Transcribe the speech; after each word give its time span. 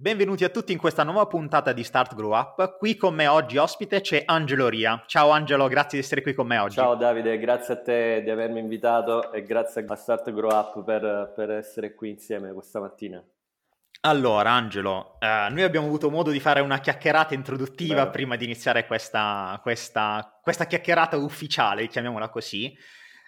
Benvenuti 0.00 0.44
a 0.44 0.48
tutti 0.48 0.72
in 0.72 0.78
questa 0.78 1.02
nuova 1.02 1.26
puntata 1.26 1.74
di 1.74 1.84
Start 1.84 2.14
Grow 2.14 2.32
Up. 2.32 2.78
Qui 2.78 2.96
con 2.96 3.12
me 3.12 3.26
oggi 3.26 3.58
ospite 3.58 4.00
c'è 4.00 4.22
Angelo 4.24 4.70
Ria. 4.70 5.02
Ciao 5.04 5.28
Angelo, 5.28 5.68
grazie 5.68 5.98
di 5.98 6.04
essere 6.04 6.22
qui 6.22 6.32
con 6.32 6.46
me 6.46 6.56
oggi. 6.56 6.76
Ciao 6.76 6.94
Davide, 6.94 7.38
grazie 7.38 7.74
a 7.74 7.82
te 7.82 8.22
di 8.24 8.30
avermi 8.30 8.60
invitato 8.60 9.30
e 9.30 9.42
grazie 9.42 9.84
a 9.86 9.94
Start 9.96 10.32
Grow 10.32 10.50
Up 10.50 10.82
per, 10.84 11.34
per 11.36 11.50
essere 11.50 11.92
qui 11.94 12.08
insieme 12.08 12.50
questa 12.54 12.80
mattina. 12.80 13.22
Allora, 14.00 14.52
Angelo, 14.52 15.18
eh, 15.18 15.48
noi 15.50 15.64
abbiamo 15.64 15.88
avuto 15.88 16.08
modo 16.08 16.30
di 16.30 16.40
fare 16.40 16.60
una 16.60 16.80
chiacchierata 16.80 17.34
introduttiva 17.34 18.06
Beh. 18.06 18.10
prima 18.10 18.36
di 18.36 18.46
iniziare 18.46 18.86
questa, 18.86 19.60
questa, 19.60 20.40
questa, 20.42 20.64
chiacchierata 20.64 21.18
ufficiale, 21.18 21.88
chiamiamola 21.88 22.30
così. 22.30 22.74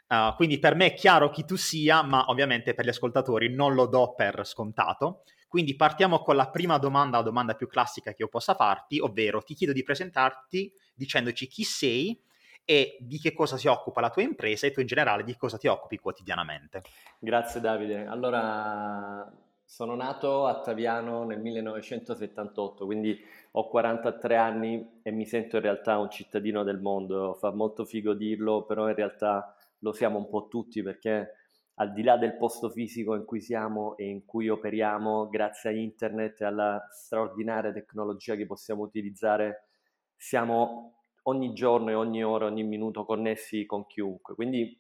Uh, 0.09 0.35
quindi 0.37 0.59
per 0.59 0.75
me 0.75 0.87
è 0.87 0.95
chiaro 0.95 1.29
chi 1.29 1.45
tu 1.45 1.57
sia, 1.57 2.01
ma 2.01 2.25
ovviamente 2.29 2.73
per 2.73 2.87
gli 2.87 2.91
ascoltatori 2.91 3.55
non 3.55 3.75
lo 3.75 3.85
do 3.85 4.15
per 4.15 4.47
scontato. 4.47 5.25
Quindi 5.53 5.77
partiamo 5.77 6.21
con 6.21 6.35
la 6.35 6.49
prima 6.49 6.79
domanda, 6.79 7.19
la 7.19 7.23
domanda 7.23 7.55
più 7.55 7.69
classica 7.69 8.13
che 8.13 8.23
io 8.23 8.29
possa 8.29 8.55
farti, 8.55 8.99
ovvero 9.01 9.43
ti 9.43 9.53
chiedo 9.53 9.75
di 9.75 9.83
presentarti 9.83 10.73
dicendoci 10.95 11.47
chi 11.47 11.63
sei 11.63 12.19
e 12.65 12.97
di 13.01 13.19
che 13.19 13.35
cosa 13.35 13.59
si 13.59 13.69
occupa 13.69 14.01
la 14.01 14.09
tua 14.09 14.23
impresa 14.23 14.67
e 14.67 14.71
tu 14.71 14.81
in 14.81 14.87
generale 14.87 15.25
di 15.25 15.37
cosa 15.37 15.59
ti 15.59 15.67
occupi 15.67 15.99
quotidianamente. 15.99 16.81
Grazie 17.19 17.61
Davide. 17.61 18.07
Allora, 18.07 19.31
sono 19.63 19.95
nato 19.95 20.47
a 20.47 20.59
Taviano 20.59 21.25
nel 21.25 21.41
1978, 21.41 22.87
quindi 22.87 23.21
ho 23.51 23.69
43 23.69 24.37
anni 24.37 25.01
e 25.03 25.11
mi 25.11 25.27
sento 25.27 25.57
in 25.57 25.63
realtà 25.63 25.99
un 25.99 26.09
cittadino 26.09 26.63
del 26.63 26.81
mondo. 26.81 27.35
Fa 27.35 27.53
molto 27.53 27.85
figo 27.85 28.15
dirlo, 28.15 28.65
però 28.65 28.89
in 28.89 28.95
realtà 28.95 29.55
lo 29.81 29.93
siamo 29.93 30.17
un 30.17 30.31
po' 30.31 30.49
tutti 30.49 30.83
perché 30.83 31.42
al 31.77 31.93
di 31.93 32.03
là 32.03 32.17
del 32.17 32.37
posto 32.37 32.69
fisico 32.69 33.15
in 33.15 33.25
cui 33.25 33.41
siamo 33.41 33.97
e 33.97 34.09
in 34.09 34.25
cui 34.25 34.49
operiamo, 34.49 35.29
grazie 35.29 35.71
a 35.71 35.73
internet 35.73 36.41
e 36.41 36.45
alla 36.45 36.87
straordinaria 36.91 37.73
tecnologia 37.73 38.35
che 38.35 38.47
possiamo 38.47 38.83
utilizzare, 38.83 39.69
siamo 40.17 40.97
ogni 41.25 41.53
giorno 41.55 41.91
e 41.91 41.95
ogni 41.95 42.23
ora, 42.23 42.47
ogni 42.47 42.65
minuto 42.65 43.05
connessi 43.05 43.65
con 43.65 43.87
chiunque. 43.87 44.35
Quindi 44.35 44.79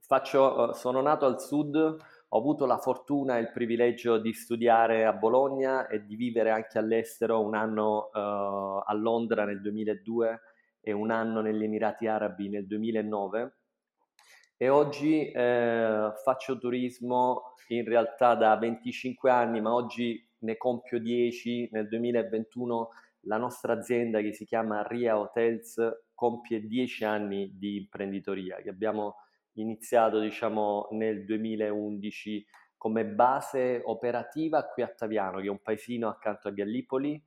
faccio, 0.00 0.70
eh, 0.70 0.74
sono 0.74 1.00
nato 1.02 1.26
al 1.26 1.40
sud, 1.40 1.76
ho 1.76 2.38
avuto 2.38 2.66
la 2.66 2.78
fortuna 2.78 3.36
e 3.36 3.40
il 3.40 3.52
privilegio 3.52 4.18
di 4.18 4.32
studiare 4.32 5.04
a 5.04 5.12
Bologna 5.12 5.86
e 5.86 6.04
di 6.04 6.16
vivere 6.16 6.50
anche 6.50 6.78
all'estero 6.78 7.44
un 7.44 7.54
anno 7.54 8.10
uh, 8.12 8.82
a 8.84 8.92
Londra 8.94 9.44
nel 9.44 9.60
2002 9.60 10.40
e 10.80 10.92
un 10.92 11.10
anno 11.10 11.40
negli 11.40 11.62
Emirati 11.62 12.06
Arabi 12.06 12.48
nel 12.48 12.66
2009 12.66 13.54
e 14.58 14.68
oggi 14.70 15.30
eh, 15.30 16.12
faccio 16.22 16.58
turismo 16.58 17.54
in 17.68 17.84
realtà 17.84 18.34
da 18.34 18.56
25 18.56 19.30
anni, 19.30 19.60
ma 19.60 19.74
oggi 19.74 20.26
ne 20.38 20.56
compio 20.56 20.98
10. 20.98 21.68
Nel 21.72 21.88
2021 21.88 22.88
la 23.22 23.36
nostra 23.36 23.74
azienda 23.74 24.20
che 24.20 24.32
si 24.32 24.44
chiama 24.44 24.86
Ria 24.86 25.18
Hotels 25.18 26.04
compie 26.14 26.66
10 26.66 27.04
anni 27.04 27.50
di 27.58 27.76
imprenditoria 27.76 28.56
che 28.56 28.70
abbiamo 28.70 29.16
iniziato 29.54 30.20
diciamo 30.20 30.88
nel 30.92 31.24
2011 31.24 32.46
come 32.76 33.04
base 33.04 33.82
operativa 33.84 34.64
qui 34.66 34.82
a 34.82 34.88
Taviano, 34.88 35.40
che 35.40 35.46
è 35.46 35.50
un 35.50 35.60
paesino 35.60 36.08
accanto 36.08 36.48
a 36.48 36.52
Gallipoli 36.52 37.22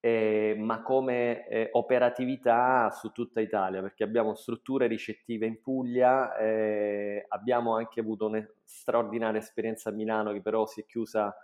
eh, 0.00 0.56
ma 0.58 0.80
come 0.80 1.46
eh, 1.46 1.68
operatività 1.72 2.90
su 2.90 3.12
tutta 3.12 3.40
Italia, 3.40 3.82
perché 3.82 4.02
abbiamo 4.02 4.34
strutture 4.34 4.86
ricettive 4.86 5.44
in 5.44 5.60
Puglia, 5.60 6.36
eh, 6.36 7.26
abbiamo 7.28 7.76
anche 7.76 8.00
avuto 8.00 8.26
una 8.26 8.44
straordinaria 8.64 9.40
esperienza 9.40 9.90
a 9.90 9.92
Milano 9.92 10.32
che 10.32 10.40
però 10.40 10.66
si 10.66 10.80
è 10.80 10.86
chiusa 10.86 11.34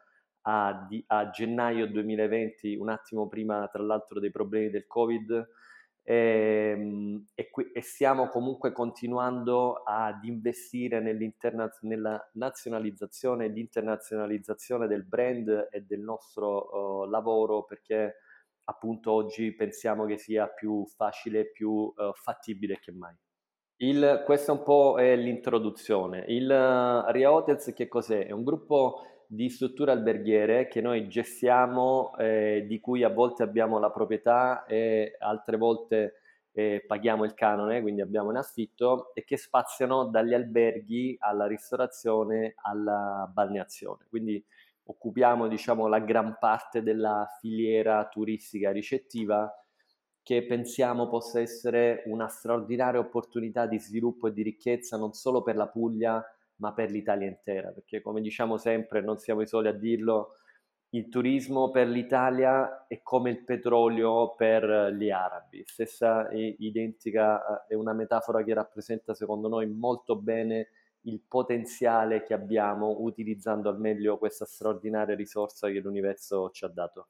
a, 0.42 0.86
di, 0.88 1.04
a 1.08 1.28
gennaio 1.28 1.86
2020, 1.86 2.76
un 2.76 2.88
attimo 2.88 3.28
prima 3.28 3.68
tra 3.68 3.82
l'altro 3.82 4.20
dei 4.20 4.30
problemi 4.30 4.70
del 4.70 4.86
Covid. 4.86 5.48
Ehm, 6.08 7.24
e, 7.34 7.50
e, 7.74 7.80
stiamo 7.82 8.28
comunque 8.28 8.70
continuando 8.70 9.82
ad 9.84 10.22
investire 10.22 11.00
nella 11.00 12.30
nazionalizzazione 12.34 13.46
e 13.46 13.48
l'internazionalizzazione 13.48 14.86
del 14.86 15.02
brand 15.02 15.68
e 15.68 15.80
del 15.80 15.98
nostro 15.98 17.02
uh, 17.02 17.10
lavoro 17.10 17.64
perché 17.64 18.18
appunto 18.66 19.12
oggi 19.12 19.52
pensiamo 19.52 20.04
che 20.04 20.18
sia 20.18 20.46
più 20.46 20.86
facile 20.86 21.40
e 21.40 21.50
più 21.50 21.70
uh, 21.70 22.12
fattibile 22.14 22.78
che 22.78 22.92
mai. 22.92 23.14
Il, 23.78 24.22
questa 24.24 24.52
un 24.52 24.62
po' 24.62 24.98
è 24.98 25.14
l'introduzione. 25.16 26.24
Il 26.28 26.48
uh, 26.48 27.10
Ria 27.10 27.32
Hotels 27.32 27.72
che 27.74 27.88
cos'è? 27.88 28.26
È 28.26 28.30
un 28.30 28.42
gruppo 28.42 29.00
di 29.28 29.48
strutture 29.48 29.90
alberghiere 29.90 30.68
che 30.68 30.80
noi 30.80 31.08
gestiamo, 31.08 32.16
eh, 32.16 32.64
di 32.66 32.80
cui 32.80 33.02
a 33.02 33.08
volte 33.08 33.42
abbiamo 33.42 33.78
la 33.78 33.90
proprietà 33.90 34.64
e 34.66 35.16
altre 35.18 35.56
volte 35.56 36.20
eh, 36.52 36.82
paghiamo 36.86 37.24
il 37.24 37.34
canone, 37.34 37.82
quindi 37.82 38.00
abbiamo 38.00 38.30
in 38.30 38.36
affitto, 38.36 39.12
e 39.14 39.24
che 39.24 39.36
spaziano 39.36 40.06
dagli 40.06 40.32
alberghi 40.32 41.16
alla 41.18 41.46
ristorazione 41.46 42.54
alla 42.62 43.28
balneazione. 43.30 44.06
Quindi 44.08 44.42
occupiamo 44.86 45.48
diciamo, 45.48 45.86
la 45.88 46.00
gran 46.00 46.36
parte 46.38 46.82
della 46.82 47.26
filiera 47.40 48.06
turistica 48.08 48.70
ricettiva 48.70 49.52
che 50.22 50.44
pensiamo 50.44 51.08
possa 51.08 51.40
essere 51.40 52.02
una 52.06 52.28
straordinaria 52.28 53.00
opportunità 53.00 53.66
di 53.66 53.78
sviluppo 53.78 54.28
e 54.28 54.32
di 54.32 54.42
ricchezza 54.42 54.96
non 54.96 55.12
solo 55.12 55.42
per 55.42 55.56
la 55.56 55.68
Puglia 55.68 56.24
ma 56.56 56.72
per 56.72 56.90
l'Italia 56.90 57.28
intera, 57.28 57.70
perché 57.70 58.00
come 58.00 58.20
diciamo 58.20 58.56
sempre, 58.56 59.02
non 59.02 59.18
siamo 59.18 59.42
i 59.42 59.46
soli 59.46 59.68
a 59.68 59.72
dirlo, 59.72 60.36
il 60.90 61.08
turismo 61.08 61.70
per 61.70 61.88
l'Italia 61.88 62.86
è 62.86 63.02
come 63.02 63.30
il 63.30 63.44
petrolio 63.44 64.34
per 64.34 64.94
gli 64.98 65.10
arabi, 65.10 65.62
stessa 65.66 66.28
identica, 66.32 67.66
è 67.66 67.74
una 67.74 67.92
metafora 67.92 68.42
che 68.42 68.54
rappresenta 68.54 69.12
secondo 69.12 69.48
noi 69.48 69.66
molto 69.66 70.16
bene 70.16 70.68
il 71.06 71.20
potenziale 71.26 72.22
che 72.22 72.34
abbiamo 72.34 72.96
utilizzando 73.00 73.68
al 73.68 73.80
meglio 73.80 74.18
questa 74.18 74.44
straordinaria 74.44 75.14
risorsa 75.14 75.68
che 75.68 75.80
l'universo 75.80 76.50
ci 76.50 76.64
ha 76.64 76.68
dato. 76.68 77.08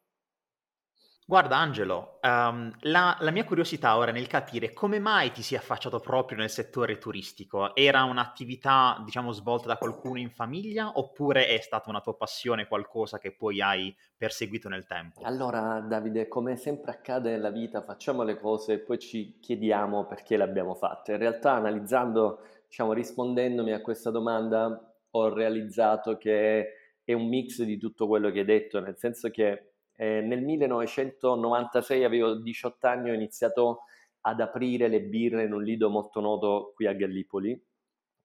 Guarda 1.29 1.57
Angelo, 1.57 2.21
um, 2.23 2.71
la, 2.83 3.17
la, 3.19 3.31
mia 3.33 3.45
curiosità 3.45 3.97
ora 3.97 4.13
nel 4.13 4.29
capire 4.29 4.73
come 4.73 5.01
mai 5.01 5.33
ti 5.33 5.43
sia 5.43 5.59
affacciato 5.59 5.99
proprio 5.99 6.39
nel 6.39 6.51
settore 6.51 6.99
turistico, 6.99 7.75
era 7.75 8.05
un'attività 8.05 9.03
diciamo 9.05 9.33
svolta 9.33 9.67
da 9.67 9.77
qualcuno 9.77 10.21
in 10.21 10.31
famiglia 10.31 10.93
oppure 10.95 11.49
è 11.49 11.59
stata 11.59 11.91
una 11.91 12.01
tua 12.01 12.15
passione, 12.17 12.69
qualcosa 12.69 13.19
che 13.19 13.35
poi 13.35 13.61
hai 13.61 13.93
perseguito 14.17 14.69
nel 14.69 14.87
tempo? 14.87 15.23
Allora 15.25 15.81
Davide, 15.81 16.29
come 16.29 16.55
sempre 16.55 16.93
accade 16.93 17.33
nella 17.33 17.51
vita, 17.51 17.83
facciamo 17.83 18.23
le 18.23 18.39
cose 18.39 18.75
e 18.75 18.79
poi 18.79 19.01
ci 19.01 19.41
chiediamo 19.41 20.07
perché 20.07 20.37
le 20.37 20.45
abbiamo 20.45 20.77
fatte. 20.77 21.11
In 21.11 21.19
realtà 21.19 21.55
analizzando 21.55 22.39
diciamo, 22.77 22.93
rispondendomi 22.93 23.73
a 23.73 23.81
questa 23.81 24.11
domanda, 24.11 24.95
ho 25.13 25.33
realizzato 25.33 26.19
che 26.19 26.73
è 27.03 27.15
un 27.15 27.27
mix 27.27 27.63
di 27.63 27.79
tutto 27.79 28.07
quello 28.07 28.31
che 28.31 28.41
hai 28.41 28.45
detto, 28.45 28.81
nel 28.81 28.99
senso 28.99 29.31
che 29.31 29.73
eh, 29.95 30.21
nel 30.21 30.43
1996 30.43 32.05
avevo 32.05 32.35
18 32.35 32.87
anni, 32.87 33.09
ho 33.09 33.15
iniziato 33.15 33.85
ad 34.21 34.41
aprire 34.41 34.89
le 34.89 35.01
birre 35.01 35.45
in 35.45 35.55
un 35.55 35.63
lido 35.63 35.89
molto 35.89 36.21
noto 36.21 36.73
qui 36.75 36.87
a 36.87 36.93
Gallipoli 36.93 37.53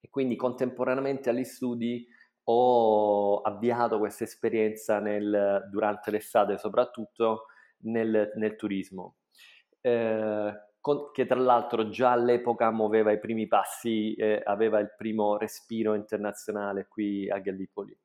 e 0.02 0.10
quindi 0.10 0.36
contemporaneamente 0.36 1.30
agli 1.30 1.46
studi 1.46 2.06
ho 2.44 3.40
avviato 3.40 4.00
questa 4.00 4.26
esperienza 4.26 5.00
nel, 5.00 5.70
durante 5.72 6.12
l'estate, 6.12 6.58
soprattutto 6.58 7.46
nel, 7.84 8.34
nel 8.36 8.56
turismo. 8.58 9.16
Eh, 9.80 10.54
con, 10.82 11.12
che 11.14 11.26
tra 11.26 11.40
l'altro 11.40 11.90
già 11.90 12.12
all'epoca 12.12 12.72
muoveva 12.72 13.12
i 13.12 13.20
primi 13.20 13.48
passi, 13.48 14.14
eh, 14.16 14.42
aveva 14.44 14.80
il 14.80 14.94
primo 14.98 15.38
respiro 15.38 15.94
internazionale 15.94 16.88
qui 16.90 17.30
a 17.30 17.38
Gallipoli. 17.38 17.96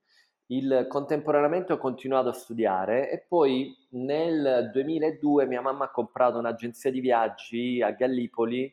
Il, 0.49 0.87
contemporaneamente 0.89 1.73
ho 1.73 1.79
continuato 1.79 2.29
a 2.29 2.33
studiare 2.33 3.11
e 3.11 3.25
poi 3.27 3.75
nel 3.91 4.71
2002 4.73 5.47
mia 5.47 5.61
mamma 5.61 5.87
ha 5.87 5.91
comprato 5.91 6.39
un'agenzia 6.39 6.93
di 6.93 7.01
viaggi 7.01 7.83
a 7.83 7.91
Gallipoli 7.91 8.73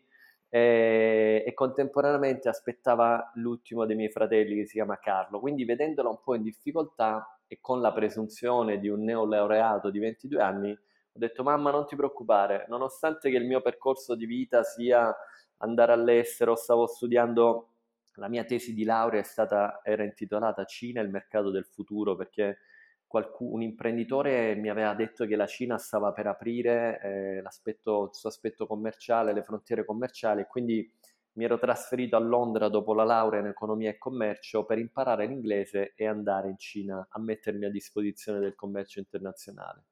eh, 0.49 1.43
e 1.47 1.53
contemporaneamente 1.55 2.47
aspettava 2.47 3.31
l'ultimo 3.35 3.85
dei 3.85 3.95
miei 3.95 4.11
fratelli 4.11 4.57
che 4.57 4.67
si 4.67 4.73
chiama 4.73 4.99
Carlo. 4.99 5.39
Quindi 5.39 5.65
vedendola 5.65 6.09
un 6.09 6.19
po' 6.23 6.35
in 6.35 6.43
difficoltà 6.43 7.39
e 7.47 7.57
con 7.59 7.81
la 7.81 7.91
presunzione 7.91 8.77
di 8.77 8.87
un 8.87 9.03
neolaureato 9.03 9.89
di 9.89 9.97
22 9.97 10.41
anni 10.41 10.77
Ho 11.15 11.19
detto 11.19 11.43
mamma 11.43 11.69
non 11.69 11.85
ti 11.85 11.95
preoccupare, 11.95 12.65
nonostante 12.69 13.29
che 13.29 13.37
il 13.37 13.45
mio 13.45 13.61
percorso 13.61 14.15
di 14.15 14.25
vita 14.25 14.63
sia 14.63 15.15
andare 15.57 15.91
all'estero, 15.91 16.55
stavo 16.55 16.87
studiando, 16.87 17.69
la 18.15 18.27
mia 18.27 18.43
tesi 18.43 18.73
di 18.73 18.83
laurea 18.83 19.21
stata, 19.23 19.81
era 19.83 20.03
intitolata 20.03 20.65
Cina 20.65 21.01
e 21.01 21.03
il 21.03 21.11
mercato 21.11 21.51
del 21.51 21.65
futuro 21.65 22.15
perché 22.15 22.57
un 23.39 23.61
imprenditore 23.61 24.55
mi 24.55 24.69
aveva 24.69 24.95
detto 24.95 25.27
che 25.27 25.35
la 25.35 25.45
Cina 25.45 25.77
stava 25.77 26.11
per 26.13 26.25
aprire 26.25 26.99
eh, 27.03 27.43
il 27.43 28.09
suo 28.11 28.29
aspetto 28.29 28.65
commerciale, 28.65 29.33
le 29.33 29.43
frontiere 29.43 29.85
commerciali 29.85 30.41
e 30.41 30.47
quindi 30.47 30.91
mi 31.33 31.45
ero 31.45 31.59
trasferito 31.59 32.15
a 32.15 32.19
Londra 32.19 32.69
dopo 32.69 32.93
la 32.93 33.03
laurea 33.03 33.39
in 33.39 33.47
economia 33.47 33.89
e 33.89 33.99
commercio 33.99 34.65
per 34.65 34.79
imparare 34.79 35.27
l'inglese 35.27 35.93
e 35.95 36.07
andare 36.07 36.49
in 36.49 36.57
Cina 36.57 37.05
a 37.07 37.19
mettermi 37.19 37.65
a 37.65 37.69
disposizione 37.69 38.39
del 38.39 38.55
commercio 38.55 38.99
internazionale. 38.99 39.83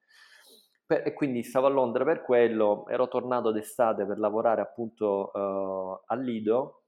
Per, 0.91 1.07
e 1.07 1.13
quindi 1.13 1.41
stavo 1.41 1.67
a 1.67 1.69
Londra 1.69 2.03
per 2.03 2.21
quello, 2.21 2.85
ero 2.89 3.07
tornato 3.07 3.51
d'estate 3.51 4.05
per 4.05 4.19
lavorare 4.19 4.59
appunto 4.59 5.31
uh, 5.33 6.03
al 6.05 6.21
Lido 6.21 6.81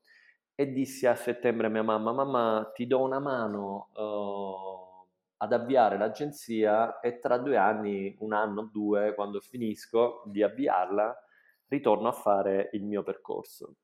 e 0.55 0.73
dissi 0.73 1.07
a 1.07 1.15
settembre 1.15 1.67
a 1.67 1.69
mia 1.69 1.83
mamma, 1.83 2.11
mamma 2.11 2.69
ti 2.73 2.85
do 2.85 2.99
una 2.99 3.19
mano 3.19 3.91
uh, 3.93 5.07
ad 5.37 5.53
avviare 5.53 5.97
l'agenzia 5.97 6.99
e 6.99 7.19
tra 7.19 7.37
due 7.37 7.55
anni, 7.55 8.13
un 8.19 8.33
anno 8.33 8.63
o 8.63 8.69
due, 8.69 9.15
quando 9.15 9.39
finisco 9.39 10.23
di 10.25 10.43
avviarla, 10.43 11.17
ritorno 11.69 12.09
a 12.09 12.11
fare 12.11 12.71
il 12.73 12.83
mio 12.83 13.03
percorso. 13.03 13.75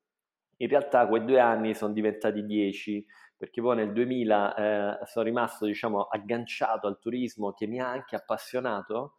In 0.57 0.67
realtà 0.67 1.07
quei 1.07 1.23
due 1.23 1.39
anni 1.39 1.73
sono 1.73 1.93
diventati 1.93 2.45
dieci, 2.45 3.05
perché 3.37 3.61
poi 3.61 3.77
nel 3.77 3.93
2000 3.93 4.99
eh, 5.01 5.05
sono 5.05 5.23
rimasto 5.23 5.65
diciamo, 5.65 6.01
agganciato 6.01 6.87
al 6.87 6.99
turismo 6.99 7.53
che 7.53 7.67
mi 7.67 7.79
ha 7.79 7.89
anche 7.89 8.17
appassionato 8.17 9.18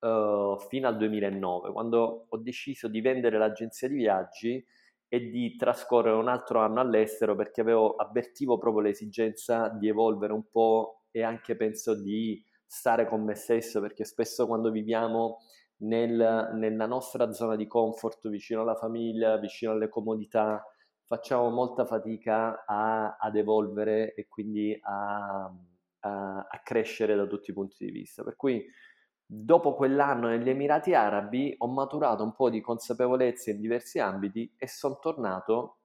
uh, 0.00 0.58
fino 0.68 0.88
al 0.88 0.96
2009, 0.96 1.72
quando 1.72 2.26
ho 2.28 2.36
deciso 2.38 2.88
di 2.88 3.00
vendere 3.00 3.38
l'agenzia 3.38 3.88
di 3.88 3.96
viaggi 3.96 4.66
e 5.08 5.30
di 5.30 5.56
trascorrere 5.56 6.16
un 6.16 6.28
altro 6.28 6.60
anno 6.60 6.80
all'estero 6.80 7.34
perché 7.34 7.62
avevo, 7.62 7.96
avvertivo 7.96 8.58
proprio 8.58 8.82
l'esigenza 8.82 9.68
di 9.68 9.88
evolvere 9.88 10.32
un 10.32 10.48
po' 10.50 11.04
e 11.10 11.22
anche 11.22 11.56
penso 11.56 11.94
di 11.94 12.44
stare 12.66 13.06
con 13.06 13.24
me 13.24 13.34
stesso 13.34 13.80
perché 13.80 14.04
spesso 14.04 14.46
quando 14.46 14.70
viviamo 14.70 15.38
nel, 15.78 16.50
nella 16.54 16.86
nostra 16.86 17.32
zona 17.32 17.56
di 17.56 17.66
comfort 17.66 18.28
vicino 18.28 18.62
alla 18.62 18.74
famiglia, 18.74 19.38
vicino 19.38 19.72
alle 19.72 19.88
comodità, 19.88 20.62
facciamo 21.04 21.48
molta 21.48 21.86
fatica 21.86 22.64
a, 22.66 23.16
ad 23.18 23.36
evolvere 23.36 24.12
e 24.14 24.26
quindi 24.28 24.78
a, 24.82 25.50
a, 26.00 26.46
a, 26.50 26.60
crescere 26.62 27.16
da 27.16 27.26
tutti 27.26 27.50
i 27.50 27.54
punti 27.54 27.84
di 27.84 27.90
vista. 27.90 28.22
Per 28.22 28.36
cui 28.36 28.62
dopo 29.30 29.74
quell'anno 29.74 30.28
negli 30.28 30.48
Emirati 30.48 30.94
Arabi 30.94 31.54
ho 31.58 31.66
maturato 31.68 32.22
un 32.22 32.32
po' 32.32 32.48
di 32.48 32.62
consapevolezza 32.62 33.50
in 33.50 33.60
diversi 33.60 33.98
ambiti 33.98 34.50
e 34.56 34.66
sono 34.66 34.98
tornato 34.98 35.80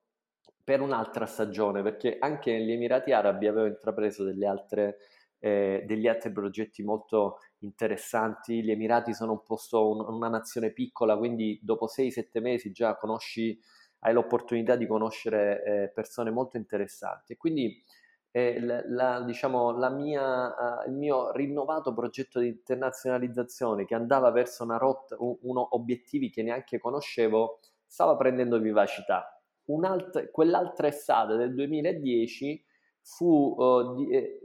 per 0.63 0.79
un'altra 0.79 1.25
stagione, 1.25 1.81
perché 1.81 2.15
anche 2.19 2.53
negli 2.53 2.71
Emirati 2.71 3.11
Arabi 3.11 3.47
avevo 3.47 3.67
intrapreso 3.67 4.23
altre, 4.47 4.97
eh, 5.39 5.83
degli 5.85 6.07
altri 6.07 6.31
progetti 6.31 6.83
molto 6.83 7.39
interessanti. 7.59 8.63
Gli 8.63 8.71
Emirati 8.71 9.13
sono 9.13 9.33
un 9.33 9.43
posto, 9.43 9.89
un, 9.89 9.99
una 10.07 10.29
nazione 10.29 10.71
piccola, 10.71 11.17
quindi 11.17 11.59
dopo 11.61 11.87
6-7 11.87 12.39
mesi 12.39 12.71
già 12.71 12.95
conosci 12.95 13.59
hai 14.05 14.13
l'opportunità 14.13 14.75
di 14.75 14.87
conoscere 14.87 15.63
eh, 15.63 15.91
persone 15.93 16.31
molto 16.31 16.55
interessanti. 16.55 17.33
E 17.33 17.37
quindi 17.37 17.83
eh, 18.35 18.59
la, 18.59 19.21
diciamo, 19.21 19.71
mia, 19.91 20.47
uh, 20.47 20.89
il 20.89 20.95
mio 20.95 21.31
rinnovato 21.33 21.93
progetto 21.93 22.39
di 22.39 22.47
internazionalizzazione 22.47 23.85
che 23.85 23.93
andava 23.93 24.31
verso 24.31 24.63
una 24.63 24.77
rotta, 24.77 25.15
un, 25.19 25.37
uno, 25.41 25.75
obiettivi 25.75 26.31
che 26.31 26.41
neanche 26.41 26.79
conoscevo, 26.79 27.59
stava 27.85 28.17
prendendo 28.17 28.57
vivacità. 28.57 29.39
quell'altra 30.31 30.87
estate 30.87 31.35
del 31.35 31.53
2010 31.53 32.65
fu, 33.01 33.53
uh, 33.55 33.95
di, 33.97 34.09
eh, 34.09 34.41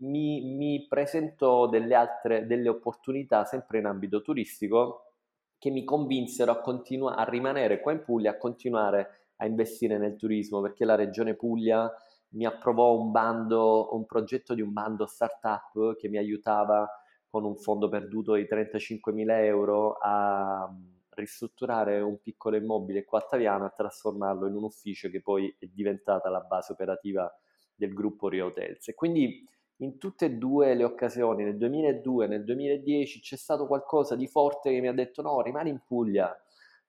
mi, 0.00 0.54
mi 0.54 0.86
presentò 0.86 1.66
delle 1.66 1.94
altre 1.94 2.46
delle 2.46 2.68
opportunità 2.68 3.46
sempre 3.46 3.78
in 3.78 3.86
ambito 3.86 4.20
turistico 4.20 5.14
che 5.56 5.70
mi 5.70 5.84
convinsero 5.84 6.52
a, 6.52 6.60
continu- 6.60 7.10
a 7.16 7.24
rimanere 7.24 7.80
qua 7.80 7.92
in 7.92 8.02
Puglia, 8.02 8.32
a 8.32 8.36
continuare 8.36 9.28
a 9.36 9.46
investire 9.46 9.96
nel 9.96 10.16
turismo, 10.16 10.60
perché 10.60 10.84
la 10.84 10.94
regione 10.94 11.34
Puglia 11.34 11.90
mi 12.30 12.44
approvò 12.44 12.98
un 12.98 13.10
bando, 13.10 13.94
un 13.94 14.04
progetto 14.06 14.54
di 14.54 14.60
un 14.60 14.72
bando 14.72 15.06
startup 15.06 15.96
che 15.96 16.08
mi 16.08 16.18
aiutava 16.18 16.88
con 17.28 17.44
un 17.44 17.56
fondo 17.56 17.88
perduto 17.88 18.34
di 18.34 18.42
35.000 18.42 19.44
euro 19.44 19.96
a 20.00 20.68
mm, 20.70 20.82
ristrutturare 21.10 22.00
un 22.00 22.20
piccolo 22.20 22.56
immobile 22.56 23.04
qua 23.04 23.20
a 23.20 23.26
Taviano 23.28 23.66
e 23.66 23.72
trasformarlo 23.76 24.46
in 24.48 24.56
un 24.56 24.64
ufficio 24.64 25.08
che 25.08 25.22
poi 25.22 25.54
è 25.58 25.66
diventata 25.66 26.28
la 26.28 26.40
base 26.40 26.72
operativa 26.72 27.32
del 27.74 27.92
gruppo 27.92 28.28
Rio 28.28 28.46
Hotels. 28.46 28.88
E 28.88 28.94
quindi 28.94 29.46
in 29.76 29.98
tutte 29.98 30.26
e 30.26 30.30
due 30.32 30.74
le 30.74 30.84
occasioni, 30.84 31.44
nel 31.44 31.56
2002 31.56 32.24
e 32.24 32.28
nel 32.28 32.44
2010, 32.44 33.20
c'è 33.20 33.36
stato 33.36 33.66
qualcosa 33.66 34.14
di 34.14 34.26
forte 34.26 34.70
che 34.70 34.80
mi 34.80 34.88
ha 34.88 34.92
detto 34.92 35.22
no, 35.22 35.40
rimani 35.40 35.70
in 35.70 35.80
Puglia, 35.86 36.36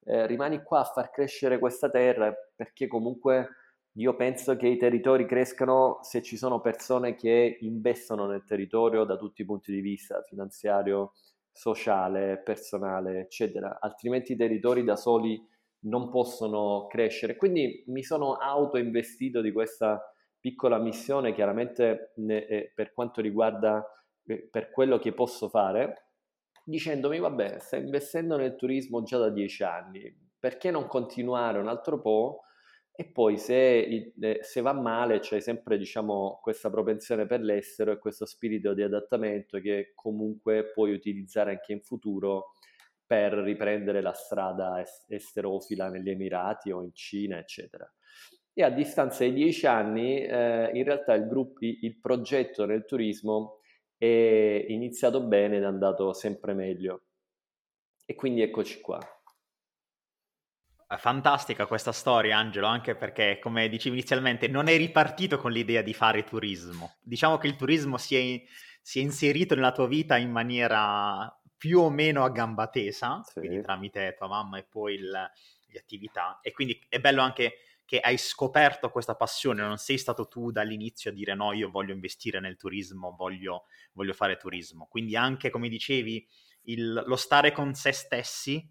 eh, 0.04 0.26
rimani 0.28 0.62
qua 0.64 0.82
a 0.82 0.86
far 0.86 1.10
crescere 1.10 1.60
questa 1.60 1.90
terra, 1.90 2.34
perché 2.56 2.88
comunque 2.88 3.48
io 3.96 4.16
penso 4.16 4.56
che 4.56 4.68
i 4.68 4.78
territori 4.78 5.26
crescano 5.26 6.00
se 6.02 6.22
ci 6.22 6.38
sono 6.38 6.62
persone 6.62 7.16
che 7.16 7.58
investono 7.62 8.26
nel 8.26 8.46
territorio 8.46 9.04
da 9.04 9.18
tutti 9.18 9.42
i 9.42 9.46
punti 9.46 9.74
di 9.74 9.82
vista, 9.82 10.22
finanziario, 10.22 11.14
sociale, 11.52 12.42
personale, 12.42 13.20
eccetera, 13.20 13.80
altrimenti 13.82 14.34
i 14.34 14.38
territori 14.38 14.84
da 14.84 14.96
soli 14.96 15.46
non 15.84 16.10
possono 16.10 16.88
crescere. 16.88 17.36
Quindi 17.36 17.84
mi 17.88 18.04
sono 18.04 18.36
auto 18.36 18.78
investito 18.78 19.42
di 19.42 19.52
questa 19.52 20.02
piccola 20.40 20.80
missione 20.80 21.34
chiaramente 21.34 22.14
eh, 22.16 22.72
per 22.74 22.94
quanto 22.94 23.22
riguarda 23.22 23.86
eh, 24.26 24.48
per 24.50 24.72
quello 24.72 25.00
che 25.00 25.14
posso 25.14 25.50
fare, 25.50 26.12
dicendomi 26.64 27.20
vabbè, 27.20 27.60
stai 27.60 27.84
investendo 27.84 28.38
nel 28.38 28.56
turismo 28.56 29.04
già 29.04 29.18
da 29.18 29.30
dieci 29.30 29.64
anni, 29.64 30.30
perché 30.40 30.72
non 30.72 30.88
continuare 30.88 31.60
un 31.60 31.68
altro 31.68 32.00
po'? 32.00 32.44
E 33.02 33.06
poi 33.06 33.40
se, 33.40 34.14
se 34.42 34.62
va 34.62 34.74
male 34.74 35.18
c'è 35.18 35.40
sempre 35.40 35.80
diciamo, 35.80 36.40
questa 36.40 36.70
propensione 36.70 37.26
per 37.26 37.42
l'estero 37.42 37.92
e 37.92 37.98
questo 37.98 38.28
spirito 38.28 38.76
di 38.76 38.84
adattamento 38.84 39.60
che 39.60 39.94
comunque 39.96 40.70
puoi 40.72 40.94
utilizzare 40.94 41.50
anche 41.50 41.72
in 41.72 41.82
futuro 41.82 42.52
per 43.04 43.34
riprendere 43.34 44.02
la 44.02 44.14
strada 44.14 44.86
esterofila 45.08 45.90
negli 45.90 46.12
Emirati 46.12 46.70
o 46.70 46.84
in 46.84 46.94
Cina, 46.94 47.40
eccetera 47.40 47.92
e 48.54 48.64
a 48.64 48.70
distanza 48.70 49.24
di 49.24 49.34
dieci 49.34 49.66
anni 49.66 50.24
eh, 50.24 50.70
in 50.72 50.84
realtà 50.84 51.16
il, 51.16 51.26
gruppo, 51.26 51.60
il 51.62 52.00
progetto 52.00 52.66
nel 52.66 52.86
turismo 52.86 53.62
è 53.98 54.66
iniziato 54.68 55.24
bene 55.24 55.58
ed 55.58 55.64
è 55.64 55.66
andato 55.66 56.14
sempre 56.14 56.54
meglio. 56.54 57.06
E 58.06 58.14
quindi 58.14 58.42
eccoci 58.42 58.80
qua. 58.80 59.00
Fantastica 60.98 61.66
questa 61.66 61.92
storia, 61.92 62.38
Angelo, 62.38 62.68
anche 62.68 62.96
perché, 62.96 63.40
come 63.40 63.70
dicevi 63.70 63.98
inizialmente, 63.98 64.48
non 64.48 64.68
è 64.68 64.76
ripartito 64.78 65.38
con 65.38 65.52
l'idea 65.52 65.82
di 65.82 65.94
fare 65.94 66.24
turismo. 66.24 66.96
Diciamo 67.02 67.38
che 67.38 67.48
il 67.48 67.56
turismo 67.56 67.98
si 67.98 68.16
è, 68.16 68.44
si 68.82 69.00
è 69.00 69.02
inserito 69.02 69.56
nella 69.56 69.72
tua 69.72 69.88
vita 69.88 70.18
in 70.18 70.32
maniera 70.32 71.34
più 71.58 71.80
o 71.80 71.90
meno 71.90 72.24
a 72.24 72.30
gamba 72.30 72.68
tesa, 72.68 73.22
sì. 73.24 73.40
quindi 73.40 73.62
tramite 73.62 74.16
tua 74.18 74.28
mamma 74.28 74.58
e 74.58 74.64
poi 74.64 74.96
il, 74.96 75.10
le 75.12 75.80
attività. 75.80 76.40
E 76.42 76.52
quindi 76.52 76.84
è 76.90 77.00
bello 77.00 77.22
anche 77.22 77.54
che 77.86 78.00
hai 78.00 78.18
scoperto 78.18 78.90
questa 78.90 79.16
passione, 79.16 79.62
non 79.62 79.78
sei 79.78 79.98
stato 79.98 80.28
tu 80.28 80.50
dall'inizio 80.50 81.12
a 81.12 81.14
dire 81.14 81.36
no, 81.36 81.52
io 81.52 81.70
voglio 81.70 81.94
investire 81.94 82.40
nel 82.40 82.56
turismo, 82.56 83.14
voglio, 83.18 83.66
voglio 83.94 84.14
fare 84.14 84.38
turismo. 84.38 84.88
Quindi 84.90 85.16
anche, 85.16 85.50
come 85.50 85.68
dicevi, 85.68 86.26
il, 86.64 87.04
lo 87.06 87.16
stare 87.16 87.52
con 87.52 87.74
se 87.74 87.92
stessi 87.92 88.66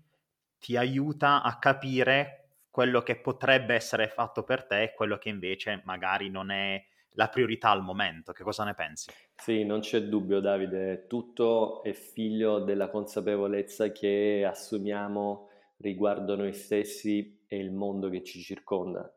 ti 0.60 0.76
aiuta 0.76 1.42
a 1.42 1.58
capire 1.58 2.36
quello 2.70 3.02
che 3.02 3.16
potrebbe 3.20 3.74
essere 3.74 4.08
fatto 4.08 4.44
per 4.44 4.66
te 4.66 4.82
e 4.82 4.94
quello 4.94 5.18
che 5.18 5.28
invece 5.28 5.82
magari 5.84 6.30
non 6.30 6.50
è 6.50 6.84
la 7.14 7.28
priorità 7.28 7.70
al 7.70 7.82
momento. 7.82 8.32
Che 8.32 8.44
cosa 8.44 8.64
ne 8.64 8.74
pensi? 8.74 9.10
Sì, 9.34 9.64
non 9.64 9.80
c'è 9.80 10.02
dubbio 10.02 10.40
Davide, 10.40 11.06
tutto 11.06 11.82
è 11.82 11.92
figlio 11.94 12.60
della 12.60 12.90
consapevolezza 12.90 13.90
che 13.90 14.44
assumiamo 14.46 15.48
riguardo 15.78 16.36
noi 16.36 16.52
stessi 16.52 17.42
e 17.46 17.56
il 17.56 17.72
mondo 17.72 18.10
che 18.10 18.22
ci 18.22 18.40
circonda. 18.40 19.10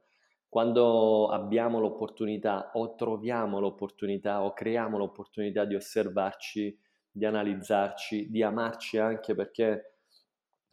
Quando 0.47 1.27
abbiamo 1.27 1.79
l'opportunità 1.79 2.71
o 2.73 2.95
troviamo 2.95 3.59
l'opportunità 3.59 4.43
o 4.43 4.53
creiamo 4.53 4.97
l'opportunità 4.97 5.65
di 5.65 5.75
osservarci, 5.75 6.79
di 7.11 7.25
analizzarci, 7.25 8.29
di 8.29 8.41
amarci 8.41 8.97
anche 8.97 9.35
perché 9.35 9.92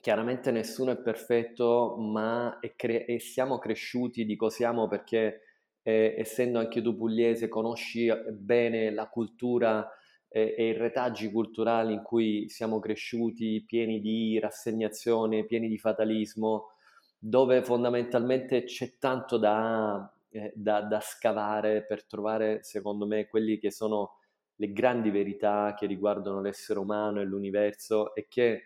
chiaramente 0.01 0.51
nessuno 0.51 0.93
è 0.93 0.97
perfetto, 0.97 1.97
ma 1.99 2.59
è 2.61 2.75
cre- 2.75 3.05
e 3.05 3.19
siamo 3.21 3.59
cresciuti, 3.59 4.25
dico 4.25 4.49
siamo 4.49 4.89
perché 4.89 5.43
eh, 5.83 6.15
essendo 6.19 6.59
anche 6.59 6.83
tu 6.83 6.97
pugliese 6.97 7.49
conosci 7.49 8.11
bene 8.33 8.91
la 8.91 9.09
cultura 9.09 9.89
e, 10.29 10.55
e 10.57 10.69
i 10.69 10.73
retaggi 10.73 11.31
culturali 11.31 11.93
in 11.93 12.03
cui 12.03 12.49
siamo 12.49 12.79
cresciuti, 12.79 13.65
pieni 13.67 14.01
di 14.01 14.39
rassegnazione, 14.39 15.45
pieni 15.45 15.69
di 15.69 15.79
fatalismo, 15.79 16.73
dove 17.19 17.63
fondamentalmente 17.63 18.65
c'è 18.65 18.97
tanto 18.99 19.37
da, 19.37 20.11
eh, 20.31 20.53
da, 20.55 20.83
da 20.83 21.01
scavare 21.01 21.85
per 21.85 22.05
trovare, 22.07 22.63
secondo 22.63 23.07
me, 23.07 23.27
quelli 23.27 23.59
che 23.59 23.71
sono 23.71 24.17
le 24.57 24.73
grandi 24.73 25.11
verità 25.11 25.75
che 25.77 25.87
riguardano 25.87 26.41
l'essere 26.41 26.79
umano 26.79 27.21
e 27.21 27.25
l'universo 27.25 28.15
e 28.15 28.27
che 28.29 28.65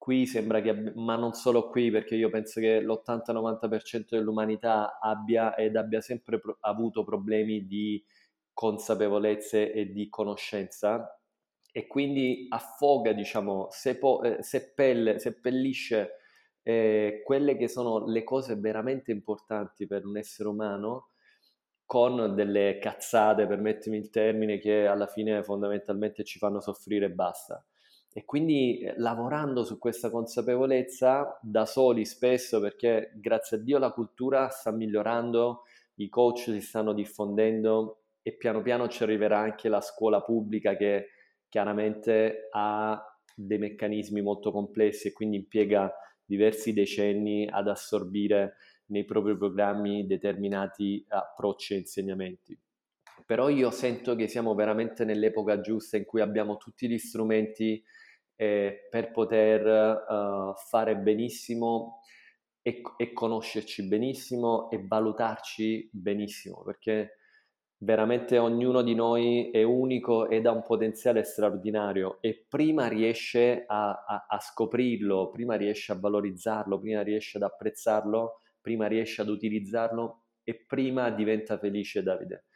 qui 0.00 0.26
sembra 0.26 0.62
che, 0.62 0.72
ma 0.96 1.16
non 1.16 1.34
solo 1.34 1.68
qui, 1.68 1.90
perché 1.90 2.14
io 2.16 2.30
penso 2.30 2.58
che 2.60 2.80
l'80-90% 2.80 4.16
dell'umanità 4.16 4.98
abbia 4.98 5.54
ed 5.54 5.76
abbia 5.76 6.00
sempre 6.00 6.40
pro- 6.40 6.56
avuto 6.60 7.04
problemi 7.04 7.66
di 7.66 8.02
consapevolezze 8.52 9.72
e 9.72 9.92
di 9.92 10.08
conoscenza 10.08 11.20
e 11.72 11.86
quindi 11.86 12.46
affoga, 12.48 13.12
diciamo, 13.12 13.68
sepo- 13.70 14.22
eh, 14.22 14.42
seppelle, 14.42 15.18
seppellisce 15.18 16.16
eh, 16.62 17.22
quelle 17.24 17.56
che 17.56 17.68
sono 17.68 18.06
le 18.06 18.24
cose 18.24 18.56
veramente 18.56 19.12
importanti 19.12 19.86
per 19.86 20.04
un 20.06 20.16
essere 20.16 20.48
umano 20.48 21.10
con 21.84 22.34
delle 22.34 22.78
cazzate, 22.80 23.46
permettimi 23.46 23.98
il 23.98 24.10
termine, 24.10 24.58
che 24.58 24.86
alla 24.86 25.06
fine 25.06 25.42
fondamentalmente 25.42 26.24
ci 26.24 26.38
fanno 26.38 26.60
soffrire 26.60 27.06
e 27.06 27.10
basta. 27.10 27.62
E 28.12 28.24
quindi 28.24 28.80
eh, 28.80 28.94
lavorando 28.96 29.62
su 29.64 29.78
questa 29.78 30.10
consapevolezza 30.10 31.38
da 31.42 31.64
soli 31.64 32.04
spesso, 32.04 32.60
perché 32.60 33.12
grazie 33.14 33.56
a 33.56 33.60
Dio 33.60 33.78
la 33.78 33.92
cultura 33.92 34.48
sta 34.48 34.72
migliorando, 34.72 35.62
i 35.96 36.08
coach 36.08 36.38
si 36.38 36.60
stanno 36.60 36.92
diffondendo 36.92 38.02
e 38.22 38.36
piano 38.36 38.62
piano 38.62 38.88
ci 38.88 39.02
arriverà 39.02 39.38
anche 39.38 39.68
la 39.68 39.80
scuola 39.80 40.20
pubblica 40.22 40.76
che 40.76 41.08
chiaramente 41.48 42.48
ha 42.52 43.02
dei 43.34 43.58
meccanismi 43.58 44.20
molto 44.20 44.50
complessi 44.50 45.08
e 45.08 45.12
quindi 45.12 45.36
impiega 45.36 45.92
diversi 46.24 46.72
decenni 46.72 47.48
ad 47.48 47.68
assorbire 47.68 48.56
nei 48.86 49.04
propri 49.04 49.36
programmi 49.36 50.06
determinati 50.06 51.04
approcci 51.08 51.74
e 51.74 51.78
insegnamenti. 51.78 52.58
Però 53.30 53.48
io 53.48 53.70
sento 53.70 54.16
che 54.16 54.26
siamo 54.26 54.56
veramente 54.56 55.04
nell'epoca 55.04 55.60
giusta 55.60 55.96
in 55.96 56.04
cui 56.04 56.20
abbiamo 56.20 56.56
tutti 56.56 56.88
gli 56.88 56.98
strumenti 56.98 57.80
eh, 58.34 58.88
per 58.90 59.12
poter 59.12 59.64
uh, 59.64 60.52
fare 60.56 60.96
benissimo 60.96 62.00
e, 62.60 62.82
e 62.96 63.12
conoscerci 63.12 63.86
benissimo 63.86 64.68
e 64.68 64.84
valutarci 64.84 65.90
benissimo, 65.92 66.64
perché 66.64 67.18
veramente 67.84 68.36
ognuno 68.36 68.82
di 68.82 68.96
noi 68.96 69.52
è 69.52 69.62
unico 69.62 70.28
ed 70.28 70.46
ha 70.46 70.50
un 70.50 70.64
potenziale 70.64 71.22
straordinario 71.22 72.18
e 72.20 72.46
prima 72.48 72.88
riesce 72.88 73.62
a, 73.64 73.90
a, 74.08 74.26
a, 74.28 74.40
scoprirlo, 74.40 75.30
prima 75.30 75.54
riesce 75.54 75.92
a 75.92 76.00
valorizzarlo, 76.00 76.80
prima 76.80 77.02
riesce 77.02 77.36
ad 77.36 77.44
apprezzarlo, 77.44 78.40
prima 78.60 78.88
riesce 78.88 79.20
ad 79.20 79.28
utilizzarlo 79.28 80.24
e 80.42 80.64
prima 80.66 81.10
diventa 81.10 81.56
felice 81.58 82.02
Davide. 82.02 82.46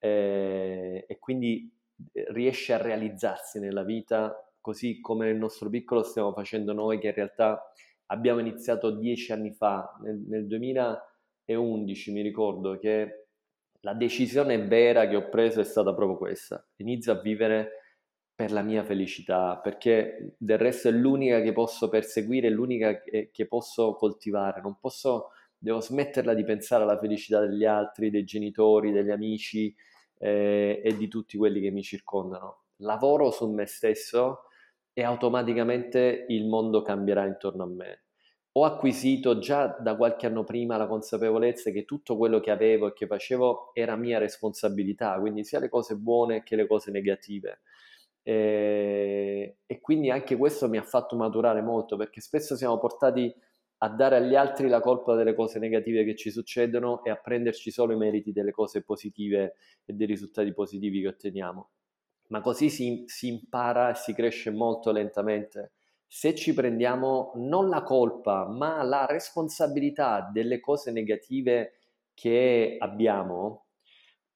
Eh, 0.00 1.04
e 1.06 1.18
quindi 1.18 1.70
eh, 2.12 2.24
riesce 2.32 2.72
a 2.72 2.80
realizzarsi 2.80 3.60
nella 3.60 3.84
vita 3.84 4.34
così 4.60 5.00
come 5.00 5.26
nel 5.26 5.36
nostro 5.36 5.68
piccolo 5.68 6.02
stiamo 6.02 6.32
facendo 6.32 6.72
noi 6.72 6.98
che 6.98 7.08
in 7.08 7.14
realtà 7.14 7.62
abbiamo 8.06 8.40
iniziato 8.40 8.90
dieci 8.90 9.32
anni 9.32 9.52
fa, 9.52 9.96
nel, 10.02 10.16
nel 10.26 10.46
2011 10.46 12.12
mi 12.12 12.22
ricordo 12.22 12.78
che 12.78 13.26
la 13.80 13.94
decisione 13.94 14.58
vera 14.66 15.08
che 15.08 15.16
ho 15.16 15.28
preso 15.28 15.60
è 15.60 15.64
stata 15.64 15.94
proprio 15.94 16.18
questa. 16.18 16.64
Inizio 16.76 17.12
a 17.12 17.20
vivere 17.20 17.80
per 18.34 18.52
la 18.52 18.62
mia 18.62 18.84
felicità, 18.84 19.58
perché 19.58 20.34
del 20.38 20.58
resto 20.58 20.88
è 20.88 20.92
l'unica 20.92 21.40
che 21.40 21.52
posso 21.52 21.88
perseguire, 21.88 22.50
l'unica 22.50 23.00
che, 23.00 23.30
che 23.32 23.46
posso 23.46 23.94
coltivare. 23.94 24.60
Non 24.60 24.78
posso, 24.78 25.30
devo 25.60 25.80
smetterla 25.80 26.34
di 26.34 26.42
pensare 26.44 26.82
alla 26.82 26.98
felicità 26.98 27.40
degli 27.40 27.64
altri, 27.64 28.10
dei 28.10 28.24
genitori, 28.24 28.90
degli 28.90 29.10
amici 29.10 29.74
eh, 30.18 30.80
e 30.82 30.96
di 30.96 31.06
tutti 31.06 31.36
quelli 31.36 31.60
che 31.60 31.70
mi 31.70 31.82
circondano. 31.82 32.64
Lavoro 32.78 33.30
su 33.30 33.48
me 33.50 33.66
stesso 33.66 34.44
e 34.92 35.04
automaticamente 35.04 36.24
il 36.28 36.46
mondo 36.46 36.82
cambierà 36.82 37.26
intorno 37.26 37.62
a 37.62 37.66
me 37.66 38.02
ho 38.52 38.64
acquisito 38.64 39.38
già 39.38 39.68
da 39.68 39.96
qualche 39.96 40.26
anno 40.26 40.42
prima 40.42 40.76
la 40.76 40.88
consapevolezza 40.88 41.70
che 41.70 41.84
tutto 41.84 42.16
quello 42.16 42.40
che 42.40 42.50
avevo 42.50 42.88
e 42.88 42.92
che 42.92 43.06
facevo 43.06 43.70
era 43.74 43.94
mia 43.94 44.18
responsabilità, 44.18 45.18
quindi 45.20 45.44
sia 45.44 45.60
le 45.60 45.68
cose 45.68 45.94
buone 45.96 46.42
che 46.42 46.56
le 46.56 46.66
cose 46.66 46.90
negative. 46.90 47.60
E, 48.22 49.58
e 49.64 49.80
quindi 49.80 50.10
anche 50.10 50.36
questo 50.36 50.68
mi 50.68 50.76
ha 50.78 50.82
fatto 50.82 51.16
maturare 51.16 51.62
molto 51.62 51.96
perché 51.96 52.20
spesso 52.20 52.56
siamo 52.56 52.78
portati 52.78 53.32
a 53.82 53.88
dare 53.88 54.16
agli 54.16 54.34
altri 54.34 54.68
la 54.68 54.80
colpa 54.80 55.14
delle 55.14 55.34
cose 55.34 55.58
negative 55.58 56.04
che 56.04 56.16
ci 56.16 56.30
succedono 56.30 57.04
e 57.04 57.10
a 57.10 57.16
prenderci 57.16 57.70
solo 57.70 57.92
i 57.92 57.96
meriti 57.96 58.32
delle 58.32 58.50
cose 58.50 58.82
positive 58.82 59.54
e 59.84 59.92
dei 59.92 60.06
risultati 60.06 60.52
positivi 60.52 61.00
che 61.00 61.08
otteniamo. 61.08 61.70
Ma 62.28 62.40
così 62.40 62.70
si, 62.70 63.04
si 63.06 63.28
impara 63.28 63.90
e 63.90 63.94
si 63.94 64.14
cresce 64.14 64.50
molto 64.50 64.92
lentamente 64.92 65.72
se 66.12 66.34
ci 66.34 66.52
prendiamo 66.52 67.30
non 67.36 67.68
la 67.68 67.84
colpa, 67.84 68.44
ma 68.48 68.82
la 68.82 69.06
responsabilità 69.06 70.28
delle 70.32 70.58
cose 70.58 70.90
negative 70.90 71.74
che 72.14 72.74
abbiamo, 72.80 73.66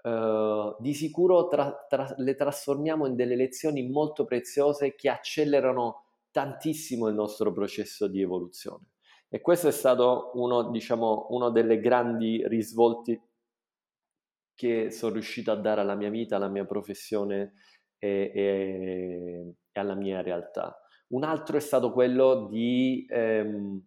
eh, 0.01 0.77
di 0.79 0.95
sicuro 0.95 1.49
tra, 1.49 1.85
tra, 1.89 2.15
le 2.19 2.37
trasformiamo 2.37 3.07
in 3.07 3.17
delle 3.17 3.35
lezioni 3.35 3.89
molto 3.89 4.25
preziose 4.25 4.95
che 4.95 5.09
accelerano 5.09 6.05
tantissimo 6.31 7.09
il 7.09 7.17
nostro 7.17 7.51
processo 7.51 8.07
di 8.07 8.21
evoluzione. 8.21 8.94
E 9.35 9.41
questo 9.41 9.67
è 9.67 9.73
stato 9.73 10.31
uno, 10.35 10.71
diciamo, 10.71 11.27
uno 11.31 11.51
delle 11.51 11.81
grandi 11.81 12.47
risvolti 12.47 13.21
che 14.55 14.93
sono 14.93 15.15
riuscito 15.15 15.51
a 15.51 15.57
dare 15.57 15.81
alla 15.81 15.97
mia 15.97 16.09
vita, 16.09 16.37
alla 16.37 16.47
mia 16.47 16.65
professione 16.65 17.55
e, 17.99 18.31
e, 18.33 19.55
e 19.73 19.81
alla 19.81 19.97
mia 19.97 20.23
realtà. 20.23 20.81
Un 21.09 21.25
altro 21.25 21.57
è 21.57 21.61
stato 21.61 21.91
quello 21.91 22.47
di 22.47 23.05
ehm, 23.11 23.85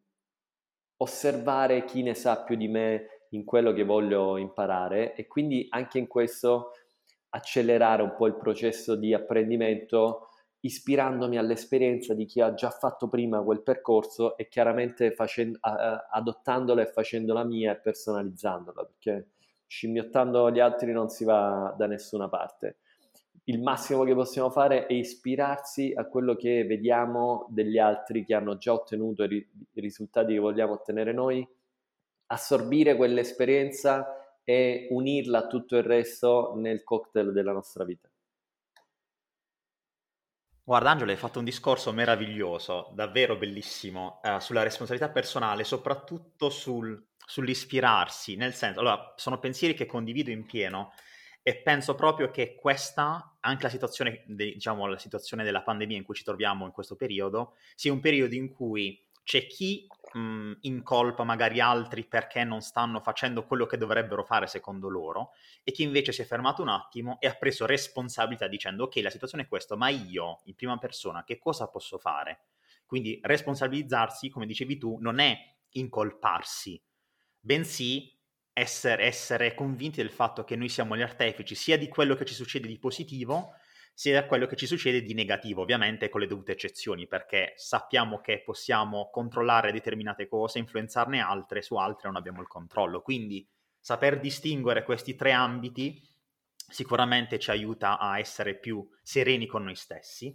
osservare 0.98 1.86
chi 1.86 2.04
ne 2.04 2.14
sa 2.14 2.44
più 2.44 2.58
di 2.58 2.68
me 2.68 3.28
in 3.30 3.46
quello 3.46 3.72
che 3.72 3.86
voglio 3.86 4.36
imparare 4.36 5.16
e 5.16 5.28
quindi 5.28 5.66
anche 5.70 5.98
in 5.98 6.08
questo 6.08 6.72
accelerare 7.30 8.02
un 8.02 8.16
po' 8.18 8.28
il 8.28 8.36
processo 8.36 8.98
di 8.98 9.14
apprendimento 9.14 10.27
ispirandomi 10.60 11.38
all'esperienza 11.38 12.14
di 12.14 12.26
chi 12.26 12.42
ha 12.42 12.54
già 12.54 12.70
fatto 12.70 13.08
prima 13.08 13.42
quel 13.42 13.62
percorso 13.62 14.38
e 14.38 14.48
chiaramente 14.48 15.12
facendo, 15.12 15.60
adottandola 15.62 16.82
e 16.82 16.88
facendola 16.88 17.44
mia 17.44 17.74
e 17.74 17.80
personalizzandola 17.80 18.84
perché 18.84 19.30
scimmiottando 19.68 20.50
gli 20.52 20.60
altri 20.60 20.92
non 20.92 21.10
si 21.10 21.24
va 21.24 21.74
da 21.78 21.86
nessuna 21.86 22.28
parte 22.28 22.78
il 23.50 23.62
massimo 23.62 24.04
che 24.04 24.14
possiamo 24.14 24.50
fare 24.50 24.88
è 24.88 24.94
ispirarsi 24.94 25.94
a 25.96 26.06
quello 26.06 26.36
che 26.36 26.66
vediamo 26.66 27.48
degli 27.50 27.78
altri 27.78 28.26
che 28.26 28.34
hanno 28.34 28.58
già 28.58 28.74
ottenuto 28.74 29.24
i, 29.24 29.48
risultati 29.76 30.34
che 30.34 30.40
vogliamo 30.40 30.74
ottenere 30.74 31.14
noi, 31.14 31.48
assorbire 32.28 32.98
quell'esperienza 32.98 34.42
e 34.44 34.88
unirla 34.90 35.40
a 35.40 35.48
tutto 35.48 35.78
il 35.78 35.84
resto 35.84 36.54
nel 36.58 36.84
cocktail 36.84 37.32
della 37.32 37.54
nostra 37.54 37.86
vita. 37.86 38.10
Guarda 40.68 40.92
Angelo, 40.92 41.12
hai 41.12 41.18
fatto 41.18 41.40
un 41.40 41.46
discorso 41.46 41.94
meraviglioso, 41.94 42.92
davvero 42.94 43.38
bellissimo, 43.38 44.20
eh, 44.22 44.42
sulla 44.42 44.64
responsabilità 44.64 45.10
personale, 45.10 45.64
soprattutto 45.64 46.50
sul, 46.50 47.08
sull'ispirarsi, 47.26 48.36
nel 48.36 48.54
senso, 48.54 48.82
allora, 48.82 49.14
sono 49.16 49.40
pensieri 49.40 49.74
che 49.74 49.86
condivido 49.86 50.30
in 50.30 50.46
pieno, 50.46 50.92
e 51.42 51.62
penso 51.62 51.96
proprio 51.96 52.32
che 52.32 52.56
questa, 52.56 53.38
anche 53.40 53.64
la 53.64 53.70
situazione, 53.70 54.26
diciamo, 54.28 54.88
la 54.88 54.98
situazione 54.98 55.46
della 55.46 55.64
pandemia 55.64 55.96
in 55.96 56.04
cui 56.04 56.16
ci 56.16 56.26
troviamo 56.26 56.66
in 56.66 56.74
questo 56.74 56.98
periodo, 56.98 57.54
sia 57.74 57.94
un 57.94 58.02
periodo 58.02 58.36
in 58.36 58.50
cui 58.50 59.02
c'è 59.24 59.48
chi 59.48 59.88
mh, 60.14 60.54
incolpa 60.62 61.24
magari 61.24 61.60
altri 61.60 62.06
perché 62.06 62.44
non 62.44 62.62
stanno 62.62 63.00
facendo 63.00 63.46
quello 63.46 63.66
che 63.66 63.78
dovrebbero 63.78 64.24
fare 64.24 64.48
secondo 64.48 64.90
loro 64.90 65.32
e 65.64 65.72
chi 65.72 65.84
invece 65.84 66.12
si 66.12 66.22
è 66.22 66.26
fermato 66.26 66.62
un 66.62 66.70
attimo 66.70 67.18
e 67.20 67.28
ha 67.28 67.34
preso 67.34 67.66
responsabilità 67.66 68.48
dicendo 68.48 68.84
ok 68.86 68.96
la 68.98 69.10
situazione 69.10 69.44
è 69.44 69.48
questa 69.48 69.76
ma 69.76 69.90
io 69.90 70.42
in 70.46 70.56
prima 70.56 70.78
persona 70.78 71.24
che 71.24 71.38
cosa 71.38 71.68
posso 71.68 71.98
fare? 71.98 72.46
Quindi 72.86 73.20
responsabilizzarsi 73.22 74.30
come 74.30 74.46
dicevi 74.46 74.78
tu 74.78 74.98
non 75.00 75.20
è 75.20 75.38
incolparsi 75.72 76.82
bensì 77.40 78.16
essere, 78.54 79.06
essere 79.06 79.54
convinti 79.54 80.02
del 80.02 80.10
fatto 80.12 80.44
che 80.44 80.56
noi 80.56 80.70
siamo 80.70 80.98
gli 80.98 81.02
artefici 81.02 81.54
sia 81.56 81.78
di 81.78 81.88
quello 81.88 82.16
che 82.16 82.26
ci 82.26 82.34
succede 82.34 82.68
di 82.68 82.80
positivo, 82.80 83.54
sia 83.98 84.22
di 84.22 84.28
quello 84.28 84.46
che 84.46 84.56
ci 84.56 84.68
succede 84.68 85.02
di 85.02 85.16
negativo, 85.16 85.64
ovviamente 85.64 86.08
con 86.08 86.22
le 86.22 86.28
dovute 86.28 86.52
eccezioni, 86.52 87.08
perché 87.08 87.54
sappiamo 87.56 88.22
che 88.22 88.44
possiamo 88.46 89.10
controllare 89.10 89.72
determinate 89.72 90.28
cose, 90.28 90.60
influenzarne 90.60 91.20
altre, 91.20 91.64
su 91.64 91.74
altre 91.78 92.08
non 92.08 92.16
abbiamo 92.16 92.42
il 92.42 92.48
controllo. 92.48 93.02
Quindi 93.02 93.44
saper 93.80 94.20
distinguere 94.20 94.84
questi 94.84 95.16
tre 95.16 95.32
ambiti 95.32 96.00
sicuramente 96.56 97.40
ci 97.40 97.50
aiuta 97.50 97.98
a 97.98 98.20
essere 98.20 98.54
più 98.54 98.88
sereni 99.02 99.48
con 99.48 99.64
noi 99.64 99.76
stessi. 99.76 100.28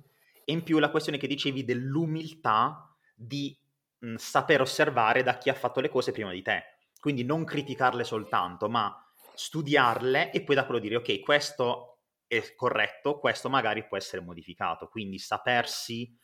E 0.45 0.52
in 0.52 0.64
più 0.64 0.81
la 0.81 0.90
questione 0.90 1.16
che 1.16 1.28
dicevi 1.28 1.64
dell'umiltà 1.64 2.92
di 3.14 3.57
mh, 3.99 4.16
saper 4.16 4.62
osservare 4.62 5.23
da 5.23 5.38
chi 5.38 5.50
ha 5.50 5.54
fatto 5.54 5.78
le 5.78 5.88
cose 5.88 6.11
prima 6.11 6.33
di 6.33 6.42
te. 6.42 6.64
Quindi 6.99 7.23
non 7.23 7.45
criticarle 7.45 8.02
soltanto, 8.02 8.69
ma 8.69 8.92
studiarle 9.35 10.33
e 10.33 10.42
poi 10.42 10.57
da 10.57 10.64
quello 10.64 10.81
dire 10.81 10.97
ok, 10.97 11.21
questo 11.21 11.92
è 12.39 12.55
corretto, 12.55 13.19
questo 13.19 13.51
magari 13.51 13.87
può 13.87 13.97
essere 13.97 14.23
modificato. 14.23 14.89
Quindi 14.89 15.19
sapersi 15.19 16.17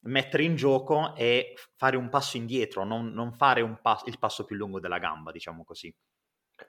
mettere 0.00 0.42
in 0.42 0.56
gioco 0.56 1.14
e 1.14 1.54
fare 1.76 1.96
un 1.96 2.08
passo 2.08 2.36
indietro, 2.36 2.84
non, 2.84 3.12
non 3.12 3.32
fare 3.32 3.78
pa- 3.80 4.02
il 4.06 4.18
passo 4.18 4.44
più 4.44 4.56
lungo 4.56 4.80
della 4.80 4.98
gamba, 4.98 5.30
diciamo 5.30 5.64
così. 5.64 5.94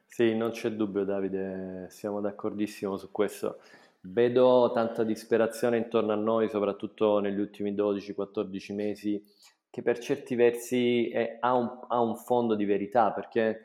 Sì, 0.06 0.36
non 0.36 0.52
c'è 0.52 0.72
dubbio 0.72 1.06
Davide, 1.06 1.88
siamo 1.90 2.22
d'accordissimo 2.22 2.98
su 2.98 3.12
questo. 3.12 3.62
Vedo 4.02 4.72
tanta 4.74 5.04
disperazione 5.04 5.78
intorno 5.78 6.12
a 6.12 6.16
noi, 6.16 6.50
soprattutto 6.50 7.20
negli 7.20 7.40
ultimi 7.40 7.74
12-14 7.74 8.74
mesi, 8.74 9.24
che 9.70 9.82
per 9.82 9.98
certi 10.00 10.36
versi 10.36 11.10
è, 11.10 11.38
ha, 11.40 11.54
un, 11.54 11.80
ha 11.88 12.00
un 12.00 12.16
fondo 12.16 12.56
di 12.56 12.66
verità, 12.66 13.12
perché 13.12 13.62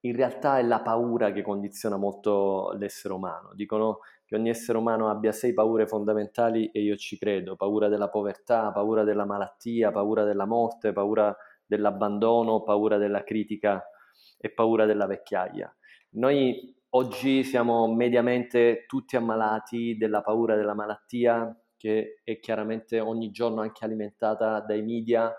in 0.00 0.14
realtà 0.14 0.58
è 0.58 0.62
la 0.62 0.80
paura 0.80 1.32
che 1.32 1.42
condiziona 1.42 1.96
molto 1.96 2.72
l'essere 2.78 3.14
umano. 3.14 3.52
Dicono 3.54 4.00
che 4.34 4.40
ogni 4.40 4.48
essere 4.50 4.78
umano 4.78 5.08
abbia 5.08 5.30
sei 5.30 5.52
paure 5.52 5.86
fondamentali 5.86 6.68
e 6.72 6.82
io 6.82 6.96
ci 6.96 7.16
credo, 7.16 7.54
paura 7.54 7.88
della 7.88 8.08
povertà, 8.08 8.72
paura 8.72 9.04
della 9.04 9.24
malattia, 9.24 9.92
paura 9.92 10.24
della 10.24 10.44
morte, 10.44 10.92
paura 10.92 11.34
dell'abbandono, 11.64 12.64
paura 12.64 12.98
della 12.98 13.22
critica 13.22 13.88
e 14.36 14.50
paura 14.50 14.86
della 14.86 15.06
vecchiaia. 15.06 15.72
Noi 16.10 16.74
oggi 16.90 17.44
siamo 17.44 17.86
mediamente 17.86 18.84
tutti 18.86 19.16
ammalati 19.16 19.96
della 19.96 20.20
paura 20.20 20.56
della 20.56 20.74
malattia 20.74 21.56
che 21.76 22.20
è 22.24 22.40
chiaramente 22.40 22.98
ogni 22.98 23.30
giorno 23.30 23.60
anche 23.60 23.84
alimentata 23.84 24.60
dai 24.60 24.82
media 24.82 25.32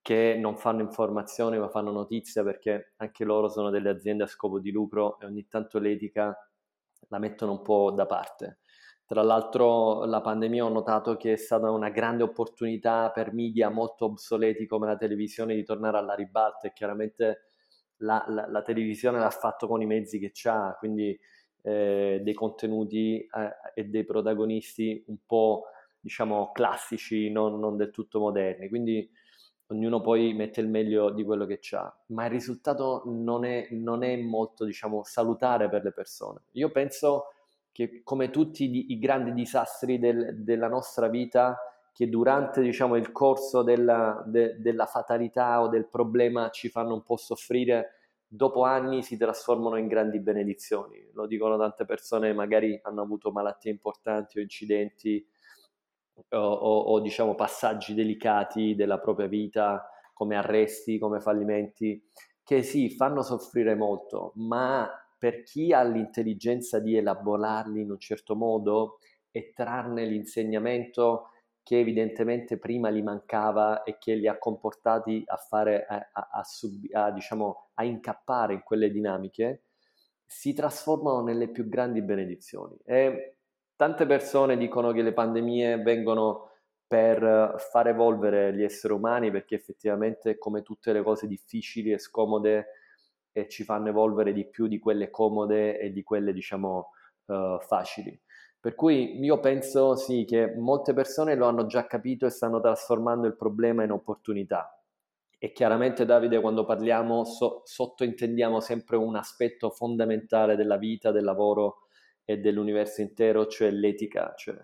che 0.00 0.36
non 0.36 0.56
fanno 0.56 0.80
informazione 0.80 1.58
ma 1.58 1.68
fanno 1.68 1.92
notizia 1.92 2.42
perché 2.42 2.94
anche 2.96 3.24
loro 3.24 3.48
sono 3.48 3.70
delle 3.70 3.90
aziende 3.90 4.24
a 4.24 4.26
scopo 4.26 4.58
di 4.58 4.72
lucro 4.72 5.20
e 5.20 5.26
ogni 5.26 5.46
tanto 5.46 5.78
l'etica 5.78 6.36
la 7.08 7.18
mettono 7.18 7.52
un 7.52 7.62
po' 7.62 7.90
da 7.90 8.06
parte. 8.06 8.58
Tra 9.04 9.22
l'altro 9.22 10.04
la 10.04 10.20
pandemia 10.20 10.64
ho 10.64 10.68
notato 10.70 11.16
che 11.16 11.34
è 11.34 11.36
stata 11.36 11.70
una 11.70 11.90
grande 11.90 12.22
opportunità 12.22 13.10
per 13.10 13.32
media 13.34 13.68
molto 13.68 14.06
obsoleti 14.06 14.66
come 14.66 14.86
la 14.86 14.96
televisione 14.96 15.54
di 15.54 15.64
tornare 15.64 15.98
alla 15.98 16.14
ribalta 16.14 16.68
e 16.68 16.72
chiaramente 16.72 17.48
la, 17.98 18.24
la, 18.28 18.46
la 18.48 18.62
televisione 18.62 19.18
l'ha 19.18 19.30
fatto 19.30 19.66
con 19.66 19.82
i 19.82 19.86
mezzi 19.86 20.18
che 20.18 20.32
ha, 20.48 20.74
quindi 20.78 21.18
eh, 21.62 22.20
dei 22.22 22.34
contenuti 22.34 23.18
eh, 23.18 23.28
e 23.74 23.84
dei 23.84 24.04
protagonisti 24.04 25.04
un 25.08 25.18
po' 25.26 25.64
diciamo 26.00 26.50
classici, 26.52 27.30
non, 27.30 27.58
non 27.60 27.76
del 27.76 27.90
tutto 27.90 28.18
moderni. 28.18 28.68
Quindi 28.68 29.08
ognuno 29.72 30.00
poi 30.00 30.34
mette 30.34 30.60
il 30.60 30.68
meglio 30.68 31.10
di 31.10 31.24
quello 31.24 31.46
che 31.46 31.58
ha, 31.72 31.94
ma 32.08 32.26
il 32.26 32.30
risultato 32.30 33.02
non 33.06 33.44
è, 33.44 33.68
non 33.70 34.04
è 34.04 34.16
molto, 34.16 34.64
diciamo, 34.64 35.02
salutare 35.02 35.68
per 35.68 35.82
le 35.82 35.92
persone. 35.92 36.42
Io 36.52 36.70
penso 36.70 37.32
che 37.72 38.02
come 38.04 38.30
tutti 38.30 38.92
i, 38.92 38.98
grandi 38.98 39.32
disastri 39.32 39.98
del, 39.98 40.42
della 40.42 40.68
nostra 40.68 41.08
vita, 41.08 41.58
che 41.92 42.08
durante, 42.08 42.60
diciamo, 42.60 42.96
il 42.96 43.10
corso 43.12 43.62
della, 43.62 44.22
de, 44.26 44.60
della 44.60 44.86
fatalità 44.86 45.60
o 45.62 45.68
del 45.68 45.88
problema 45.88 46.50
ci 46.50 46.68
fanno 46.68 46.94
un 46.94 47.02
po' 47.02 47.16
soffrire, 47.16 47.94
dopo 48.26 48.62
anni 48.64 49.02
si 49.02 49.16
trasformano 49.16 49.76
in 49.76 49.88
grandi 49.88 50.20
benedizioni. 50.20 51.02
Lo 51.14 51.26
dicono 51.26 51.56
tante 51.56 51.86
persone, 51.86 52.32
magari 52.34 52.78
hanno 52.82 53.02
avuto 53.02 53.30
malattie 53.30 53.70
importanti 53.70 54.38
o 54.38 54.42
incidenti 54.42 55.26
o, 56.30 56.38
o, 56.38 56.78
o 56.80 57.00
diciamo 57.00 57.34
passaggi 57.34 57.94
delicati 57.94 58.74
della 58.74 58.98
propria 58.98 59.26
vita, 59.26 59.88
come 60.12 60.36
arresti, 60.36 60.98
come 60.98 61.20
fallimenti, 61.20 62.02
che 62.42 62.62
sì, 62.62 62.90
fanno 62.90 63.22
soffrire 63.22 63.74
molto, 63.74 64.32
ma 64.36 64.90
per 65.18 65.42
chi 65.42 65.72
ha 65.72 65.82
l'intelligenza 65.82 66.80
di 66.80 66.96
elaborarli 66.96 67.80
in 67.80 67.90
un 67.90 67.98
certo 67.98 68.34
modo 68.34 68.98
e 69.30 69.52
trarne 69.54 70.04
l'insegnamento 70.04 71.28
che 71.62 71.78
evidentemente 71.78 72.58
prima 72.58 72.90
gli 72.90 73.02
mancava 73.02 73.84
e 73.84 73.96
che 73.98 74.14
li 74.14 74.26
ha 74.26 74.36
comportati 74.36 75.22
a 75.26 75.36
fare, 75.36 75.86
a, 75.86 76.08
a, 76.12 76.42
sub, 76.42 76.86
a, 76.92 77.12
diciamo, 77.12 77.70
incappare 77.82 78.54
in 78.54 78.62
quelle 78.62 78.90
dinamiche, 78.90 79.62
si 80.26 80.52
trasformano 80.54 81.22
nelle 81.22 81.48
più 81.50 81.68
grandi 81.68 82.02
benedizioni. 82.02 82.76
E 82.84 83.36
Tante 83.82 84.06
persone 84.06 84.56
dicono 84.56 84.92
che 84.92 85.02
le 85.02 85.12
pandemie 85.12 85.76
vengono 85.78 86.50
per 86.86 87.56
far 87.58 87.88
evolvere 87.88 88.54
gli 88.54 88.62
esseri 88.62 88.92
umani 88.92 89.32
perché 89.32 89.56
effettivamente 89.56 90.38
come 90.38 90.62
tutte 90.62 90.92
le 90.92 91.02
cose 91.02 91.26
difficili 91.26 91.90
e 91.90 91.98
scomode 91.98 92.66
e 93.32 93.48
ci 93.48 93.64
fanno 93.64 93.88
evolvere 93.88 94.32
di 94.32 94.48
più 94.48 94.68
di 94.68 94.78
quelle 94.78 95.10
comode 95.10 95.80
e 95.80 95.90
di 95.90 96.04
quelle 96.04 96.32
diciamo 96.32 96.90
uh, 97.24 97.58
facili. 97.58 98.16
Per 98.60 98.76
cui 98.76 99.18
io 99.18 99.40
penso 99.40 99.96
sì 99.96 100.24
che 100.28 100.54
molte 100.54 100.92
persone 100.92 101.34
lo 101.34 101.46
hanno 101.46 101.66
già 101.66 101.84
capito 101.84 102.24
e 102.24 102.30
stanno 102.30 102.60
trasformando 102.60 103.26
il 103.26 103.34
problema 103.34 103.82
in 103.82 103.90
opportunità. 103.90 104.80
E 105.36 105.50
chiaramente 105.50 106.04
Davide 106.04 106.40
quando 106.40 106.64
parliamo 106.64 107.24
so, 107.24 107.62
sottointendiamo 107.64 108.60
sempre 108.60 108.96
un 108.96 109.16
aspetto 109.16 109.70
fondamentale 109.70 110.54
della 110.54 110.76
vita, 110.76 111.10
del 111.10 111.24
lavoro 111.24 111.88
e 112.24 112.38
dell'universo 112.38 113.00
intero, 113.00 113.46
cioè 113.46 113.70
l'etica. 113.70 114.32
Cioè, 114.36 114.56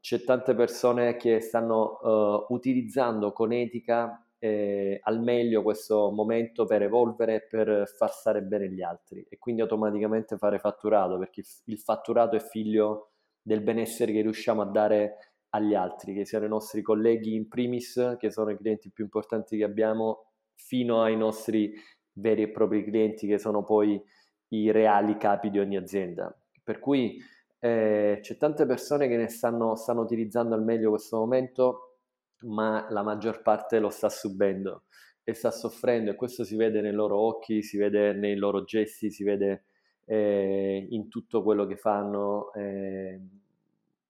c'è 0.00 0.22
tante 0.22 0.54
persone 0.54 1.16
che 1.16 1.40
stanno 1.40 1.98
uh, 2.02 2.54
utilizzando 2.54 3.32
con 3.32 3.52
etica 3.52 4.26
eh, 4.38 4.98
al 5.04 5.22
meglio 5.22 5.62
questo 5.62 6.10
momento 6.10 6.64
per 6.66 6.82
evolvere 6.82 7.36
e 7.36 7.46
per 7.46 7.86
far 7.86 8.10
stare 8.10 8.42
bene 8.42 8.68
gli 8.68 8.82
altri 8.82 9.24
e 9.28 9.38
quindi 9.38 9.62
automaticamente 9.62 10.36
fare 10.36 10.58
fatturato 10.58 11.16
perché 11.16 11.42
il 11.66 11.78
fatturato 11.78 12.34
è 12.34 12.40
figlio 12.40 13.12
del 13.40 13.62
benessere 13.62 14.10
che 14.10 14.20
riusciamo 14.20 14.60
a 14.62 14.66
dare 14.66 15.32
agli 15.50 15.74
altri, 15.74 16.12
che 16.12 16.24
siano 16.24 16.46
i 16.46 16.48
nostri 16.48 16.82
colleghi 16.82 17.34
in 17.34 17.46
primis, 17.46 18.16
che 18.18 18.30
sono 18.30 18.50
i 18.50 18.56
clienti 18.56 18.90
più 18.90 19.04
importanti 19.04 19.56
che 19.56 19.64
abbiamo, 19.64 20.32
fino 20.54 21.02
ai 21.02 21.16
nostri 21.16 21.74
veri 22.14 22.42
e 22.42 22.50
propri 22.50 22.82
clienti 22.84 23.26
che 23.28 23.38
sono 23.38 23.62
poi 23.62 24.02
i 24.48 24.70
reali 24.70 25.16
capi 25.18 25.50
di 25.50 25.58
ogni 25.58 25.76
azienda. 25.76 26.34
Per 26.62 26.78
cui 26.78 27.20
eh, 27.58 28.18
c'è 28.20 28.36
tante 28.36 28.66
persone 28.66 29.08
che 29.08 29.16
ne 29.16 29.28
stanno, 29.28 29.74
stanno 29.76 30.00
utilizzando 30.00 30.54
al 30.54 30.64
meglio 30.64 30.90
questo 30.90 31.18
momento, 31.18 31.96
ma 32.40 32.86
la 32.90 33.02
maggior 33.02 33.42
parte 33.42 33.78
lo 33.78 33.88
sta 33.88 34.08
subendo 34.08 34.84
e 35.24 35.34
sta 35.34 35.50
soffrendo 35.50 36.10
e 36.10 36.14
questo 36.16 36.44
si 36.44 36.56
vede 36.56 36.80
nei 36.80 36.92
loro 36.92 37.18
occhi, 37.18 37.62
si 37.62 37.76
vede 37.76 38.12
nei 38.12 38.36
loro 38.36 38.64
gesti, 38.64 39.10
si 39.10 39.22
vede 39.22 39.64
eh, 40.06 40.86
in 40.90 41.08
tutto 41.08 41.42
quello 41.42 41.66
che 41.66 41.76
fanno 41.76 42.52
eh, 42.54 43.20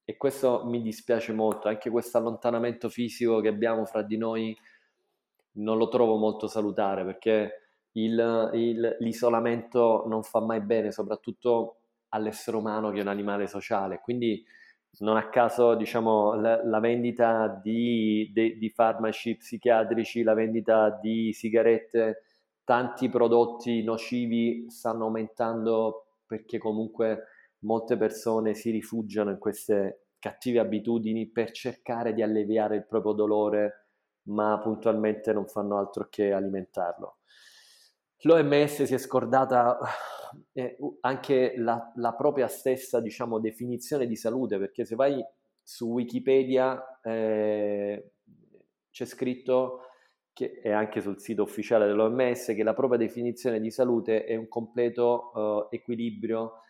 e 0.04 0.16
questo 0.16 0.64
mi 0.64 0.82
dispiace 0.82 1.32
molto, 1.32 1.68
anche 1.68 1.90
questo 1.90 2.18
allontanamento 2.18 2.88
fisico 2.88 3.40
che 3.40 3.48
abbiamo 3.48 3.84
fra 3.84 4.02
di 4.02 4.16
noi 4.16 4.56
non 5.52 5.76
lo 5.76 5.88
trovo 5.88 6.16
molto 6.16 6.48
salutare 6.48 7.04
perché 7.04 7.60
il, 7.92 8.50
il, 8.54 8.96
l'isolamento 9.00 10.04
non 10.06 10.22
fa 10.22 10.40
mai 10.40 10.60
bene, 10.60 10.90
soprattutto 10.90 11.81
all'essere 12.12 12.56
umano 12.56 12.90
che 12.90 12.98
è 12.98 13.02
un 13.02 13.08
animale 13.08 13.46
sociale. 13.46 14.00
Quindi 14.00 14.44
non 14.98 15.16
a 15.16 15.28
caso 15.28 15.74
diciamo, 15.74 16.34
la, 16.34 16.64
la 16.64 16.78
vendita 16.78 17.48
di, 17.62 18.30
de, 18.32 18.56
di, 18.56 18.70
farmaci 18.70 19.36
psichiatrici, 19.36 20.22
la 20.22 20.34
vendita 20.34 20.90
di 20.90 21.32
sigarette, 21.32 22.24
tanti 22.64 23.08
prodotti 23.08 23.82
nocivi 23.82 24.66
stanno 24.68 25.04
aumentando 25.04 26.06
perché 26.26 26.58
comunque 26.58 27.24
molte 27.60 27.96
persone 27.96 28.54
si 28.54 28.70
rifugiano 28.70 29.30
in 29.30 29.38
queste 29.38 30.06
cattive 30.18 30.60
abitudini 30.60 31.28
per 31.28 31.50
cercare 31.50 32.12
di 32.12 32.22
alleviare 32.22 32.76
il 32.76 32.86
proprio 32.86 33.12
dolore, 33.12 33.86
ma 34.24 34.58
puntualmente 34.60 35.32
non 35.32 35.46
fanno 35.46 35.78
altro 35.78 36.06
che 36.08 36.32
alimentarlo. 36.32 37.16
L'OMS 38.24 38.84
si 38.84 38.94
è 38.94 38.98
scordata 38.98 39.78
eh, 40.52 40.76
anche 41.00 41.54
la, 41.56 41.92
la, 41.96 42.14
propria 42.14 42.46
stessa 42.46 43.00
diciamo, 43.00 43.40
definizione 43.40 44.06
di 44.06 44.16
salute, 44.16 44.58
perché 44.58 44.84
se 44.84 44.94
vai 44.94 45.24
su 45.60 45.88
Wikipedia 45.88 47.00
eh, 47.02 48.12
c'è 48.90 49.04
scritto, 49.04 49.80
che 50.32 50.60
è 50.62 50.70
anche 50.70 51.00
sul 51.00 51.18
sito 51.20 51.42
ufficiale 51.42 51.86
dell'OMS, 51.86 52.46
che 52.54 52.62
la 52.62 52.74
propria 52.74 52.98
definizione 52.98 53.60
di 53.60 53.70
salute 53.70 54.24
è 54.24 54.36
un 54.36 54.48
completo 54.48 55.68
eh, 55.70 55.76
equilibrio 55.76 56.60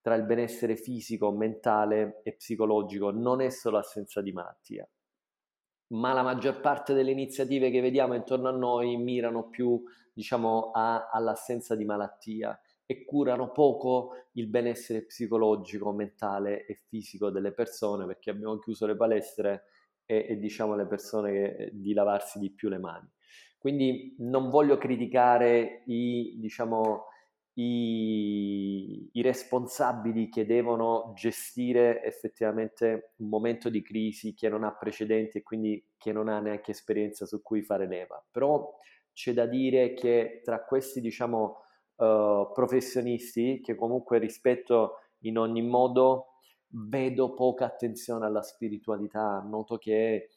tra 0.00 0.14
il 0.14 0.24
benessere 0.24 0.76
fisico, 0.76 1.32
mentale 1.32 2.20
e 2.24 2.34
psicologico, 2.34 3.10
non 3.10 3.40
è 3.40 3.50
solo 3.50 3.78
assenza 3.78 4.20
di 4.20 4.32
malattia. 4.32 4.86
Ma 5.88 6.12
la 6.12 6.22
maggior 6.22 6.60
parte 6.60 6.94
delle 6.94 7.10
iniziative 7.10 7.70
che 7.70 7.80
vediamo 7.80 8.14
intorno 8.14 8.48
a 8.48 8.52
noi 8.52 8.96
mirano 8.96 9.48
più, 9.48 9.82
diciamo, 10.12 10.70
a, 10.72 11.10
all'assenza 11.10 11.74
di 11.74 11.84
malattia 11.84 12.58
e 12.86 13.04
curano 13.04 13.50
poco 13.50 14.26
il 14.32 14.46
benessere 14.48 15.04
psicologico, 15.04 15.92
mentale 15.92 16.66
e 16.66 16.74
fisico 16.86 17.30
delle 17.30 17.52
persone 17.52 18.06
perché 18.06 18.30
abbiamo 18.30 18.58
chiuso 18.58 18.86
le 18.86 18.96
palestre 18.96 19.64
e, 20.04 20.26
e 20.28 20.38
diciamo 20.38 20.74
alle 20.74 20.86
persone 20.86 21.32
che, 21.32 21.44
eh, 21.44 21.70
di 21.72 21.92
lavarsi 21.92 22.38
di 22.38 22.50
più 22.50 22.68
le 22.68 22.78
mani. 22.78 23.08
Quindi 23.58 24.14
non 24.18 24.50
voglio 24.50 24.76
criticare 24.76 25.84
i, 25.86 26.34
diciamo, 26.38 27.06
i, 27.54 29.08
i, 29.12 29.22
responsabili 29.22 30.28
che 30.28 30.44
devono 30.44 31.12
gestire 31.14 32.02
effettivamente 32.02 33.12
un 33.18 33.28
momento 33.28 33.68
di 33.70 33.80
crisi 33.80 34.34
che 34.34 34.48
non 34.48 34.64
ha 34.64 34.74
precedenti 34.74 35.38
e 35.38 35.42
quindi 35.42 35.84
che 35.96 36.12
non 36.12 36.28
ha 36.28 36.40
neanche 36.40 36.72
esperienza 36.72 37.26
su 37.26 37.42
cui 37.42 37.62
fare 37.62 37.86
leva. 37.86 38.22
Però 38.30 38.76
c'è 39.12 39.32
da 39.32 39.46
dire 39.46 39.94
che 39.94 40.40
tra 40.42 40.64
questi, 40.64 41.00
diciamo, 41.00 41.62
uh, 41.96 42.50
professionisti, 42.52 43.60
che 43.62 43.76
comunque 43.76 44.18
rispetto 44.18 44.96
in 45.20 45.38
ogni 45.38 45.62
modo, 45.62 46.40
vedo 46.76 47.34
poca 47.34 47.66
attenzione 47.66 48.26
alla 48.26 48.42
spiritualità, 48.42 49.38
noto 49.40 49.78
che, 49.78 50.30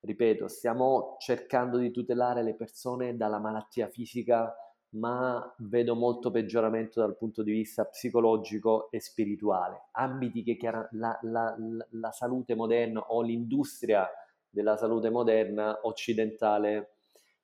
ripeto, 0.00 0.46
stiamo 0.46 1.16
cercando 1.18 1.78
di 1.78 1.90
tutelare 1.90 2.44
le 2.44 2.54
persone 2.54 3.16
dalla 3.16 3.40
malattia 3.40 3.88
fisica 3.88 4.54
ma 4.90 5.54
vedo 5.58 5.94
molto 5.94 6.30
peggioramento 6.30 7.00
dal 7.00 7.16
punto 7.16 7.42
di 7.42 7.52
vista 7.52 7.84
psicologico 7.84 8.90
e 8.90 9.00
spirituale. 9.00 9.88
Ambiti 9.92 10.42
che 10.42 10.56
chiara, 10.56 10.88
la, 10.92 11.16
la, 11.22 11.56
la, 11.90 12.10
salute 12.10 12.54
moderna 12.54 13.00
o 13.00 13.22
l'industria 13.22 14.08
della 14.48 14.76
salute 14.76 15.10
moderna 15.10 15.80
occidentale 15.82 16.94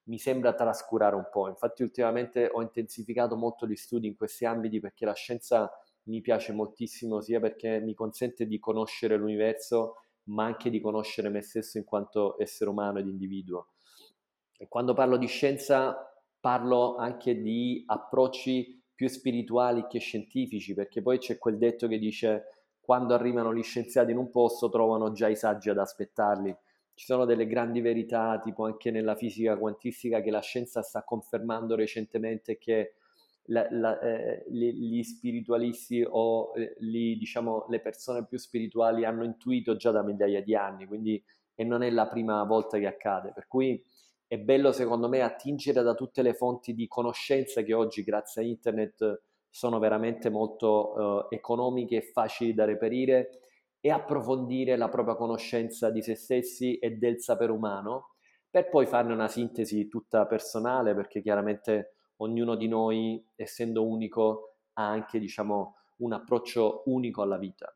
mi 0.04 0.18
sembra 0.18 0.54
trascurare 0.54 1.14
un 1.14 1.28
po'. 1.30 1.48
Infatti 1.48 1.82
ultimamente 1.82 2.48
ho 2.52 2.62
intensificato 2.62 3.36
molto 3.36 3.66
gli 3.66 3.76
studi 3.76 4.08
in 4.08 4.16
questi 4.16 4.44
ambiti 4.44 4.80
perché 4.80 5.04
la 5.04 5.14
scienza 5.14 5.70
mi 6.04 6.20
piace 6.20 6.52
moltissimo 6.52 7.20
sia 7.20 7.40
perché 7.40 7.80
mi 7.80 7.94
consente 7.94 8.46
di 8.46 8.58
conoscere 8.58 9.16
l'universo 9.16 9.96
ma 10.24 10.44
anche 10.44 10.70
di 10.70 10.80
conoscere 10.80 11.28
me 11.28 11.42
stesso 11.42 11.78
in 11.78 11.84
quanto 11.84 12.40
essere 12.40 12.70
umano 12.70 12.98
ed 12.98 13.06
individuo. 13.06 13.68
E 14.56 14.66
quando 14.68 14.94
parlo 14.94 15.16
di 15.16 15.26
scienza 15.26 16.15
parlo 16.46 16.94
anche 16.94 17.42
di 17.42 17.82
approcci 17.86 18.80
più 18.94 19.08
spirituali 19.08 19.88
che 19.88 19.98
scientifici, 19.98 20.74
perché 20.74 21.02
poi 21.02 21.18
c'è 21.18 21.38
quel 21.38 21.58
detto 21.58 21.88
che 21.88 21.98
dice 21.98 22.44
quando 22.80 23.14
arrivano 23.14 23.52
gli 23.52 23.64
scienziati 23.64 24.12
in 24.12 24.16
un 24.16 24.30
posto 24.30 24.68
trovano 24.68 25.10
già 25.10 25.26
i 25.26 25.34
saggi 25.34 25.70
ad 25.70 25.78
aspettarli. 25.78 26.56
Ci 26.94 27.04
sono 27.04 27.24
delle 27.24 27.48
grandi 27.48 27.80
verità, 27.80 28.38
tipo 28.38 28.64
anche 28.64 28.92
nella 28.92 29.16
fisica 29.16 29.56
quantistica, 29.56 30.20
che 30.20 30.30
la 30.30 30.38
scienza 30.38 30.82
sta 30.82 31.02
confermando 31.02 31.74
recentemente 31.74 32.58
che 32.58 32.94
la, 33.46 33.66
la, 33.72 33.98
eh, 33.98 34.44
gli, 34.48 35.02
spiritualisti 35.02 36.06
o 36.08 36.52
eh, 36.54 36.76
gli, 36.78 37.18
diciamo, 37.18 37.66
le 37.70 37.80
persone 37.80 38.24
più 38.24 38.38
spirituali 38.38 39.04
hanno 39.04 39.24
intuito 39.24 39.74
già 39.74 39.90
da 39.90 40.04
migliaia 40.04 40.44
di 40.44 40.54
anni, 40.54 40.86
quindi 40.86 41.20
e 41.56 41.64
non 41.64 41.82
è 41.82 41.90
la 41.90 42.06
prima 42.06 42.44
volta 42.44 42.78
che 42.78 42.86
accade. 42.86 43.32
Per 43.32 43.48
cui 43.48 43.82
è 44.28 44.38
bello 44.38 44.72
secondo 44.72 45.08
me 45.08 45.20
attingere 45.20 45.82
da 45.82 45.94
tutte 45.94 46.22
le 46.22 46.34
fonti 46.34 46.74
di 46.74 46.88
conoscenza 46.88 47.62
che 47.62 47.74
oggi 47.74 48.02
grazie 48.02 48.42
a 48.42 48.44
internet 48.44 49.22
sono 49.48 49.78
veramente 49.78 50.30
molto 50.30 51.28
eh, 51.30 51.36
economiche 51.36 51.96
e 51.96 52.02
facili 52.02 52.52
da 52.52 52.64
reperire 52.64 53.40
e 53.80 53.90
approfondire 53.90 54.76
la 54.76 54.88
propria 54.88 55.14
conoscenza 55.14 55.90
di 55.90 56.02
se 56.02 56.16
stessi 56.16 56.76
e 56.78 56.96
del 56.96 57.20
sapere 57.20 57.52
umano 57.52 58.14
per 58.50 58.68
poi 58.68 58.86
farne 58.86 59.12
una 59.12 59.28
sintesi 59.28 59.86
tutta 59.86 60.26
personale 60.26 60.94
perché 60.94 61.22
chiaramente 61.22 61.92
ognuno 62.16 62.56
di 62.56 62.66
noi 62.66 63.24
essendo 63.36 63.86
unico 63.86 64.56
ha 64.72 64.88
anche 64.88 65.20
diciamo 65.20 65.76
un 65.98 66.12
approccio 66.12 66.82
unico 66.86 67.22
alla 67.22 67.38
vita 67.38 67.75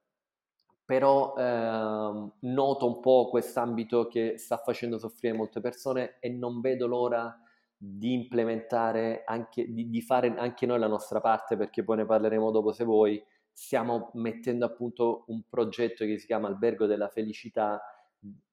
però 0.90 1.37
ehm, 1.37 2.33
noto 2.40 2.87
un 2.88 2.98
po' 2.98 3.29
quest'ambito 3.31 4.09
che 4.09 4.38
sta 4.38 4.57
facendo 4.57 4.98
soffrire 4.98 5.37
molte 5.37 5.61
persone 5.61 6.16
e 6.18 6.31
non 6.31 6.61
vedo 6.61 6.88
l'ora 6.88 7.40
di 7.76 8.12
implementare 8.12 9.22
anche, 9.24 9.72
di, 9.72 9.88
di, 9.88 10.03
fare 10.03 10.35
anche 10.37 10.66
noi 10.66 10.81
la 10.81 10.88
nostra 10.88 11.20
parte, 11.20 11.57
perché 11.57 11.85
poi 11.85 11.98
ne 11.98 12.07
parleremo 12.07 12.50
dopo 12.50 12.72
se 12.72 12.83
vuoi. 12.83 13.24
Stiamo 13.53 14.11
mettendo 14.14 14.64
a 14.64 14.70
punto 14.70 15.22
un 15.29 15.42
progetto 15.48 16.05
che 16.05 16.18
si 16.18 16.26
chiama 16.26 16.48
Albergo 16.48 16.87
della 16.87 17.07
Felicità, 17.07 17.81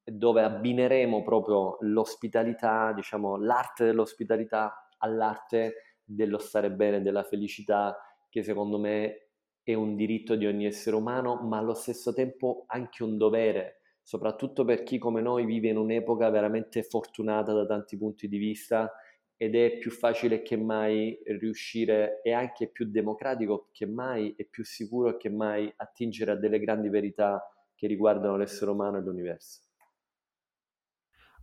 dove 0.03 0.43
abbineremo 0.43 1.23
proprio 1.23 1.77
l'ospitalità, 1.79 2.93
diciamo 2.93 3.37
l'arte 3.37 3.83
dell'ospitalità 3.83 4.89
all'arte 4.99 5.95
dello 6.03 6.37
stare 6.37 6.69
bene, 6.69 7.01
della 7.01 7.23
felicità, 7.23 7.97
che 8.29 8.43
secondo 8.43 8.77
me 8.77 9.26
è 9.67 9.73
un 9.73 9.97
diritto 9.97 10.35
di 10.35 10.45
ogni 10.45 10.65
essere 10.65 10.95
umano, 10.95 11.41
ma 11.41 11.57
allo 11.57 11.73
stesso 11.73 12.13
tempo 12.13 12.63
anche 12.67 13.03
un 13.03 13.17
dovere, 13.17 13.81
soprattutto 14.01 14.63
per 14.63 14.83
chi 14.83 14.97
come 14.97 15.19
noi 15.19 15.43
vive 15.43 15.67
in 15.67 15.75
un'epoca 15.75 16.29
veramente 16.29 16.83
fortunata 16.83 17.51
da 17.51 17.65
tanti 17.65 17.97
punti 17.97 18.29
di 18.29 18.37
vista 18.37 18.89
ed 19.35 19.55
è 19.55 19.77
più 19.77 19.91
facile 19.91 20.41
che 20.41 20.55
mai 20.55 21.19
riuscire, 21.25 22.21
è 22.21 22.31
anche 22.31 22.69
più 22.69 22.89
democratico 22.89 23.67
che 23.73 23.85
mai, 23.85 24.33
è 24.37 24.45
più 24.45 24.63
sicuro 24.63 25.17
che 25.17 25.27
mai 25.29 25.69
attingere 25.75 26.31
a 26.31 26.35
delle 26.35 26.59
grandi 26.59 26.87
verità 26.87 27.45
che 27.75 27.87
riguardano 27.87 28.37
l'essere 28.37 28.71
umano 28.71 28.99
e 28.99 29.01
l'universo. 29.01 29.66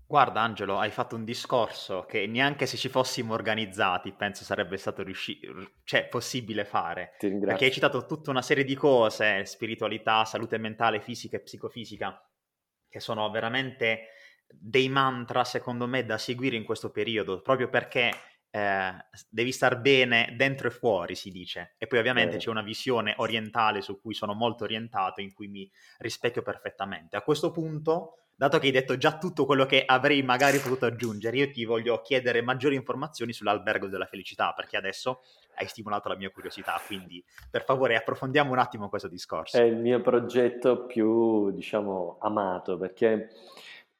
Guarda 0.07 0.43
Angelo, 0.43 0.79
hai 0.79 0.91
fatto 0.91 1.17
un 1.17 1.25
discorso 1.25 2.05
che 2.07 2.27
neanche 2.27 2.67
se 2.67 2.77
ci 2.77 2.89
fossimo 2.89 3.33
organizzati 3.33 4.13
penso 4.13 4.45
sarebbe 4.45 4.77
stato 4.77 5.03
riusci- 5.03 5.41
cioè, 5.83 6.07
possibile 6.09 6.65
fare. 6.65 7.15
Ti 7.19 7.29
ringrazio. 7.29 7.49
Perché 7.49 7.65
hai 7.65 7.73
citato 7.73 8.05
tutta 8.05 8.31
una 8.31 8.43
serie 8.43 8.65
di 8.65 8.75
cose, 8.75 9.47
spiritualità, 9.47 10.25
salute 10.25 10.59
mentale, 10.59 11.01
fisica 11.01 11.39
e 11.39 11.41
psicofisica, 11.41 12.31
che 12.89 13.01
sono 13.01 13.29
veramente 13.31 14.09
dei 14.47 14.89
mantra, 14.89 15.43
secondo 15.45 15.87
me, 15.87 16.05
da 16.05 16.19
seguire 16.19 16.57
in 16.57 16.65
questo 16.65 16.91
periodo, 16.91 17.41
proprio 17.41 17.69
perché 17.69 18.13
eh, 18.51 18.93
devi 19.31 19.53
star 19.53 19.81
bene 19.81 20.35
dentro 20.37 20.69
e 20.69 20.71
fuori, 20.71 21.15
si 21.15 21.31
dice. 21.31 21.75
E 21.79 21.87
poi 21.87 21.99
ovviamente 21.99 22.37
eh. 22.37 22.39
c'è 22.39 22.51
una 22.51 22.63
visione 22.63 23.15
orientale 23.17 23.81
su 23.81 24.01
cui 24.01 24.15
sono 24.15 24.35
molto 24.35 24.65
orientato, 24.65 25.23
in 25.23 25.33
cui 25.33 25.49
mi 25.49 25.69
rispecchio 25.99 26.43
perfettamente. 26.43 27.17
A 27.17 27.23
questo 27.23 27.51
punto 27.51 28.24
dato 28.37 28.59
che 28.59 28.67
hai 28.67 28.73
detto 28.73 28.97
già 28.97 29.19
tutto 29.19 29.47
quello 29.47 29.67
che 29.67 29.85
avrei 29.85 30.23
magari 30.23 30.59
potuto 30.59 30.87
aggiungere, 30.87 31.37
io 31.37 31.51
ti 31.51 31.65
voglio 31.65 32.01
chiedere 32.01 32.43
maggiori 32.43 32.75
informazioni 32.75 33.33
sull'albergo 33.33 33.87
della 33.87 34.07
felicità, 34.07 34.53
perché 34.55 34.77
adesso 34.77 35.23
hai 35.57 35.67
stimolato 35.67 36.09
la 36.09 36.17
mia 36.17 36.31
curiosità, 36.31 36.81
quindi 36.87 37.25
per 37.51 37.65
favore 37.65 37.97
approfondiamo 37.97 38.51
un 38.51 38.59
attimo 38.59 38.89
questo 38.89 39.09
discorso. 39.09 39.57
È 39.57 39.63
il 39.63 39.77
mio 39.77 40.01
progetto 40.01 40.87
più, 40.87 41.51
diciamo, 41.53 42.17
amato, 42.21 42.77
perché 42.77 43.31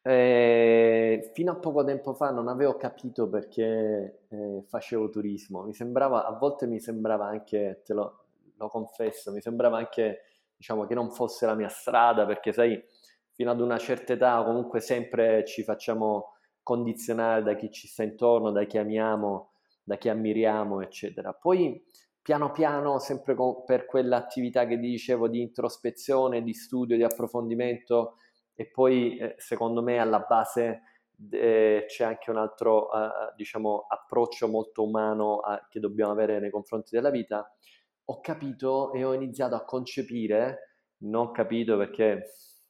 eh, 0.03 1.31
fino 1.33 1.53
a 1.53 1.57
poco 1.57 1.85
tempo 1.85 2.13
fa 2.13 2.31
non 2.31 2.49
avevo 2.49 2.77
capito 2.77 3.29
perché 3.29 4.25
eh, 4.29 4.63
facevo 4.67 5.09
turismo, 5.09 5.63
mi 5.63 5.73
sembrava, 5.73 6.27
a 6.27 6.33
volte 6.33 6.67
mi 6.67 6.81
sembrava 6.81 7.27
anche, 7.27 7.81
te 7.85 7.95
lo, 7.95 8.25
lo 8.57 8.69
confesso, 8.69 9.33
mi 9.33 9.41
sembrava 9.41 9.79
anche, 9.79 10.25
diciamo, 10.57 10.87
che 10.87 10.95
non 10.95 11.11
fosse 11.11 11.47
la 11.47 11.55
mia 11.55 11.69
strada, 11.69 12.27
perché 12.27 12.53
sai 12.53 12.83
fino 13.35 13.51
ad 13.51 13.61
una 13.61 13.79
certa 13.79 14.13
età 14.13 14.43
comunque 14.45 14.81
sempre 14.81 15.45
ci 15.45 15.63
facciamo 15.63 16.35
condizionare 16.63 17.43
da 17.43 17.55
chi 17.55 17.71
ci 17.71 17.87
sta 17.87 18.03
intorno, 18.03 18.51
da 18.51 18.65
chi 18.65 18.79
amiamo, 18.79 19.51
da 19.85 19.97
chi 19.97 20.09
ammiriamo, 20.09 20.81
eccetera. 20.81 21.33
Poi 21.35 21.85
piano 22.23 22.51
piano, 22.53 22.99
sempre 22.99 23.35
con, 23.35 23.65
per 23.65 23.85
quell'attività 23.85 24.67
che 24.67 24.79
dicevo 24.79 25.29
di 25.29 25.43
introspezione, 25.43 26.43
di 26.43 26.55
studio, 26.55 26.97
di 26.97 27.03
approfondimento 27.03 28.17
e 28.55 28.71
poi 28.71 29.19
eh, 29.19 29.35
secondo 29.37 29.83
me 29.83 29.99
alla 29.99 30.21
base 30.21 30.83
eh, 31.31 31.85
c'è 31.87 32.05
anche 32.05 32.31
un 32.31 32.39
altro 32.39 32.91
eh, 32.93 33.35
diciamo 33.37 33.87
approccio 33.89 34.49
molto 34.49 34.85
umano 34.85 35.41
che 35.69 35.81
dobbiamo 35.81 36.13
avere 36.13 36.41
nei 36.41 36.51
confronti 36.51 36.95
della 36.95 37.11
vita. 37.11 37.47
Ho 38.07 38.21
capito 38.21 38.93
e 38.93 39.05
ho 39.05 39.13
iniziato 39.13 39.55
a 39.55 39.65
concepire, 39.65 40.79
non 40.99 41.31
capito 41.31 41.77
perché 41.77 42.23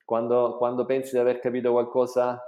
quando, 0.05 0.57
quando 0.57 0.85
pensi 0.85 1.13
di 1.13 1.19
aver 1.19 1.39
capito 1.41 1.73
qualcosa, 1.73 2.43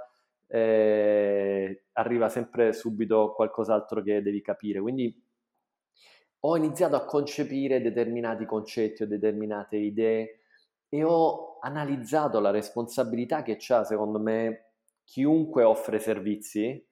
eh, 0.47 1.85
arriva 1.93 2.29
sempre 2.29 2.73
subito 2.73 3.33
qualcos'altro 3.33 4.01
che 4.01 4.21
devi 4.21 4.41
capire. 4.41 4.79
Quindi 4.79 5.23
ho 6.41 6.55
iniziato 6.55 6.95
a 6.95 7.05
concepire 7.05 7.81
determinati 7.81 8.45
concetti 8.45 9.03
o 9.03 9.07
determinate 9.07 9.77
idee 9.77 10.39
e 10.87 11.03
ho 11.03 11.59
analizzato 11.59 12.39
la 12.39 12.51
responsabilità 12.51 13.41
che 13.41 13.57
ha, 13.69 13.83
secondo 13.83 14.19
me, 14.19 14.71
chiunque 15.03 15.63
offre 15.63 15.99
servizi, 15.99 16.85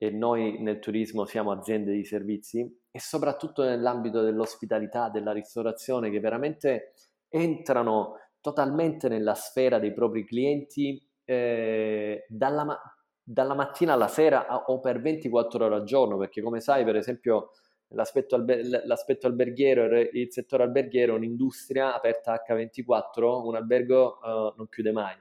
e 0.00 0.10
noi 0.10 0.62
nel 0.62 0.78
turismo 0.78 1.24
siamo 1.26 1.50
aziende 1.50 1.92
di 1.92 2.04
servizi, 2.04 2.80
e 2.90 3.00
soprattutto 3.00 3.64
nell'ambito 3.64 4.22
dell'ospitalità, 4.22 5.10
della 5.10 5.32
ristorazione, 5.32 6.10
che 6.10 6.20
veramente 6.20 6.92
entrano 7.28 8.16
totalmente 8.40 9.08
nella 9.08 9.34
sfera 9.34 9.78
dei 9.78 9.92
propri 9.92 10.24
clienti 10.24 11.00
eh, 11.24 12.24
dalla, 12.28 12.80
dalla, 13.22 13.54
mattina 13.54 13.92
alla 13.92 14.08
sera 14.08 14.64
o 14.66 14.80
per 14.80 15.00
24 15.00 15.64
ore 15.64 15.74
al 15.74 15.84
giorno, 15.84 16.16
perché 16.16 16.42
come 16.42 16.60
sai, 16.60 16.84
per 16.84 16.96
esempio, 16.96 17.50
L'aspetto, 17.92 18.34
alber- 18.34 18.84
l'aspetto 18.84 19.26
alberghiero, 19.26 19.98
il 19.98 20.30
settore 20.30 20.62
alberghiero 20.62 21.14
è 21.14 21.16
un'industria 21.16 21.94
aperta 21.94 22.44
H24, 22.46 23.46
un 23.46 23.56
albergo 23.56 24.18
uh, 24.22 24.52
non 24.56 24.68
chiude 24.68 24.92
mai. 24.92 25.16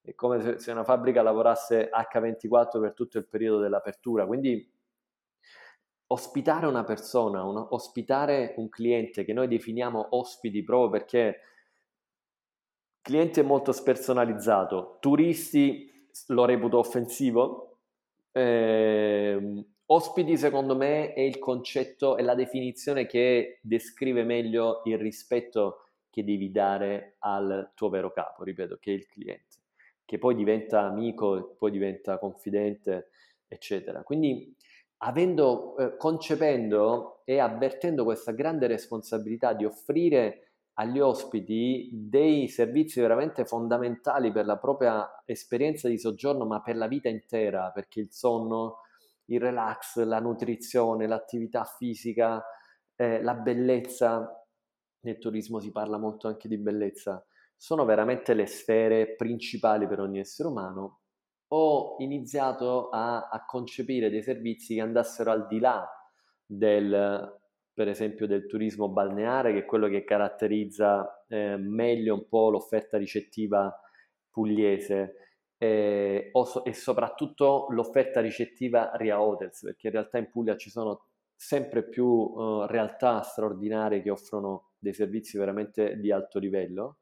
È 0.00 0.14
come 0.14 0.58
se 0.58 0.70
una 0.70 0.84
fabbrica 0.84 1.20
lavorasse 1.20 1.90
H24 1.90 2.80
per 2.80 2.94
tutto 2.94 3.18
il 3.18 3.26
periodo 3.26 3.58
dell'apertura. 3.58 4.24
Quindi 4.24 4.66
ospitare 6.06 6.66
una 6.66 6.84
persona, 6.84 7.44
un, 7.44 7.66
ospitare 7.70 8.54
un 8.56 8.70
cliente 8.70 9.24
che 9.24 9.34
noi 9.34 9.48
definiamo 9.48 10.16
ospiti 10.16 10.62
proprio 10.62 10.88
perché 10.88 11.40
cliente 13.06 13.42
molto 13.42 13.70
spersonalizzato, 13.70 14.96
turisti 14.98 16.08
lo 16.26 16.44
reputo 16.44 16.78
offensivo, 16.78 17.78
eh, 18.32 19.64
ospiti 19.86 20.36
secondo 20.36 20.74
me 20.74 21.12
è 21.12 21.20
il 21.20 21.38
concetto, 21.38 22.16
è 22.16 22.22
la 22.22 22.34
definizione 22.34 23.06
che 23.06 23.60
descrive 23.62 24.24
meglio 24.24 24.82
il 24.86 24.98
rispetto 24.98 25.84
che 26.10 26.24
devi 26.24 26.50
dare 26.50 27.14
al 27.20 27.70
tuo 27.76 27.90
vero 27.90 28.10
capo, 28.10 28.42
ripeto, 28.42 28.78
che 28.80 28.90
è 28.90 28.94
il 28.94 29.06
cliente, 29.06 29.56
che 30.04 30.18
poi 30.18 30.34
diventa 30.34 30.80
amico, 30.80 31.54
poi 31.56 31.70
diventa 31.70 32.18
confidente, 32.18 33.10
eccetera. 33.46 34.02
Quindi 34.02 34.52
avendo, 34.96 35.76
eh, 35.76 35.96
concependo 35.96 37.22
e 37.24 37.38
avvertendo 37.38 38.02
questa 38.02 38.32
grande 38.32 38.66
responsabilità 38.66 39.52
di 39.52 39.64
offrire 39.64 40.46
agli 40.78 41.00
ospiti 41.00 41.88
dei 41.92 42.48
servizi 42.48 43.00
veramente 43.00 43.44
fondamentali 43.46 44.30
per 44.30 44.44
la 44.44 44.58
propria 44.58 45.22
esperienza 45.24 45.88
di 45.88 45.98
soggiorno, 45.98 46.44
ma 46.44 46.60
per 46.60 46.76
la 46.76 46.86
vita 46.86 47.08
intera, 47.08 47.70
perché 47.70 48.00
il 48.00 48.12
sonno, 48.12 48.80
il 49.26 49.40
relax, 49.40 50.02
la 50.04 50.20
nutrizione, 50.20 51.06
l'attività 51.06 51.64
fisica, 51.64 52.44
eh, 52.94 53.22
la 53.22 53.34
bellezza, 53.34 54.30
nel 55.00 55.18
turismo 55.18 55.60
si 55.60 55.72
parla 55.72 55.98
molto 55.98 56.28
anche 56.28 56.48
di 56.48 56.58
bellezza, 56.58 57.24
sono 57.56 57.86
veramente 57.86 58.34
le 58.34 58.46
sfere 58.46 59.14
principali 59.16 59.86
per 59.86 60.00
ogni 60.00 60.18
essere 60.18 60.48
umano. 60.48 61.00
Ho 61.48 61.96
iniziato 61.98 62.90
a, 62.90 63.28
a 63.28 63.44
concepire 63.46 64.10
dei 64.10 64.22
servizi 64.22 64.74
che 64.74 64.82
andassero 64.82 65.30
al 65.30 65.46
di 65.46 65.58
là 65.58 65.88
del, 66.44 67.40
per 67.76 67.88
esempio, 67.88 68.26
del 68.26 68.46
turismo 68.46 68.88
balneare, 68.88 69.52
che 69.52 69.58
è 69.58 69.64
quello 69.66 69.86
che 69.86 70.02
caratterizza 70.02 71.26
eh, 71.28 71.58
meglio 71.58 72.14
un 72.14 72.26
po' 72.26 72.48
l'offerta 72.48 72.96
ricettiva 72.96 73.70
pugliese. 74.30 75.16
Eh, 75.58 76.30
so, 76.32 76.64
e 76.64 76.72
soprattutto 76.72 77.66
l'offerta 77.68 78.22
ricettiva 78.22 78.92
Ria 78.94 79.20
Hotels, 79.20 79.60
perché 79.60 79.88
in 79.88 79.92
realtà 79.92 80.16
in 80.16 80.30
Puglia 80.30 80.56
ci 80.56 80.70
sono 80.70 81.08
sempre 81.34 81.86
più 81.86 82.06
uh, 82.06 82.64
realtà 82.64 83.20
straordinarie 83.20 84.00
che 84.00 84.08
offrono 84.08 84.70
dei 84.78 84.94
servizi 84.94 85.36
veramente 85.36 85.98
di 85.98 86.10
alto 86.10 86.38
livello. 86.38 87.00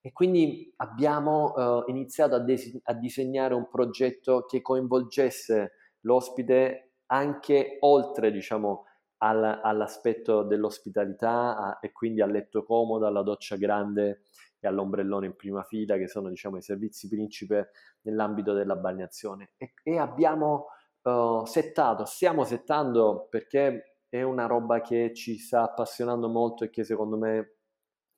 E 0.00 0.10
quindi 0.12 0.72
abbiamo 0.76 1.52
uh, 1.52 1.90
iniziato 1.90 2.34
a, 2.34 2.38
des- 2.38 2.80
a, 2.84 2.94
disegnare 2.94 3.52
un 3.52 3.68
progetto 3.68 4.46
che 4.46 4.62
coinvolgesse 4.62 5.72
l'ospite 6.00 6.92
anche 7.08 7.76
oltre, 7.80 8.32
diciamo, 8.32 8.84
al- 9.24 9.60
all'aspetto 9.62 10.42
dell'ospitalità 10.42 11.56
a- 11.56 11.78
e 11.80 11.92
quindi 11.92 12.20
al 12.20 12.30
letto 12.30 12.62
comodo, 12.62 13.06
alla 13.06 13.22
doccia 13.22 13.56
grande 13.56 14.22
e 14.60 14.66
all'ombrellone 14.66 15.26
in 15.26 15.36
prima 15.36 15.62
fila, 15.62 15.96
che 15.96 16.08
sono, 16.08 16.28
diciamo, 16.28 16.58
i 16.58 16.62
servizi 16.62 17.08
principe 17.08 17.70
nell'ambito 18.02 18.52
della 18.52 18.76
bagnazione. 18.76 19.52
E, 19.56 19.72
e 19.82 19.98
abbiamo 19.98 20.66
uh, 21.02 21.44
settato, 21.44 22.04
stiamo 22.04 22.44
settando 22.44 23.26
perché 23.30 23.98
è 24.08 24.22
una 24.22 24.46
roba 24.46 24.80
che 24.80 25.12
ci 25.14 25.38
sta 25.38 25.62
appassionando 25.62 26.28
molto 26.28 26.64
e 26.64 26.70
che 26.70 26.84
secondo 26.84 27.16
me 27.16 27.56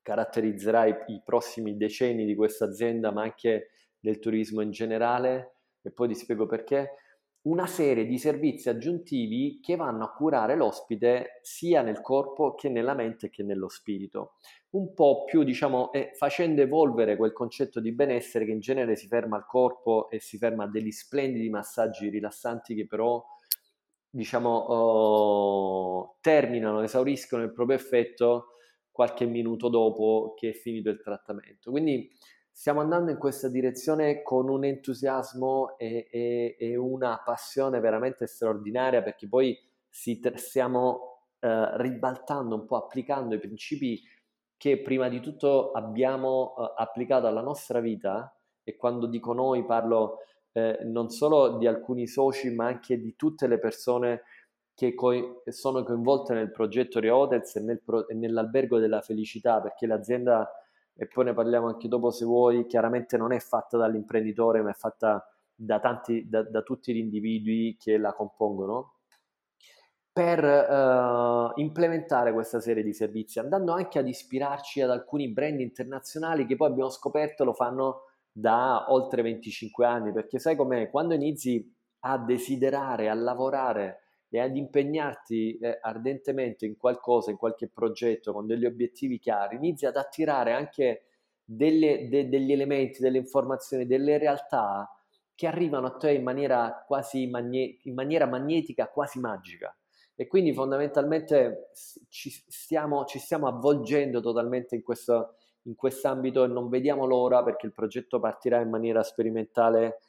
caratterizzerà 0.03 0.87
i, 0.87 0.97
i 1.07 1.23
prossimi 1.25 1.77
decenni 1.77 2.25
di 2.25 2.35
questa 2.35 2.65
azienda, 2.67 3.11
ma 3.11 3.23
anche 3.23 3.71
del 3.99 4.19
turismo 4.19 4.61
in 4.61 4.71
generale, 4.71 5.55
e 5.83 5.91
poi 5.91 6.09
ti 6.09 6.15
spiego 6.15 6.47
perché, 6.47 6.95
una 7.47 7.67
serie 7.67 8.07
di 8.07 8.19
servizi 8.19 8.69
aggiuntivi 8.69 9.61
che 9.63 9.77
vanno 9.77 10.05
a 10.05 10.13
curare 10.13 10.57
l'ospite 10.57 11.39
sia 11.43 11.83
nel 11.83 12.01
corpo 12.01 12.55
che 12.55 12.69
nella 12.69 12.95
mente 12.95 13.31
che 13.31 13.43
nello 13.43 13.69
spirito. 13.69 14.35
Un 14.71 14.93
po' 14.95 15.25
più, 15.25 15.45
diciamo, 15.45 15.93
eh, 15.93 16.11
facendo 16.15 16.61
evolvere 16.61 17.17
quel 17.17 17.33
concetto 17.33 17.81
di 17.81 17.93
benessere 17.93 18.45
che 18.45 18.51
in 18.51 18.61
genere 18.61 18.97
si 18.97 19.07
ferma 19.07 19.37
al 19.37 19.47
corpo 19.47 20.11
e 20.11 20.19
si 20.19 20.39
ferma 20.39 20.65
a 20.65 20.69
degli 20.69 20.91
splendidi 20.91 21.49
massaggi 21.49 22.09
rilassanti 22.09 22.75
che 22.75 22.87
però, 22.87 23.25
diciamo, 24.11 24.51
oh, 24.51 26.17
terminano, 26.21 26.83
esauriscono 26.83 27.45
il 27.45 27.53
proprio 27.53 27.77
effetto 27.77 28.49
qualche 28.91 29.25
minuto 29.25 29.69
dopo 29.69 30.35
che 30.37 30.51
è 30.51 30.53
finito 30.53 30.91
il 30.91 31.01
trattamento. 31.01 31.71
Quindi 31.71 32.11
stiamo 32.59 32.81
andando 32.81 33.11
in 33.11 33.19
questa 33.19 33.49
direzione 33.49 34.23
con 34.23 34.49
un 34.49 34.65
entusiasmo 34.65 35.77
e, 35.77 36.09
e, 36.11 36.57
e 36.59 36.75
una 36.75 37.21
passione 37.23 37.81
veramente 37.81 38.27
straordinaria 38.27 39.03
perché 39.03 39.29
poi 39.29 39.55
stiamo 39.91 41.19
eh, 41.39 41.77
ribaltando 41.77 42.55
un 42.55 42.65
po', 42.65 42.77
applicando 42.77 43.35
i 43.35 43.39
principi 43.39 44.01
che 44.57 44.81
prima 44.81 45.11
di 45.11 45.21
tutto 45.21 45.73
abbiamo 45.73 46.55
eh, 46.57 46.73
applicato 46.79 47.27
alla 47.27 47.43
nostra 47.43 47.81
vita 47.81 48.35
e 48.65 48.75
quando 48.77 49.07
dico 49.07 49.35
noi 49.35 49.67
parlo 49.67 50.21
eh, 50.53 50.79
non 50.85 51.11
solo 51.11 51.59
di 51.59 51.67
alcuni 51.67 52.07
soci 52.07 52.49
ma 52.55 52.65
anche 52.65 52.99
di 52.99 53.17
tutte 53.17 53.47
le 53.49 53.59
persone 53.59 54.23
che 54.75 54.95
co- 54.95 55.43
sono 55.49 55.83
coinvolte 55.83 56.33
nel 56.33 56.51
progetto 56.51 57.01
Rehotels 57.01 57.57
e, 57.57 57.61
nel 57.61 57.83
pro- 57.83 58.07
nell'albergo 58.11 58.79
della 58.79 59.01
felicità, 59.01 59.61
perché 59.61 59.87
l'azienda, 59.87 60.51
e 60.97 61.07
poi 61.07 61.27
ne 61.27 61.35
parliamo 61.35 61.67
anche 61.67 61.89
dopo 61.89 62.11
se 62.11 62.25
vuoi, 62.25 62.67
chiaramente 62.67 63.19
non 63.19 63.33
è 63.33 63.39
fatta 63.39 63.77
dall'imprenditore, 63.77 64.63
ma 64.63 64.71
è 64.71 64.75
fatta 64.75 65.25
da, 65.55 65.79
tanti, 65.79 66.27
da, 66.29 66.43
da 66.43 66.63
tutti 66.63 66.95
gli 66.95 66.99
individui 66.99 67.77
che 67.79 67.99
la 67.99 68.15
compongono, 68.15 68.95
per 70.11 70.43
uh, 70.43 71.61
implementare 71.61 72.33
questa 72.33 72.61
serie 72.61 72.83
di 72.83 72.95
servizi, 72.95 73.39
andando 73.39 73.73
anche 73.73 73.99
ad 73.99 74.09
ispirarci 74.09 74.81
ad 74.81 74.89
alcuni 74.89 75.31
brand 75.31 75.61
internazionali 75.61 76.47
che 76.47 76.57
poi 76.57 76.69
abbiamo 76.69 76.89
scoperto 76.89 77.45
lo 77.45 77.53
fanno 77.53 78.05
da 78.33 78.91
oltre 78.91 79.21
25 79.21 79.85
anni, 79.85 80.13
perché 80.13 80.39
sai 80.39 80.57
com'è? 80.57 80.89
Quando 80.89 81.13
inizi 81.13 81.71
a 82.01 82.17
desiderare, 82.19 83.11
a 83.11 83.15
lavorare 83.15 84.06
e 84.29 84.41
ad 84.41 84.57
impegnarti 84.57 85.59
eh, 85.59 85.79
ardentemente 85.81 86.67
in 86.67 86.77
qualcosa, 86.77 87.31
in 87.31 87.37
qualche 87.37 87.69
progetto, 87.69 88.33
con 88.33 88.47
degli 88.47 88.65
obiettivi 88.65 89.19
chiari, 89.19 89.57
inizi 89.57 89.87
ad 89.87 89.97
attirare 89.97 90.53
anche 90.53 91.07
delle, 91.45 92.09
de, 92.09 92.29
degli 92.29 92.53
elementi, 92.53 93.01
delle 93.01 93.19
informazioni, 93.19 93.87
delle 93.87 94.19
realtà 94.19 94.91
che 95.35 95.47
arrivano 95.47 95.87
a 95.87 95.97
te 95.97 96.13
in 96.13 96.23
maniera 96.23 96.85
quasi 96.87 97.27
magne- 97.27 97.79
in 97.83 97.95
maniera 97.95 98.27
magnetica, 98.27 98.89
quasi 98.89 99.21
magica. 99.21 99.77
E 100.15 100.27
quindi 100.27 100.55
fondamentalmente 100.55 101.71
ci 102.09 102.31
stiamo, 102.31 103.05
ci 103.05 103.19
stiamo 103.19 103.47
avvolgendo 103.47 104.21
totalmente 104.21 104.75
in 104.75 104.83
questo 104.83 105.37
in 105.67 105.75
quest'ambito 105.75 106.45
e 106.45 106.49
non 106.49 106.69
vediamo 106.69 107.07
l'ora 107.07 107.43
perché 107.43 107.67
il 107.67 107.73
progetto 107.73 108.19
partirà 108.19 108.61
in 108.61 108.71
maniera 108.71 109.03
sperimentale 109.03 110.01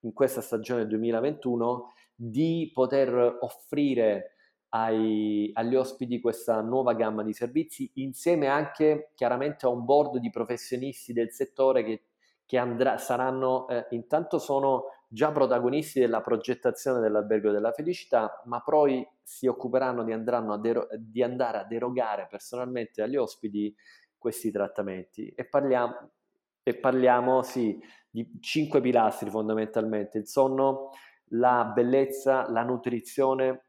in 0.00 0.12
questa 0.12 0.40
stagione 0.40 0.86
2021 0.86 1.92
di 2.14 2.70
poter 2.72 3.38
offrire 3.40 4.32
ai, 4.70 5.50
agli 5.54 5.76
ospiti 5.76 6.20
questa 6.20 6.60
nuova 6.60 6.94
gamma 6.94 7.22
di 7.22 7.32
servizi 7.32 7.90
insieme 7.94 8.48
anche 8.48 9.12
chiaramente 9.14 9.66
a 9.66 9.68
un 9.68 9.84
board 9.84 10.18
di 10.18 10.30
professionisti 10.30 11.12
del 11.12 11.30
settore 11.30 11.84
che, 11.84 12.02
che 12.44 12.58
andrà, 12.58 12.98
saranno 12.98 13.68
eh, 13.68 13.86
intanto 13.90 14.38
sono 14.38 14.86
già 15.08 15.30
protagonisti 15.30 16.00
della 16.00 16.20
progettazione 16.20 17.00
dell'albergo 17.00 17.52
della 17.52 17.70
felicità 17.70 18.42
ma 18.46 18.60
poi 18.60 19.06
si 19.22 19.46
occuperanno 19.46 20.04
di, 20.04 20.12
a 20.12 20.58
dero- 20.58 20.88
di 20.98 21.22
andare 21.22 21.58
a 21.58 21.64
derogare 21.64 22.26
personalmente 22.28 23.00
agli 23.00 23.16
ospiti 23.16 23.74
questi 24.24 24.50
trattamenti. 24.50 25.28
E 25.28 25.44
parliamo, 25.46 26.10
e 26.62 26.74
parliamo 26.76 27.42
sì, 27.42 27.78
di 28.08 28.38
cinque 28.40 28.80
pilastri 28.80 29.28
fondamentalmente. 29.28 30.16
Il 30.16 30.26
sonno 30.26 30.92
la 31.34 31.64
bellezza, 31.64 32.48
la 32.50 32.62
nutrizione, 32.62 33.66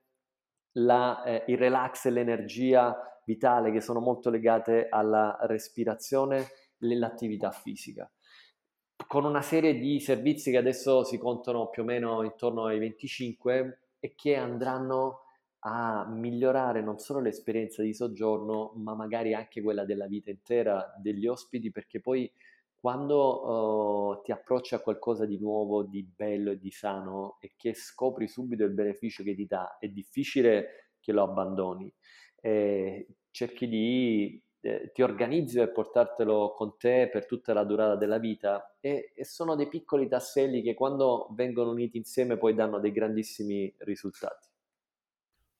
la, 0.73 1.23
eh, 1.23 1.43
il 1.47 1.57
relax 1.57 2.05
e 2.05 2.11
l'energia 2.11 2.95
vitale 3.25 3.71
che 3.71 3.81
sono 3.81 3.99
molto 3.99 4.29
legate 4.29 4.87
alla 4.89 5.37
respirazione 5.41 6.47
e 6.79 6.93
all'attività 6.93 7.51
fisica. 7.51 8.09
Con 9.07 9.25
una 9.25 9.41
serie 9.41 9.77
di 9.77 9.99
servizi 9.99 10.51
che 10.51 10.57
adesso 10.57 11.03
si 11.03 11.17
contano 11.17 11.69
più 11.69 11.83
o 11.83 11.85
meno 11.85 12.23
intorno 12.23 12.65
ai 12.65 12.79
25 12.79 13.79
e 13.99 14.13
che 14.15 14.35
andranno 14.35 15.21
a 15.67 16.05
migliorare 16.07 16.81
non 16.81 16.99
solo 16.99 17.19
l'esperienza 17.19 17.81
di 17.81 17.93
soggiorno, 17.93 18.73
ma 18.75 18.93
magari 18.93 19.33
anche 19.33 19.61
quella 19.61 19.83
della 19.83 20.05
vita 20.05 20.29
intera 20.29 20.93
degli 21.01 21.25
ospiti, 21.25 21.71
perché 21.71 21.99
poi 21.99 22.31
quando 22.85 24.19
uh, 24.19 24.21
ti 24.21 24.31
approcci 24.31 24.75
a 24.75 24.79
qualcosa 24.79 25.25
di 25.25 25.39
nuovo, 25.39 25.81
di 25.81 26.03
bello 26.03 26.51
e 26.51 26.59
di 26.59 26.69
sano 26.69 27.37
e 27.39 27.53
che 27.57 27.73
scopri 27.73 28.27
subito 28.27 28.63
il 28.63 28.75
beneficio 28.75 29.23
che 29.23 29.33
ti 29.33 29.47
dà, 29.47 29.79
è 29.79 29.87
difficile 29.87 30.91
che 30.99 31.11
lo 31.11 31.23
abbandoni. 31.23 31.91
E 32.39 33.07
cerchi 33.31 33.67
di 33.67 34.39
eh, 34.59 34.91
ti 34.93 35.01
organizzi 35.01 35.57
per 35.57 35.71
portartelo 35.71 36.53
con 36.55 36.77
te 36.77 37.09
per 37.11 37.25
tutta 37.25 37.53
la 37.53 37.63
durata 37.63 37.95
della 37.95 38.19
vita 38.19 38.77
e, 38.79 39.13
e, 39.15 39.25
sono 39.25 39.55
dei 39.55 39.67
piccoli 39.67 40.07
tasselli 40.07 40.61
che 40.61 40.75
quando 40.75 41.29
vengono 41.31 41.71
uniti 41.71 41.97
insieme 41.97 42.37
poi 42.37 42.53
danno 42.53 42.79
dei 42.79 42.91
grandissimi 42.91 43.73
risultati. 43.79 44.47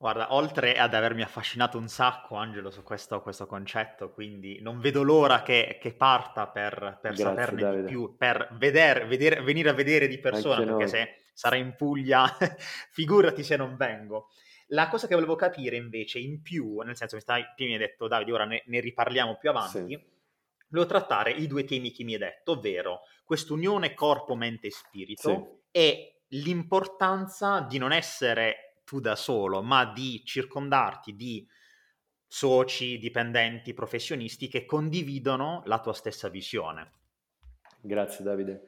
Guarda, 0.05 0.35
oltre 0.35 0.77
ad 0.77 0.93
avermi 0.93 1.23
affascinato 1.23 1.79
un 1.79 1.87
sacco, 1.87 2.35
Angelo, 2.35 2.69
su 2.69 2.83
questo, 2.83 3.23
questo 3.23 3.47
concetto, 3.47 4.11
quindi 4.11 4.61
non 4.61 4.79
vedo 4.79 5.01
l'ora 5.01 5.41
che, 5.41 5.79
che 5.81 5.95
parta 5.95 6.45
per, 6.45 6.99
per 7.01 7.15
Grazie, 7.15 7.23
saperne 7.23 7.61
Davide. 7.61 7.81
di 7.81 7.87
più, 7.87 8.15
per 8.15 8.49
vedere, 8.51 9.07
vedere, 9.07 9.41
venire 9.41 9.69
a 9.69 9.73
vedere 9.73 10.07
di 10.07 10.19
persona, 10.19 10.57
Anche 10.57 10.65
perché 10.67 10.83
noi. 10.83 10.89
se 10.89 11.15
sarà 11.33 11.55
in 11.55 11.73
Puglia, 11.75 12.23
figurati 12.91 13.41
se 13.41 13.55
non 13.55 13.75
vengo. 13.77 14.29
La 14.67 14.89
cosa 14.89 15.07
che 15.07 15.15
volevo 15.15 15.35
capire 15.35 15.75
invece 15.75 16.19
in 16.19 16.43
più, 16.43 16.81
nel 16.81 16.95
senso 16.95 17.19
stai, 17.19 17.43
prima 17.55 17.75
mi 17.75 17.81
hai 17.81 17.87
detto 17.87 18.07
Davide, 18.07 18.31
ora 18.31 18.45
ne, 18.45 18.61
ne 18.67 18.79
riparliamo 18.81 19.37
più 19.37 19.49
avanti, 19.49 19.87
sì. 19.87 19.99
volevo 20.67 20.87
trattare 20.87 21.31
i 21.31 21.47
due 21.47 21.63
temi 21.63 21.91
che 21.91 22.03
mi 22.03 22.13
hai 22.13 22.19
detto, 22.19 22.51
ovvero 22.51 22.99
quest'unione 23.23 23.95
corpo, 23.95 24.35
mente 24.35 24.67
e 24.67 24.71
spirito 24.71 25.63
sì. 25.71 25.79
e 25.79 26.21
l'importanza 26.27 27.61
di 27.61 27.79
non 27.79 27.91
essere 27.91 28.65
tu 28.85 28.99
da 28.99 29.15
solo, 29.15 29.61
ma 29.61 29.91
di 29.91 30.21
circondarti 30.23 31.15
di 31.15 31.45
soci, 32.27 32.97
dipendenti, 32.97 33.73
professionisti 33.73 34.47
che 34.47 34.65
condividono 34.65 35.63
la 35.65 35.79
tua 35.79 35.93
stessa 35.93 36.29
visione. 36.29 36.91
Grazie 37.81 38.23
Davide. 38.23 38.63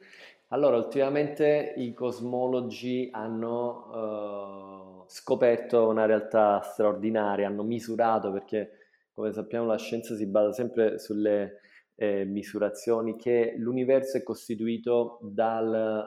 Allora, 0.48 0.76
ultimamente 0.76 1.74
i 1.76 1.92
cosmologi 1.94 3.08
hanno 3.12 3.86
uh 3.92 4.78
scoperto 5.08 5.88
una 5.88 6.04
realtà 6.04 6.60
straordinaria, 6.60 7.48
hanno 7.48 7.62
misurato 7.62 8.30
perché 8.30 8.72
come 9.14 9.32
sappiamo 9.32 9.66
la 9.66 9.78
scienza 9.78 10.14
si 10.14 10.26
basa 10.26 10.52
sempre 10.52 10.98
sulle 10.98 11.60
eh, 11.96 12.24
misurazioni 12.24 13.16
che 13.16 13.54
l'universo 13.56 14.18
è 14.18 14.22
costituito 14.22 15.18
dal 15.22 16.06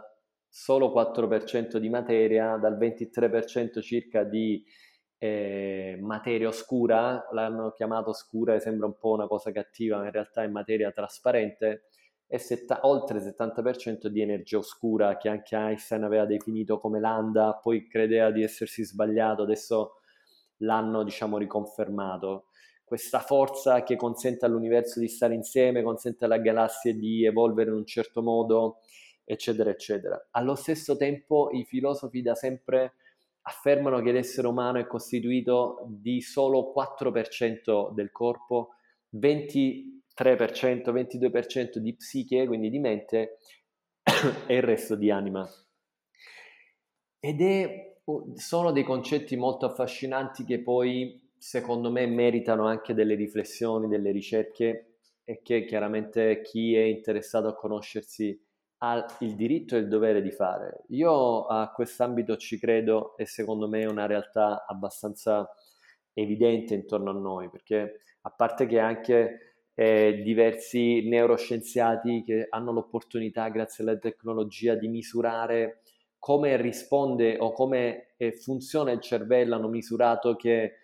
solo 0.54 0.92
4% 0.92 1.78
di 1.78 1.88
materia, 1.88 2.58
dal 2.58 2.78
23% 2.78 3.82
circa 3.82 4.24
di 4.24 4.62
eh, 5.18 5.98
materia 6.02 6.50
oscura, 6.50 7.26
l'hanno 7.32 7.72
chiamato 7.72 8.10
oscura 8.10 8.60
sembra 8.60 8.86
un 8.86 8.98
po' 8.98 9.12
una 9.12 9.28
cosa 9.28 9.52
cattiva, 9.54 10.00
ma 10.00 10.06
in 10.06 10.12
realtà 10.12 10.44
è 10.44 10.48
materia 10.48 10.92
trasparente, 10.92 11.84
e 12.28 12.38
setta- 12.38 12.82
oltre 12.84 13.20
il 13.20 13.24
70% 13.24 14.08
di 14.08 14.20
energia 14.20 14.58
oscura 14.58 15.16
che 15.16 15.30
anche 15.30 15.56
Einstein 15.56 16.04
aveva 16.04 16.26
definito 16.26 16.80
come 16.80 17.00
lambda, 17.00 17.58
poi 17.62 17.88
credeva 17.88 18.30
di 18.30 18.44
essersi 18.44 18.84
sbagliato, 18.84 19.44
adesso 19.44 20.00
l'hanno 20.58 21.04
diciamo 21.04 21.38
riconfermato. 21.38 22.48
Questa 22.84 23.20
forza 23.20 23.84
che 23.84 23.96
consente 23.96 24.46
all'universo 24.46 25.00
di 25.00 25.08
stare 25.08 25.34
insieme, 25.34 25.82
consente 25.82 26.26
alla 26.26 26.40
galassia 26.40 26.94
di 26.94 27.24
evolvere 27.26 27.70
in 27.70 27.78
un 27.78 27.86
certo 27.86 28.22
modo, 28.22 28.80
eccetera, 29.32 29.70
eccetera. 29.70 30.28
Allo 30.32 30.56
stesso 30.56 30.98
tempo 30.98 31.50
i 31.52 31.64
filosofi 31.64 32.22
da 32.22 32.36
sempre 32.36 32.96
affermano 33.44 34.02
che 34.02 34.12
l'essere 34.12 34.48
umano 34.48 34.80
è 34.80 34.86
costituito 34.86 35.86
di 35.88 36.22
solo 36.22 36.74
4% 36.76 37.94
del 37.94 38.12
corpo, 38.12 38.76
20 39.10 40.00
3%, 40.14 40.92
22% 40.92 41.78
di 41.78 41.96
psiche, 41.96 42.46
quindi 42.46 42.70
di 42.70 42.80
mente, 42.80 43.38
e 44.46 44.56
il 44.56 44.62
resto 44.62 44.96
di 44.96 45.10
anima. 45.10 45.50
Ed 47.20 47.42
è, 47.42 47.98
sono 48.36 48.72
dei 48.72 48.84
concetti 48.84 49.38
molto 49.38 49.66
affascinanti 49.66 50.44
che 50.44 50.62
poi, 50.62 51.32
secondo 51.38 51.90
me, 51.90 52.06
meritano 52.06 52.68
anche 52.68 52.94
delle 52.94 53.16
riflessioni, 53.16 53.88
delle 53.88 54.12
ricerche 54.12 54.98
e 55.24 55.42
che 55.42 55.64
chiaramente 55.66 56.42
chi 56.42 56.76
è 56.76 56.82
interessato 56.82 57.48
a 57.48 57.56
conoscersi 57.56 58.38
ha 58.84 59.06
il 59.20 59.36
diritto 59.36 59.76
e 59.76 59.80
il 59.80 59.88
dovere 59.88 60.22
di 60.22 60.32
fare. 60.32 60.84
Io 60.90 61.46
a 61.46 61.72
quest'ambito 61.72 62.36
ci 62.38 62.58
credo 62.58 63.16
e 63.16 63.26
secondo 63.26 63.68
me 63.68 63.82
è 63.82 63.88
una 63.88 64.08
realtà 64.08 64.66
abbastanza 64.68 65.48
evidente 66.14 66.74
intorno 66.74 67.12
a 67.12 67.14
noi, 67.14 67.50
perché 67.50 68.02
a 68.22 68.30
parte 68.32 68.66
che 68.66 68.80
anche 68.80 69.66
eh, 69.76 70.22
diversi 70.24 71.08
neuroscienziati 71.08 72.24
che 72.24 72.48
hanno 72.50 72.72
l'opportunità, 72.72 73.48
grazie 73.50 73.84
alla 73.84 73.98
tecnologia, 73.98 74.76
di 74.76 74.88
misurare 74.88 75.82
come 76.18 76.58
risponde 76.58 77.38
o 77.40 77.52
come 77.52 78.14
eh, 78.18 78.32
funziona 78.32 78.92
il 78.92 79.00
cervello, 79.00 79.56
hanno 79.56 79.70
misurato 79.70 80.36
che 80.36 80.78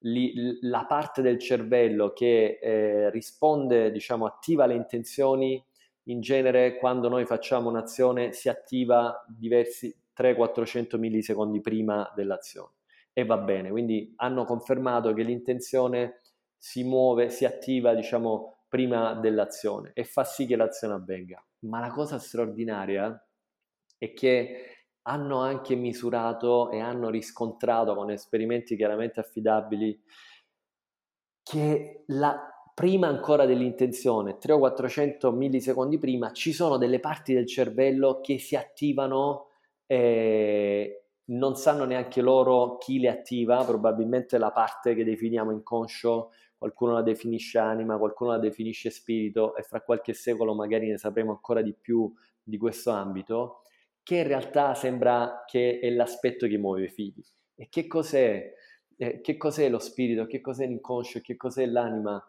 li, 0.00 0.58
la 0.62 0.84
parte 0.86 1.22
del 1.22 1.38
cervello 1.38 2.12
che 2.12 2.58
eh, 2.60 3.10
risponde, 3.10 3.90
diciamo, 3.90 4.26
attiva 4.26 4.66
le 4.66 4.74
intenzioni, 4.74 5.62
in 6.04 6.20
genere 6.20 6.76
quando 6.76 7.08
noi 7.08 7.24
facciamo 7.26 7.68
un'azione 7.68 8.32
si 8.32 8.48
attiva 8.48 9.24
diversi 9.28 9.94
300-400 10.16 10.98
millisecondi 10.98 11.60
prima 11.60 12.10
dell'azione. 12.14 12.72
E 13.12 13.24
va 13.24 13.38
bene, 13.38 13.70
quindi 13.70 14.12
hanno 14.16 14.44
confermato 14.44 15.12
che 15.12 15.22
l'intenzione 15.22 16.20
si 16.56 16.82
muove, 16.82 17.30
si 17.30 17.44
attiva, 17.44 17.94
diciamo, 17.94 18.64
prima 18.68 19.14
dell'azione 19.14 19.92
e 19.94 20.04
fa 20.04 20.24
sì 20.24 20.46
che 20.46 20.56
l'azione 20.56 20.94
avvenga. 20.94 21.44
Ma 21.60 21.80
la 21.80 21.90
cosa 21.90 22.18
straordinaria 22.18 23.24
è 23.96 24.12
che 24.12 24.86
hanno 25.02 25.38
anche 25.40 25.74
misurato 25.74 26.70
e 26.70 26.80
hanno 26.80 27.10
riscontrato 27.10 27.94
con 27.94 28.10
esperimenti 28.10 28.74
chiaramente 28.74 29.20
affidabili 29.20 30.02
che 31.42 32.04
la, 32.06 32.53
prima 32.74 33.06
ancora 33.06 33.46
dell'intenzione, 33.46 34.36
300 34.38 34.54
o 34.54 34.58
400 34.58 35.32
millisecondi 35.32 35.98
prima, 35.98 36.32
ci 36.32 36.52
sono 36.52 36.76
delle 36.76 37.00
parti 37.00 37.32
del 37.32 37.46
cervello 37.46 38.20
che 38.20 38.38
si 38.38 38.56
attivano 38.56 39.48
eh, 39.86 41.04
non 41.26 41.56
sanno 41.56 41.84
neanche 41.84 42.20
loro 42.20 42.76
chi 42.78 42.98
le 42.98 43.08
attiva, 43.08 43.64
probabilmente 43.64 44.36
la 44.38 44.50
parte 44.50 44.94
che 44.94 45.04
definiamo 45.04 45.52
inconscio 45.52 46.30
qualcuno 46.64 46.92
la 46.92 47.02
definisce 47.02 47.58
anima, 47.58 47.98
qualcuno 47.98 48.30
la 48.30 48.38
definisce 48.38 48.88
spirito 48.88 49.54
e 49.54 49.62
fra 49.62 49.82
qualche 49.82 50.14
secolo 50.14 50.54
magari 50.54 50.88
ne 50.88 50.96
sapremo 50.96 51.30
ancora 51.32 51.60
di 51.60 51.74
più 51.74 52.10
di 52.42 52.56
questo 52.56 52.90
ambito, 52.90 53.62
che 54.02 54.16
in 54.16 54.26
realtà 54.26 54.74
sembra 54.74 55.44
che 55.46 55.78
è 55.78 55.90
l'aspetto 55.90 56.46
che 56.46 56.56
muove 56.56 56.84
i 56.84 56.88
figli. 56.88 57.22
E 57.54 57.68
che 57.68 57.86
cos'è? 57.86 58.50
Eh, 58.96 59.20
che 59.20 59.36
cos'è 59.36 59.68
lo 59.68 59.78
spirito? 59.78 60.26
Che 60.26 60.40
cos'è 60.40 60.66
l'inconscio? 60.66 61.20
Che 61.20 61.36
cos'è 61.36 61.66
l'anima? 61.66 62.22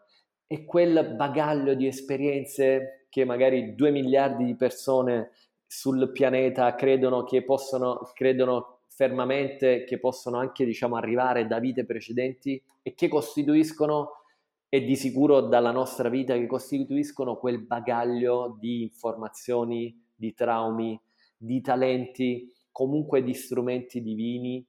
È 0.48 0.64
quel 0.64 1.14
bagaglio 1.16 1.74
di 1.74 1.88
esperienze 1.88 3.06
che 3.08 3.24
magari 3.24 3.74
due 3.74 3.90
miliardi 3.90 4.44
di 4.44 4.54
persone 4.54 5.32
sul 5.66 6.12
pianeta 6.12 6.72
credono 6.76 7.24
che 7.24 7.42
possono, 7.42 8.08
credono 8.14 8.82
fermamente 8.86 9.82
che 9.82 9.98
possono 9.98 10.38
anche 10.38 10.64
diciamo, 10.64 10.94
arrivare 10.94 11.48
da 11.48 11.58
vite 11.58 11.84
precedenti 11.84 12.62
e 12.80 12.94
che 12.94 13.08
costituiscono 13.08 14.22
e 14.68 14.84
di 14.84 14.94
sicuro 14.94 15.40
dalla 15.40 15.72
nostra 15.72 16.08
vita 16.08 16.34
che 16.34 16.46
costituiscono 16.46 17.38
quel 17.38 17.60
bagaglio 17.64 18.56
di 18.60 18.82
informazioni, 18.82 20.00
di 20.14 20.32
traumi, 20.32 21.00
di 21.36 21.60
talenti, 21.60 22.52
comunque 22.70 23.24
di 23.24 23.34
strumenti 23.34 24.00
divini 24.00 24.64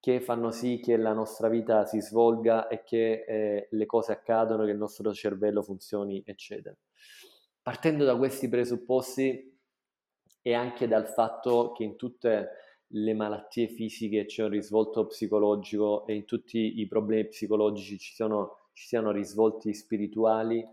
che 0.00 0.20
fanno 0.20 0.50
sì 0.50 0.80
che 0.80 0.96
la 0.96 1.12
nostra 1.12 1.48
vita 1.48 1.84
si 1.84 2.00
svolga 2.00 2.68
e 2.68 2.82
che 2.84 3.24
eh, 3.26 3.68
le 3.70 3.86
cose 3.86 4.12
accadano, 4.12 4.64
che 4.64 4.70
il 4.70 4.78
nostro 4.78 5.12
cervello 5.12 5.62
funzioni, 5.62 6.22
eccetera. 6.24 6.76
Partendo 7.62 8.04
da 8.04 8.16
questi 8.16 8.48
presupposti 8.48 9.58
e 10.40 10.54
anche 10.54 10.86
dal 10.86 11.08
fatto 11.08 11.72
che 11.72 11.84
in 11.84 11.96
tutte 11.96 12.50
le 12.92 13.12
malattie 13.12 13.68
fisiche 13.68 14.24
c'è 14.24 14.44
un 14.44 14.50
risvolto 14.50 15.06
psicologico 15.06 16.06
e 16.06 16.14
in 16.14 16.24
tutti 16.24 16.80
i 16.80 16.86
problemi 16.86 17.28
psicologici 17.28 17.98
ci 17.98 18.14
sono 18.14 18.58
ci 18.78 18.86
siano 18.86 19.10
risvolti 19.10 19.74
spirituali, 19.74 20.64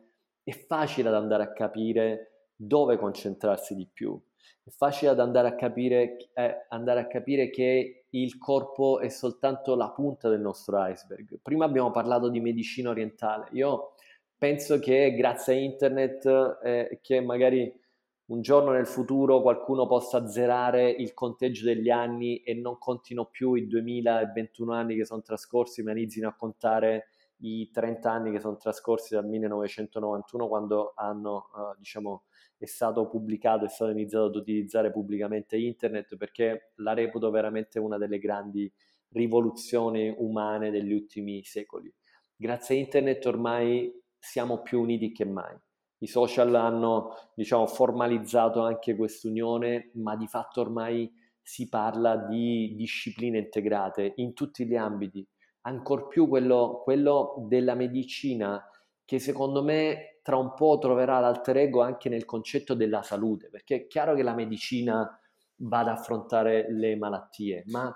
è 0.44 0.52
facile 0.52 1.10
ad 1.10 1.16
andare 1.16 1.42
a 1.42 1.54
capire 1.54 2.50
dove 2.56 2.98
concentrarsi 2.98 3.74
di 3.74 3.90
più. 3.92 4.16
È 4.64 4.70
facile 4.70 5.10
ad 5.10 5.20
andare 5.20 5.48
a 5.48 5.56
capire, 5.56 6.30
eh, 6.36 6.68
andare 6.70 7.00
a 7.00 7.08
capire 7.08 7.50
che 7.50 8.05
il 8.22 8.38
corpo 8.38 9.00
è 9.00 9.10
soltanto 9.10 9.76
la 9.76 9.90
punta 9.90 10.30
del 10.30 10.40
nostro 10.40 10.78
iceberg. 10.86 11.40
Prima 11.42 11.66
abbiamo 11.66 11.92
parlato 11.92 12.30
di 12.30 12.40
medicina 12.40 12.90
orientale. 12.90 13.48
Io 13.52 13.94
penso 14.38 14.80
che 14.80 15.14
grazie 15.16 15.54
a 15.54 15.58
internet, 15.58 16.60
eh, 16.64 17.00
che 17.02 17.22
magari 17.22 17.72
un 18.28 18.42
giorno 18.42 18.72
nel 18.72 18.88
futuro 18.88 19.42
qualcuno 19.42 19.86
possa 19.86 20.18
azzerare 20.18 20.90
il 20.90 21.14
conteggio 21.14 21.66
degli 21.66 21.90
anni 21.90 22.38
e 22.38 22.56
non 22.56 22.78
contino 22.80 23.26
più 23.26 23.54
i 23.54 23.68
2021 23.68 24.74
anni 24.74 24.96
che 24.96 25.06
sono 25.06 25.22
trascorsi, 25.22 25.84
ma 25.84 25.92
inizino 25.92 26.30
a 26.30 26.34
contare 26.34 27.08
i 27.40 27.70
30 27.70 28.12
anni 28.12 28.32
che 28.32 28.40
sono 28.40 28.56
trascorsi 28.56 29.14
dal 29.14 29.26
1991 29.28 30.48
quando 30.48 30.94
hanno, 30.96 31.50
uh, 31.54 31.78
diciamo, 31.78 32.24
è 32.58 32.66
stato 32.66 33.08
pubblicato, 33.08 33.66
è 33.66 33.70
stato 33.70 33.92
iniziato 33.92 34.26
ad 34.26 34.36
utilizzare 34.36 34.92
pubblicamente 34.92 35.58
internet 35.58 36.16
perché 36.18 36.72
la 36.76 36.94
reputo 36.94 37.30
veramente 37.30 37.80
una 37.80 37.98
delle 37.98 38.20
grandi 38.20 38.72
rivoluzioni 39.10 40.14
umane 40.18 40.72
degli 40.72 40.94
ultimi 40.94 41.44
secoli. 41.44 41.94
Grazie 42.36 42.76
a 42.76 42.80
internet 42.80 43.26
ormai 43.26 43.92
siamo 44.20 44.62
più 44.62 44.82
uniti 44.82 45.12
che 45.12 45.26
mai. 45.26 45.56
I 46.00 46.08
social 46.08 46.54
hanno, 46.56 47.14
diciamo, 47.34 47.66
formalizzato 47.68 48.62
anche 48.62 48.96
quest'unione, 48.96 49.92
ma 49.96 50.16
di 50.16 50.28
fatto 50.28 50.62
ormai 50.62 51.12
si 51.42 51.70
parla 51.70 52.18
di 52.18 52.74
discipline 52.76 53.38
integrate 53.38 54.14
in 54.16 54.34
tutti 54.34 54.66
gli 54.66 54.76
ambiti, 54.76 55.26
ancor 55.62 56.08
più 56.08 56.28
quello, 56.28 56.82
quello 56.84 57.46
della 57.48 57.76
medicina, 57.76 58.62
che 59.06 59.20
secondo 59.20 59.64
me 59.64 60.15
tra 60.26 60.38
un 60.38 60.56
po' 60.56 60.80
troverà 60.80 61.20
l'alter 61.20 61.58
ego 61.58 61.84
anche 61.84 62.10
nel 62.10 62.26
concetto 62.26 62.74
della 62.74 63.04
salute, 63.04 63.50
perché 63.50 63.76
è 63.76 63.86
chiaro 63.86 64.16
che 64.16 64.24
la 64.24 64.34
medicina 64.34 65.20
va 65.58 65.80
ad 65.82 65.88
affrontare 65.88 66.66
le 66.68 66.96
malattie, 66.96 67.64
ma 67.68 67.96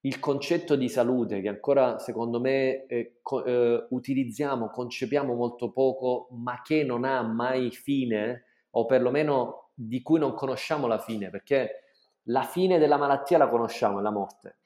il 0.00 0.20
concetto 0.20 0.76
di 0.76 0.90
salute 0.90 1.40
che 1.40 1.48
ancora 1.48 1.98
secondo 1.98 2.40
me 2.40 2.84
eh, 2.84 3.20
co- 3.22 3.42
eh, 3.42 3.86
utilizziamo, 3.88 4.68
concepiamo 4.68 5.32
molto 5.32 5.72
poco, 5.72 6.28
ma 6.32 6.60
che 6.60 6.84
non 6.84 7.04
ha 7.04 7.22
mai 7.22 7.70
fine, 7.70 8.44
o 8.72 8.84
perlomeno 8.84 9.70
di 9.72 10.02
cui 10.02 10.18
non 10.18 10.34
conosciamo 10.34 10.86
la 10.86 10.98
fine, 10.98 11.30
perché 11.30 11.84
la 12.24 12.42
fine 12.42 12.76
della 12.76 12.98
malattia 12.98 13.38
la 13.38 13.48
conosciamo, 13.48 14.00
è 14.00 14.02
la 14.02 14.10
morte. 14.10 14.58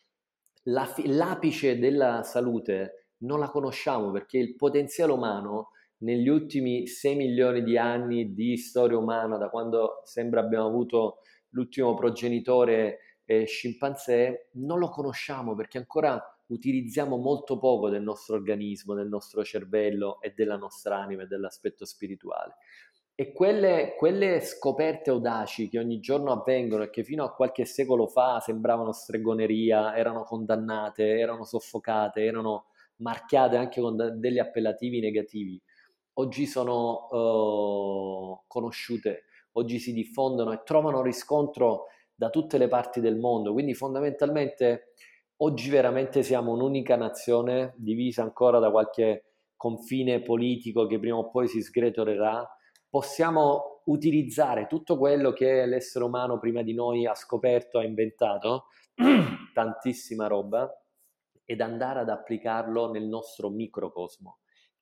La 0.65 0.87
fi- 0.87 1.07
l'apice 1.07 1.79
della 1.79 2.25
salute 2.25 3.11
non 3.19 3.39
la 3.39 3.49
conosciamo 3.49 4.11
perché 4.11 4.39
il 4.39 4.57
potenziale 4.57 5.13
umano 5.13 5.71
negli 6.01 6.29
ultimi 6.29 6.87
6 6.87 7.17
milioni 7.17 7.63
di 7.63 7.77
anni 7.77 8.33
di 8.33 8.57
storia 8.57 8.97
umana, 8.97 9.37
da 9.37 9.49
quando 9.49 10.01
sembra 10.05 10.41
abbiamo 10.41 10.67
avuto 10.67 11.19
l'ultimo 11.51 11.95
progenitore 11.95 12.99
eh, 13.25 13.45
scimpanzé, 13.45 14.49
non 14.53 14.79
lo 14.79 14.89
conosciamo 14.89 15.55
perché 15.55 15.79
ancora 15.79 16.21
utilizziamo 16.47 17.17
molto 17.17 17.59
poco 17.59 17.89
del 17.89 18.03
nostro 18.03 18.37
organismo, 18.37 18.95
del 18.95 19.09
nostro 19.09 19.45
cervello 19.45 20.21
e 20.21 20.33
della 20.35 20.57
nostra 20.57 20.99
anima 20.99 21.23
e 21.23 21.27
dell'aspetto 21.27 21.85
spirituale. 21.85 22.57
E 23.15 23.33
quelle, 23.33 23.95
quelle, 23.99 24.41
scoperte 24.41 25.11
audaci 25.11 25.69
che 25.69 25.79
ogni 25.79 26.01
giorno 26.01 26.33
avvengono 26.33 26.85
e 26.85 26.91
che 26.91 27.05
fino 27.05 27.23
a 27.23 27.35
qualche 27.35 27.67
secolo 27.67 28.07
fa 28.07 28.41
sembravano 28.41 28.93
stregoneria, 28.93 29.95
erano 29.95 30.23
condannate, 30.23 31.19
erano 31.19 31.45
soffocate, 31.45 32.23
erano 32.25 32.69
marchiate 32.97 33.57
anche 33.57 33.81
con 33.81 34.19
degli 34.19 34.39
appellativi 34.39 35.01
negativi, 35.01 35.61
oggi 36.21 36.47
sono 36.47 37.09
uh, 37.11 38.43
conosciute, 38.47 39.25
oggi 39.53 39.79
si 39.79 39.93
diffondono 39.93 40.53
e 40.53 40.63
trovano 40.65 41.03
riscontro 41.03 41.87
da 42.15 42.31
tutte 42.31 42.59
le 42.59 42.69
parti 42.69 43.01
del 43.01 43.17
mondo. 43.17 43.53
Quindi 43.53 43.75
fondamentalmente 43.75 44.93
oggi 45.39 45.71
veramente 45.71 46.23
siamo 46.23 46.53
un'unica 46.53 46.97
nazione 46.97 47.75
divisa 47.77 48.23
ancora 48.23 48.59
da 48.59 48.71
qualche 48.71 49.25
confine 49.57 50.23
politico 50.23 50.87
che 50.87 50.99
prima 50.99 51.17
o 51.17 51.31
poi 51.31 51.49
si 51.49 51.61
sgretolerà 51.63 52.49
possiamo 52.91 53.83
utilizzare 53.85 54.67
tutto 54.67 54.99
quello 54.99 55.33
che 55.33 55.65
l'essere 55.65 56.05
umano 56.05 56.39
prima 56.39 56.63
di 56.63 56.75
noi 56.75 57.07
ha 57.07 57.15
scoperto, 57.15 57.79
ha 57.79 57.85
inventato, 57.85 58.67
tantissima 59.55 60.27
roba, 60.27 60.69
ed 61.45 61.61
andare 61.61 62.01
ad 62.01 62.09
applicarlo 62.09 62.91
nel 62.91 63.07
nostro 63.07 63.49
microcosmo, 63.49 64.40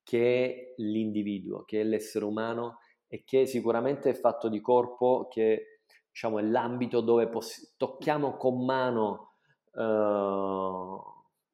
che 0.08 0.46
è 0.46 0.74
l'individuo, 0.78 1.64
che 1.64 1.82
è 1.82 1.84
l'essere 1.84 2.24
umano 2.24 2.78
e 3.06 3.24
che 3.24 3.44
sicuramente 3.44 4.08
è 4.08 4.14
fatto 4.14 4.48
di 4.48 4.58
corpo, 4.62 5.28
che 5.30 5.82
diciamo, 6.10 6.38
è 6.38 6.42
l'ambito 6.42 7.02
dove 7.02 7.28
poss- 7.28 7.74
tocchiamo 7.76 8.38
con 8.38 8.64
mano 8.64 9.34
uh, 9.72 10.98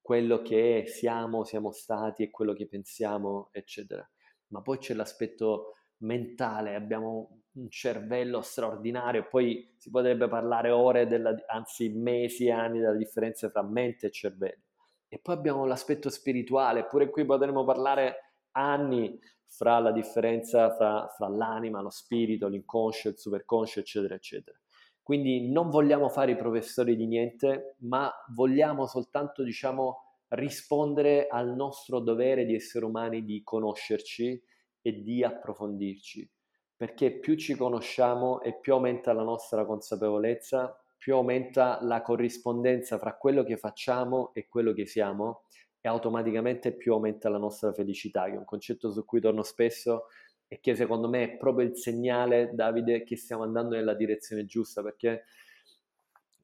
quello 0.01 0.41
che 0.43 0.85
siamo, 0.87 1.43
siamo 1.43 1.73
stati 1.73 2.23
e 2.23 2.31
quello 2.31 2.53
che 2.53 2.69
pensiamo, 2.69 3.49
eccetera. 3.51 4.09
Ma 4.53 4.63
poi 4.63 4.79
c'è 4.79 4.95
l'aspetto 4.95 5.73
mentale, 6.03 6.77
abbiamo 6.77 7.41
un 7.55 7.69
cervello 7.69 8.41
straordinario, 8.41 9.27
poi 9.27 9.75
si 9.79 9.91
potrebbe 9.91 10.29
parlare 10.29 10.71
ore, 10.71 11.09
della, 11.09 11.35
anzi 11.49 11.89
mesi 11.89 12.51
anni 12.51 12.79
della 12.79 12.95
differenza 12.95 13.51
tra 13.51 13.65
mente 13.65 14.07
e 14.07 14.11
cervello. 14.13 14.63
E 15.09 15.19
poi 15.19 15.35
abbiamo 15.35 15.65
l'aspetto 15.65 16.09
spirituale, 16.09 16.87
pure 16.87 17.11
qui 17.11 17.25
potremmo 17.25 17.65
parlare 17.65 18.34
anni 18.55 19.19
fra 19.47 19.79
la 19.79 19.93
differenza 19.93 20.75
fra, 20.75 21.07
fra 21.09 21.29
l'anima, 21.29 21.81
lo 21.81 21.91
spirito, 21.91 22.49
l'inconscio, 22.49 23.11
il 23.11 23.19
superconscio, 23.19 23.81
eccetera, 23.81 24.15
eccetera. 24.15 24.59
Quindi 25.03 25.51
non 25.51 25.71
vogliamo 25.71 26.09
fare 26.09 26.33
i 26.33 26.37
professori 26.37 26.97
di 26.97 27.07
niente, 27.07 27.77
ma 27.81 28.11
vogliamo 28.35 28.87
soltanto, 28.87 29.45
diciamo, 29.45 29.99
rispondere 30.29 31.29
al 31.29 31.55
nostro 31.55 32.01
dovere 32.01 32.45
di 32.45 32.55
esseri 32.55 32.85
umani 32.85 33.25
di 33.25 33.43
conoscerci, 33.45 34.43
e 34.87 35.01
di 35.03 35.25
approfondirci, 35.25 36.31
perché 36.77 37.19
più 37.19 37.37
ci 37.37 37.55
conosciamo 37.55 38.43
e 38.43 38.61
più 38.61 38.75
aumenta 38.75 39.15
la 39.15 39.23
nostra 39.23 39.65
consapevolezza, 39.65 40.79
più 40.99 41.15
aumenta 41.15 41.79
la 41.81 42.03
corrispondenza 42.03 42.99
fra 42.99 43.17
quello 43.17 43.45
che 43.45 43.57
facciamo 43.57 44.35
e 44.35 44.47
quello 44.47 44.75
che 44.75 44.85
siamo 44.85 45.45
e 45.85 45.89
automaticamente 45.91 46.73
più 46.73 46.95
aumenta 46.95 47.29
la 47.29 47.37
nostra 47.37 47.71
felicità, 47.75 48.25
che 48.25 48.33
è 48.33 48.39
un 48.39 48.47
concetto 48.47 48.91
su 48.91 49.05
cui 49.05 49.21
torno 49.21 49.43
spesso 49.43 50.07
e 50.49 50.59
che 50.59 50.75
secondo 50.75 51.11
me 51.11 51.25
è 51.25 51.37
proprio 51.37 51.67
il 51.67 51.77
segnale, 51.77 52.53
Davide, 52.55 53.03
che 53.03 53.19
stiamo 53.19 53.43
andando 53.43 53.75
nella 53.75 53.93
direzione 53.93 54.47
giusta, 54.47 54.83
perché 54.83 55.25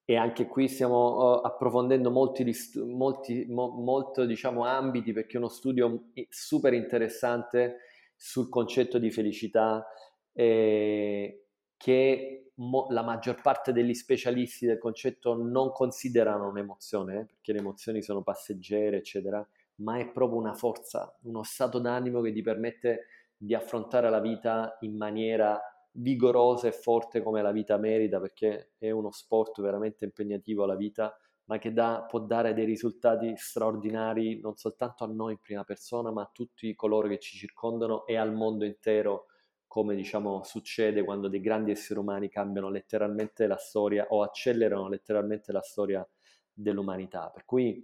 e 0.05 0.17
anche 0.17 0.47
qui 0.47 0.69
stiamo 0.69 1.39
uh, 1.39 1.41
approfondendo 1.43 2.11
molti, 2.11 2.45
molti 2.85 3.47
mo, 3.49 3.71
molto, 3.71 4.27
diciamo, 4.27 4.67
ambiti 4.67 5.15
perché 5.15 5.39
uno 5.39 5.49
studio 5.49 6.09
super 6.29 6.75
interessante 6.75 7.79
sul 8.17 8.51
concetto 8.51 8.99
di 8.99 9.11
felicità 9.11 9.87
eh, 10.35 11.47
che 11.81 12.53
mo- 12.57 12.89
la 12.91 13.03
maggior 13.03 13.41
parte 13.41 13.73
degli 13.73 13.95
specialisti 13.95 14.67
del 14.67 14.77
concetto 14.77 15.35
non 15.35 15.73
considerano 15.73 16.47
un'emozione, 16.51 17.21
eh, 17.21 17.25
perché 17.25 17.55
le 17.55 17.61
emozioni 17.61 18.03
sono 18.03 18.21
passeggere, 18.21 18.99
eccetera, 18.99 19.43
ma 19.77 19.99
è 19.99 20.11
proprio 20.11 20.39
una 20.39 20.53
forza, 20.53 21.17
uno 21.23 21.43
stato 21.43 21.79
d'animo 21.79 22.21
che 22.21 22.33
ti 22.33 22.43
permette 22.43 23.07
di 23.35 23.55
affrontare 23.55 24.11
la 24.11 24.21
vita 24.21 24.77
in 24.81 24.95
maniera 24.95 25.59
vigorosa 25.93 26.69
e 26.69 26.73
forte 26.73 27.23
come 27.23 27.41
la 27.41 27.51
vita 27.51 27.79
merita, 27.79 28.21
perché 28.21 28.73
è 28.77 28.91
uno 28.91 29.11
sport 29.11 29.63
veramente 29.63 30.05
impegnativo 30.05 30.67
la 30.67 30.77
vita 30.77 31.17
ma 31.45 31.59
che 31.59 31.73
da, 31.73 32.07
può 32.09 32.21
dare 32.21 32.55
dei 32.55 32.65
risultati 32.65 33.33
straordinari 33.37 34.39
non 34.39 34.55
soltanto 34.55 35.03
a 35.03 35.09
noi 35.09 35.33
in 35.33 35.41
prima 35.41 35.65
persona, 35.65 36.13
ma 36.13 36.23
a 36.23 36.31
tutti 36.33 36.77
coloro 36.77 37.09
che 37.09 37.19
ci 37.19 37.37
circondano 37.37 38.07
e 38.07 38.17
al 38.17 38.33
mondo 38.33 38.65
intero, 38.65 39.30
come 39.71 39.95
diciamo 39.95 40.43
succede 40.43 41.05
quando 41.05 41.29
dei 41.29 41.41
grandi 41.41 41.71
esseri 41.71 42.01
umani 42.01 42.29
cambiano 42.29 42.71
letteralmente 42.71 43.47
la 43.47 43.57
storia 43.57 44.05
o 44.09 44.25
accelerano 44.25 44.89
letteralmente 44.89 45.53
la 45.53 45.61
storia 45.61 46.05
dell'umanità. 46.53 47.31
Per 47.33 47.45
cui 47.45 47.81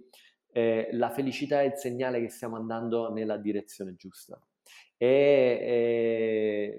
eh, 0.51 0.89
la 0.91 1.09
felicità 1.11 1.61
è 1.61 1.67
il 1.67 1.75
segnale 1.75 2.19
che 2.19 2.27
stiamo 2.27 2.57
andando 2.57 3.09
nella 3.13 3.37
direzione 3.37 3.95
giusta. 3.95 4.37
È, 4.97 6.75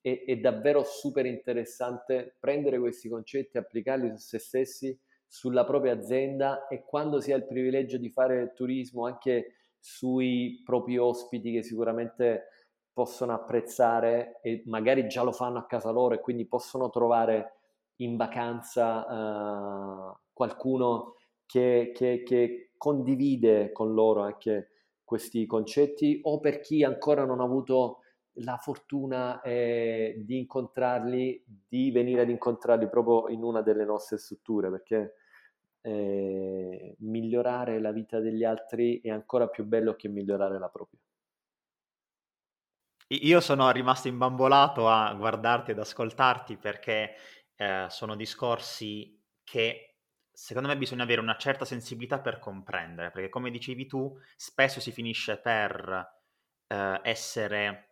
è, 0.00 0.24
è 0.26 0.36
davvero 0.36 0.84
super 0.84 1.26
interessante 1.26 2.36
prendere 2.38 2.78
questi 2.78 3.08
concetti, 3.08 3.58
applicarli 3.58 4.10
su 4.10 4.18
se 4.18 4.38
stessi 4.38 4.96
sulla 5.26 5.64
propria 5.64 5.94
azienda 5.94 6.68
e 6.68 6.84
quando 6.84 7.20
si 7.20 7.32
ha 7.32 7.36
il 7.36 7.48
privilegio 7.48 7.98
di 7.98 8.10
fare 8.10 8.52
turismo 8.54 9.06
anche 9.06 9.56
sui 9.80 10.62
propri 10.64 10.98
ospiti 10.98 11.50
che 11.50 11.64
sicuramente 11.64 12.44
possono 12.92 13.32
apprezzare 13.32 14.40
e 14.42 14.62
magari 14.66 15.06
già 15.08 15.22
lo 15.22 15.32
fanno 15.32 15.58
a 15.58 15.66
casa 15.66 15.90
loro 15.90 16.14
e 16.14 16.20
quindi 16.20 16.46
possono 16.46 16.90
trovare 16.90 17.54
in 17.96 18.16
vacanza 18.16 19.06
uh, 19.06 20.16
qualcuno 20.32 21.14
che, 21.46 21.92
che, 21.94 22.22
che, 22.24 22.70
condivide 22.76 23.70
con 23.70 23.94
loro 23.94 24.22
anche 24.22 24.70
questi 25.04 25.46
concetti 25.46 26.18
o 26.24 26.40
per 26.40 26.58
chi 26.58 26.82
ancora 26.82 27.24
non 27.24 27.38
ha 27.38 27.44
avuto 27.44 27.98
la 28.36 28.56
fortuna 28.56 29.40
eh, 29.42 30.20
di 30.24 30.38
incontrarli, 30.38 31.44
di 31.68 31.92
venire 31.92 32.22
ad 32.22 32.30
incontrarli 32.30 32.88
proprio 32.88 33.28
in 33.32 33.44
una 33.44 33.62
delle 33.62 33.84
nostre 33.84 34.18
strutture 34.18 34.70
perché 34.70 35.14
eh, 35.82 36.96
migliorare 37.00 37.80
la 37.80 37.92
vita 37.92 38.20
degli 38.20 38.42
altri 38.42 39.00
è 39.00 39.10
ancora 39.10 39.48
più 39.48 39.64
bello 39.64 39.94
che 39.94 40.08
migliorare 40.08 40.58
la 40.58 40.68
propria. 40.68 41.01
Io 43.20 43.40
sono 43.40 43.70
rimasto 43.70 44.08
imbambolato 44.08 44.88
a 44.88 45.12
guardarti 45.12 45.72
ed 45.72 45.78
ascoltarti 45.78 46.56
perché 46.56 47.14
eh, 47.56 47.86
sono 47.90 48.16
discorsi 48.16 49.20
che 49.44 49.98
secondo 50.32 50.68
me 50.68 50.78
bisogna 50.78 51.02
avere 51.02 51.20
una 51.20 51.36
certa 51.36 51.66
sensibilità 51.66 52.20
per 52.20 52.38
comprendere, 52.38 53.10
perché 53.10 53.28
come 53.28 53.50
dicevi 53.50 53.86
tu, 53.86 54.18
spesso 54.34 54.80
si 54.80 54.92
finisce 54.92 55.36
per 55.36 56.20
eh, 56.68 57.00
essere 57.02 57.91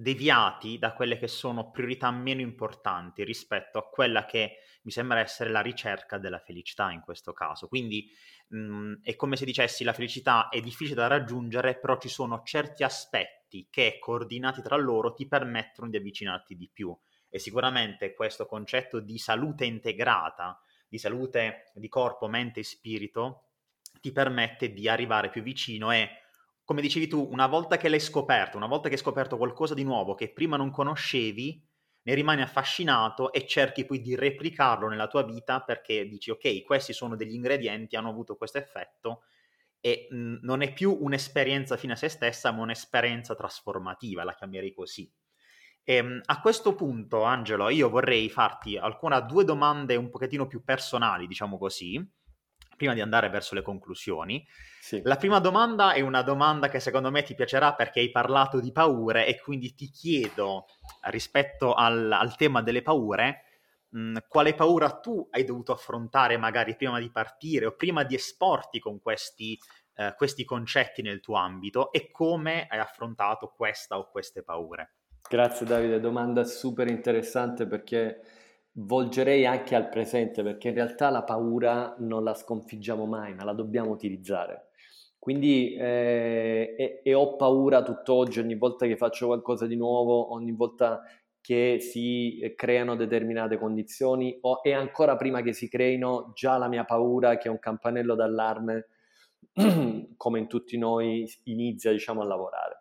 deviati 0.00 0.78
da 0.78 0.92
quelle 0.92 1.18
che 1.18 1.26
sono 1.26 1.72
priorità 1.72 2.08
meno 2.12 2.40
importanti 2.40 3.24
rispetto 3.24 3.78
a 3.78 3.88
quella 3.88 4.26
che 4.26 4.58
mi 4.82 4.92
sembra 4.92 5.18
essere 5.18 5.50
la 5.50 5.60
ricerca 5.60 6.18
della 6.18 6.38
felicità 6.38 6.92
in 6.92 7.00
questo 7.00 7.32
caso. 7.32 7.66
Quindi 7.66 8.08
mh, 8.48 8.58
mhmm, 8.58 9.00
è 9.02 9.16
come 9.16 9.34
se 9.34 9.44
dicessi 9.44 9.82
la 9.82 9.92
felicità 9.92 10.50
è 10.50 10.60
difficile 10.60 10.94
da 10.94 11.08
raggiungere, 11.08 11.80
però 11.80 11.98
ci 11.98 12.08
sono 12.08 12.42
certi 12.44 12.84
aspetti 12.84 13.66
che 13.68 13.98
coordinati 13.98 14.62
tra 14.62 14.76
loro 14.76 15.14
ti 15.14 15.26
permettono 15.26 15.90
di 15.90 15.96
avvicinarti 15.96 16.54
di 16.54 16.70
più. 16.72 16.96
E 17.28 17.40
sicuramente 17.40 18.14
questo 18.14 18.46
concetto 18.46 19.00
di 19.00 19.18
salute 19.18 19.64
integrata, 19.64 20.60
di 20.88 20.98
salute 20.98 21.72
di 21.74 21.88
corpo, 21.88 22.28
mente 22.28 22.60
e 22.60 22.64
spirito, 22.64 23.48
ti 24.00 24.12
permette 24.12 24.72
di 24.72 24.88
arrivare 24.88 25.28
più 25.28 25.42
vicino 25.42 25.90
e 25.90 26.08
come 26.68 26.82
dicevi 26.82 27.08
tu, 27.08 27.26
una 27.32 27.46
volta 27.46 27.78
che 27.78 27.88
l'hai 27.88 27.98
scoperto, 27.98 28.58
una 28.58 28.66
volta 28.66 28.88
che 28.88 28.94
hai 28.96 29.00
scoperto 29.00 29.38
qualcosa 29.38 29.72
di 29.72 29.84
nuovo 29.84 30.14
che 30.14 30.30
prima 30.34 30.58
non 30.58 30.70
conoscevi, 30.70 31.66
ne 32.02 32.14
rimani 32.14 32.42
affascinato 32.42 33.32
e 33.32 33.46
cerchi 33.46 33.86
poi 33.86 34.02
di 34.02 34.14
replicarlo 34.14 34.86
nella 34.86 35.06
tua 35.06 35.24
vita 35.24 35.62
perché 35.62 36.06
dici 36.06 36.30
ok, 36.30 36.62
questi 36.64 36.92
sono 36.92 37.16
degli 37.16 37.32
ingredienti, 37.32 37.96
hanno 37.96 38.10
avuto 38.10 38.36
questo 38.36 38.58
effetto 38.58 39.22
e 39.80 40.08
mh, 40.10 40.40
non 40.42 40.60
è 40.60 40.74
più 40.74 40.94
un'esperienza 41.00 41.78
fine 41.78 41.94
a 41.94 41.96
se 41.96 42.10
stessa, 42.10 42.52
ma 42.52 42.60
un'esperienza 42.60 43.34
trasformativa, 43.34 44.22
la 44.22 44.34
chiamerei 44.34 44.74
così. 44.74 45.10
E, 45.84 45.94
ehm, 45.94 46.20
a 46.26 46.40
questo 46.42 46.74
punto, 46.74 47.22
Angelo, 47.22 47.70
io 47.70 47.88
vorrei 47.88 48.28
farti 48.28 48.76
alcune 48.76 49.24
due 49.24 49.44
domande 49.44 49.96
un 49.96 50.10
pochettino 50.10 50.46
più 50.46 50.62
personali, 50.62 51.26
diciamo 51.26 51.56
così, 51.56 52.06
prima 52.78 52.94
di 52.94 53.02
andare 53.02 53.28
verso 53.28 53.54
le 53.54 53.60
conclusioni. 53.60 54.46
Sì. 54.80 55.02
La 55.04 55.16
prima 55.16 55.40
domanda 55.40 55.92
è 55.92 56.00
una 56.00 56.22
domanda 56.22 56.68
che 56.68 56.80
secondo 56.80 57.10
me 57.10 57.22
ti 57.22 57.34
piacerà 57.34 57.74
perché 57.74 58.00
hai 58.00 58.10
parlato 58.10 58.60
di 58.60 58.72
paure 58.72 59.26
e 59.26 59.38
quindi 59.38 59.74
ti 59.74 59.90
chiedo 59.90 60.64
rispetto 61.10 61.74
al, 61.74 62.10
al 62.10 62.36
tema 62.36 62.62
delle 62.62 62.80
paure, 62.80 63.42
mh, 63.90 64.18
quale 64.28 64.54
paura 64.54 64.90
tu 65.00 65.28
hai 65.30 65.44
dovuto 65.44 65.72
affrontare 65.72 66.38
magari 66.38 66.76
prima 66.76 66.98
di 66.98 67.10
partire 67.10 67.66
o 67.66 67.76
prima 67.76 68.04
di 68.04 68.14
esporti 68.14 68.78
con 68.78 69.00
questi, 69.00 69.58
eh, 69.96 70.14
questi 70.16 70.44
concetti 70.44 71.02
nel 71.02 71.20
tuo 71.20 71.34
ambito 71.34 71.92
e 71.92 72.10
come 72.10 72.66
hai 72.70 72.78
affrontato 72.78 73.52
questa 73.54 73.98
o 73.98 74.08
queste 74.08 74.42
paure? 74.42 74.94
Grazie 75.28 75.66
Davide, 75.66 76.00
domanda 76.00 76.44
super 76.44 76.88
interessante 76.88 77.66
perché 77.66 78.22
volgerei 78.80 79.46
anche 79.46 79.74
al 79.74 79.88
presente 79.88 80.42
perché 80.42 80.68
in 80.68 80.74
realtà 80.74 81.10
la 81.10 81.22
paura 81.22 81.94
non 81.98 82.22
la 82.22 82.34
sconfiggiamo 82.34 83.06
mai, 83.06 83.34
ma 83.34 83.44
la 83.44 83.52
dobbiamo 83.52 83.90
utilizzare. 83.90 84.68
Quindi 85.18 85.74
eh, 85.74 86.74
e, 86.78 87.00
e, 87.02 87.14
ho 87.14 87.36
paura 87.36 87.82
tutt'oggi 87.82 88.38
ogni 88.38 88.56
volta 88.56 88.86
che 88.86 88.96
faccio 88.96 89.26
qualcosa 89.26 89.66
di 89.66 89.76
nuovo, 89.76 90.32
ogni 90.32 90.52
volta 90.52 91.02
che 91.40 91.78
si 91.80 92.52
creano 92.56 92.94
determinate 92.94 93.58
condizioni 93.58 94.38
o, 94.42 94.60
e 94.62 94.72
ancora 94.72 95.16
prima 95.16 95.42
che 95.42 95.52
si 95.52 95.68
creino 95.68 96.32
già 96.34 96.56
la 96.56 96.68
mia 96.68 96.84
paura 96.84 97.36
che 97.36 97.48
è 97.48 97.50
un 97.50 97.58
campanello 97.58 98.14
d'allarme 98.14 98.86
come 100.16 100.38
in 100.38 100.46
tutti 100.46 100.78
noi 100.78 101.26
inizia 101.44 101.90
diciamo 101.90 102.22
a 102.22 102.24
lavorare. 102.24 102.77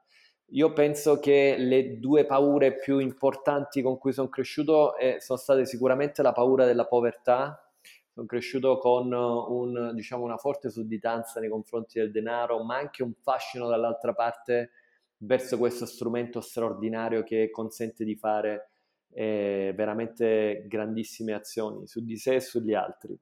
Io 0.52 0.72
penso 0.72 1.20
che 1.20 1.56
le 1.58 2.00
due 2.00 2.26
paure 2.26 2.78
più 2.78 3.00
importanti 3.00 3.82
con 3.82 3.98
cui 3.98 4.14
sono 4.14 4.30
cresciuto 4.30 4.96
eh, 4.96 5.18
sono 5.20 5.38
state 5.38 5.66
sicuramente 5.66 6.22
la 6.22 6.32
paura 6.32 6.66
della 6.66 6.86
povertà. 6.86 7.70
Sono 8.14 8.26
cresciuto 8.26 8.78
con 8.78 9.12
un, 9.12 9.92
diciamo, 9.94 10.24
una 10.24 10.38
forte 10.38 10.70
sudditanza 10.70 11.42
nei 11.42 11.50
confronti 11.50 12.00
del 12.00 12.12
denaro, 12.12 12.64
ma 12.64 12.78
anche 12.78 13.04
un 13.04 13.14
fascino 13.14 13.68
dall'altra 13.68 14.14
parte 14.14 14.72
verso 15.18 15.58
questo 15.58 15.86
strumento 15.86 16.40
straordinario 16.40 17.24
che 17.24 17.50
consente 17.50 18.06
di 18.06 18.16
fare 18.16 18.70
eh, 19.12 19.74
veramente 19.76 20.66
grandissime 20.68 21.34
azioni 21.34 21.88
su 21.88 22.04
di 22.04 22.16
sé 22.18 22.36
e 22.36 22.42
sugli 22.42 22.74
altri. 22.74 23.20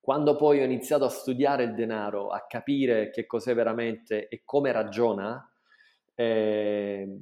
Quando 0.00 0.36
poi 0.36 0.60
ho 0.60 0.64
iniziato 0.64 1.04
a 1.04 1.10
studiare 1.10 1.64
il 1.64 1.74
denaro, 1.74 2.28
a 2.28 2.46
capire 2.46 3.10
che 3.10 3.26
cos'è 3.26 3.54
veramente 3.54 4.28
e 4.28 4.42
come 4.44 4.70
ragiona, 4.70 5.50
eh, 6.16 7.18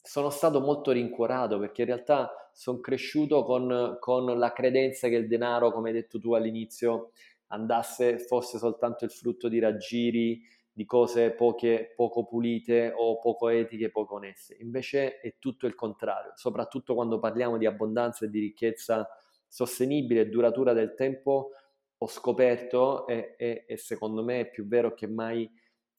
sono 0.00 0.30
stato 0.30 0.60
molto 0.60 0.92
rincuorato 0.92 1.58
perché 1.58 1.82
in 1.82 1.88
realtà 1.88 2.30
sono 2.52 2.78
cresciuto 2.78 3.42
con, 3.42 3.96
con, 4.00 4.38
la 4.38 4.52
credenza 4.52 5.08
che 5.08 5.16
il 5.16 5.26
denaro, 5.26 5.72
come 5.72 5.88
hai 5.88 5.94
detto 5.94 6.18
tu 6.18 6.34
all'inizio, 6.34 7.10
andasse, 7.48 8.18
fosse 8.18 8.58
soltanto 8.58 9.04
il 9.04 9.10
frutto 9.10 9.48
di 9.48 9.58
raggiri, 9.58 10.42
di 10.72 10.84
cose 10.84 11.32
poche, 11.32 11.92
poco 11.96 12.24
pulite 12.24 12.92
o 12.94 13.18
poco 13.18 13.48
etiche, 13.48 13.90
poco 13.90 14.14
oneste. 14.14 14.56
Invece 14.60 15.20
è 15.20 15.34
tutto 15.38 15.66
il 15.66 15.74
contrario, 15.74 16.32
soprattutto 16.36 16.94
quando 16.94 17.18
parliamo 17.18 17.58
di 17.58 17.66
abbondanza 17.66 18.24
e 18.24 18.30
di 18.30 18.40
ricchezza 18.40 19.08
sostenibile 19.46 20.22
e 20.22 20.28
duratura 20.28 20.72
del 20.72 20.94
tempo, 20.94 21.50
ho 21.96 22.06
scoperto, 22.06 23.06
e, 23.06 23.34
e, 23.36 23.64
e 23.66 23.76
secondo 23.76 24.22
me 24.22 24.40
è 24.40 24.50
più 24.50 24.66
vero 24.66 24.94
che 24.94 25.08
mai, 25.08 25.50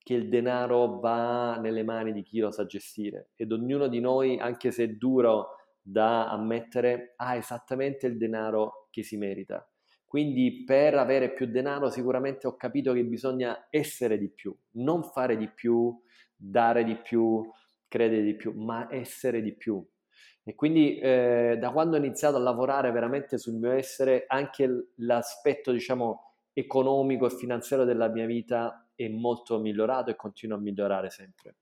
che 0.02 0.14
il 0.14 0.30
denaro 0.30 1.00
va 1.00 1.58
nelle 1.58 1.84
mani 1.84 2.12
di 2.12 2.24
chi 2.24 2.40
lo 2.40 2.52
sa 2.52 2.66
gestire 2.66 3.30
ed 3.36 3.52
ognuno 3.52 3.88
di 3.88 4.00
noi, 4.00 4.40
anche 4.40 4.72
se 4.72 4.84
è 4.86 4.88
duro 4.90 5.56
da 5.82 6.30
ammettere, 6.30 7.14
ha 7.18 7.36
esattamente 7.36 8.08
il 8.08 8.18
denaro 8.18 8.88
che 8.90 9.04
si 9.04 9.18
merita. 9.18 9.68
Quindi 10.06 10.64
per 10.64 10.96
avere 10.96 11.34
più 11.34 11.46
denaro 11.46 11.92
sicuramente 11.92 12.48
ho 12.48 12.56
capito 12.56 12.94
che 12.94 13.04
bisogna 13.04 13.68
essere 13.70 14.18
di 14.18 14.30
più, 14.30 14.56
non 14.72 15.04
fare 15.04 15.38
di 15.38 15.48
più, 15.48 15.96
dare 16.36 16.84
di 16.84 16.96
più, 16.96 17.48
credere 17.88 18.24
di 18.24 18.36
più, 18.36 18.54
ma 18.54 18.88
essere 18.90 19.42
di 19.42 19.56
più. 19.56 19.86
E 20.44 20.56
quindi 20.56 20.98
eh, 20.98 21.58
da 21.60 21.72
quando 21.72 21.96
ho 21.96 22.00
iniziato 22.00 22.38
a 22.38 22.40
lavorare 22.40 22.92
veramente 22.92 23.38
sul 23.38 23.54
mio 23.54 23.72
essere, 23.72 24.24
anche 24.28 24.94
l'aspetto, 24.96 25.72
diciamo, 25.72 26.38
economico 26.54 27.28
e 27.28 27.30
finanziario 27.30 27.86
della 27.86 28.08
mia 28.08 28.26
vita 28.26 28.89
è 29.06 29.08
molto 29.08 29.60
migliorato 29.60 30.10
e 30.10 30.18
continua 30.18 30.58
a 30.58 30.60
migliorare 30.60 31.10
sempre. 31.10 31.56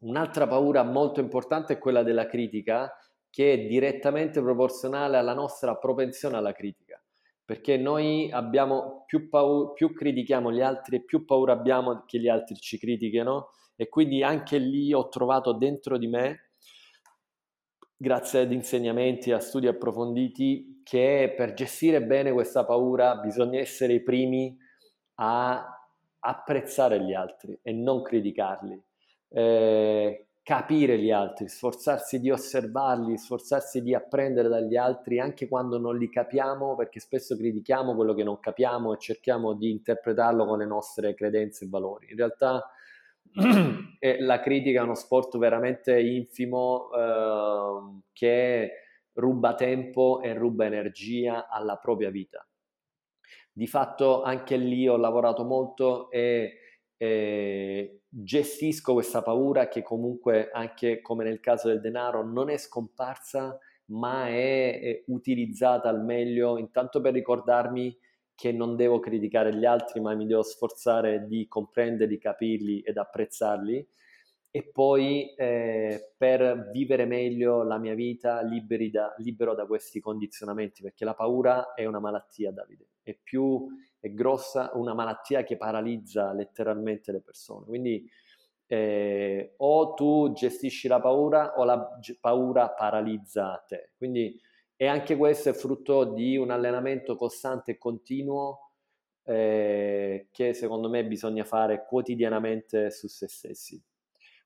Un'altra 0.00 0.46
paura 0.46 0.82
molto 0.82 1.20
importante 1.20 1.74
è 1.74 1.78
quella 1.78 2.02
della 2.02 2.26
critica, 2.26 2.90
che 3.28 3.52
è 3.52 3.58
direttamente 3.66 4.40
proporzionale 4.40 5.18
alla 5.18 5.34
nostra 5.34 5.76
propensione 5.76 6.38
alla 6.38 6.52
critica, 6.52 7.02
perché 7.44 7.76
noi 7.76 8.30
abbiamo 8.32 9.04
più, 9.06 9.28
paura, 9.28 9.72
più 9.72 9.92
critichiamo 9.92 10.50
gli 10.50 10.62
altri 10.62 11.04
più 11.04 11.26
paura 11.26 11.52
abbiamo 11.52 12.04
che 12.06 12.18
gli 12.18 12.28
altri 12.28 12.56
ci 12.56 12.78
critichino 12.78 13.50
e 13.76 13.88
quindi 13.88 14.22
anche 14.22 14.56
lì 14.56 14.94
ho 14.94 15.08
trovato 15.08 15.52
dentro 15.52 15.98
di 15.98 16.06
me 16.06 16.52
grazie 17.94 18.40
ad 18.40 18.52
insegnamenti, 18.52 19.30
a 19.32 19.38
studi 19.38 19.66
approfonditi, 19.66 20.80
che 20.82 21.34
per 21.36 21.52
gestire 21.52 22.02
bene 22.02 22.32
questa 22.32 22.64
paura 22.64 23.16
bisogna 23.16 23.60
essere 23.60 23.92
i 23.92 24.02
primi 24.02 24.56
a 25.16 25.79
apprezzare 26.20 27.00
gli 27.02 27.12
altri 27.12 27.58
e 27.62 27.72
non 27.72 28.02
criticarli, 28.02 28.82
eh, 29.30 30.26
capire 30.42 30.98
gli 30.98 31.10
altri, 31.10 31.48
sforzarsi 31.48 32.18
di 32.18 32.30
osservarli, 32.30 33.16
sforzarsi 33.16 33.82
di 33.82 33.94
apprendere 33.94 34.48
dagli 34.48 34.76
altri 34.76 35.20
anche 35.20 35.48
quando 35.48 35.78
non 35.78 35.96
li 35.96 36.08
capiamo, 36.08 36.74
perché 36.74 37.00
spesso 37.00 37.36
critichiamo 37.36 37.94
quello 37.94 38.14
che 38.14 38.24
non 38.24 38.40
capiamo 38.40 38.92
e 38.92 38.98
cerchiamo 38.98 39.54
di 39.54 39.70
interpretarlo 39.70 40.46
con 40.46 40.58
le 40.58 40.66
nostre 40.66 41.14
credenze 41.14 41.64
e 41.64 41.68
valori. 41.68 42.08
In 42.10 42.16
realtà 42.16 42.68
la 44.20 44.40
critica 44.40 44.80
è 44.80 44.82
uno 44.82 44.94
sport 44.94 45.38
veramente 45.38 46.00
infimo 46.00 46.90
eh, 46.92 48.00
che 48.12 48.72
ruba 49.12 49.54
tempo 49.54 50.20
e 50.20 50.34
ruba 50.34 50.64
energia 50.64 51.48
alla 51.48 51.76
propria 51.76 52.10
vita. 52.10 52.44
Di 53.52 53.66
fatto 53.66 54.22
anche 54.22 54.56
lì 54.56 54.88
ho 54.88 54.96
lavorato 54.96 55.44
molto 55.44 56.10
e, 56.10 56.58
e 56.96 58.02
gestisco 58.08 58.92
questa 58.92 59.22
paura 59.22 59.68
che 59.68 59.82
comunque 59.82 60.50
anche 60.50 61.00
come 61.00 61.24
nel 61.24 61.40
caso 61.40 61.68
del 61.68 61.80
denaro 61.80 62.24
non 62.24 62.50
è 62.50 62.56
scomparsa 62.56 63.58
ma 63.90 64.28
è, 64.28 64.80
è 64.80 65.04
utilizzata 65.06 65.88
al 65.88 66.04
meglio 66.04 66.58
intanto 66.58 67.00
per 67.00 67.12
ricordarmi 67.12 67.96
che 68.40 68.52
non 68.52 68.74
devo 68.74 69.00
criticare 69.00 69.54
gli 69.54 69.66
altri 69.66 70.00
ma 70.00 70.14
mi 70.14 70.24
devo 70.24 70.42
sforzare 70.42 71.26
di 71.26 71.46
comprenderli, 71.46 72.16
capirli 72.16 72.80
ed 72.80 72.96
apprezzarli. 72.96 73.86
E 74.50 74.70
poi 74.72 75.34
eh, 75.34 76.14
per 76.16 76.70
vivere 76.72 77.04
meglio 77.04 77.62
la 77.62 77.76
mia 77.78 77.94
vita 77.94 78.42
da, 78.90 79.14
libero 79.18 79.54
da 79.54 79.66
questi 79.66 80.00
condizionamenti, 80.00 80.80
perché 80.80 81.04
la 81.04 81.14
paura 81.14 81.74
è 81.74 81.84
una 81.84 82.00
malattia, 82.00 82.50
Davide, 82.50 82.88
è 83.02 83.16
più 83.22 83.66
è 83.98 84.10
grossa, 84.12 84.70
una 84.74 84.94
malattia 84.94 85.42
che 85.42 85.56
paralizza 85.56 86.32
letteralmente 86.32 87.12
le 87.12 87.20
persone. 87.20 87.66
Quindi 87.66 88.08
eh, 88.66 89.54
o 89.58 89.94
tu 89.94 90.32
gestisci 90.32 90.88
la 90.88 91.00
paura 91.00 91.58
o 91.58 91.64
la 91.64 91.98
paura 92.20 92.70
paralizza 92.70 93.62
te. 93.66 93.92
Quindi 93.96 94.40
e 94.76 94.86
anche 94.86 95.16
questo 95.18 95.50
è 95.50 95.52
frutto 95.52 96.04
di 96.04 96.38
un 96.38 96.50
allenamento 96.50 97.14
costante 97.14 97.72
e 97.72 97.76
continuo 97.76 98.70
eh, 99.24 100.28
che 100.30 100.54
secondo 100.54 100.88
me 100.88 101.04
bisogna 101.04 101.44
fare 101.44 101.84
quotidianamente 101.86 102.90
su 102.90 103.06
se 103.06 103.28
stessi. 103.28 103.78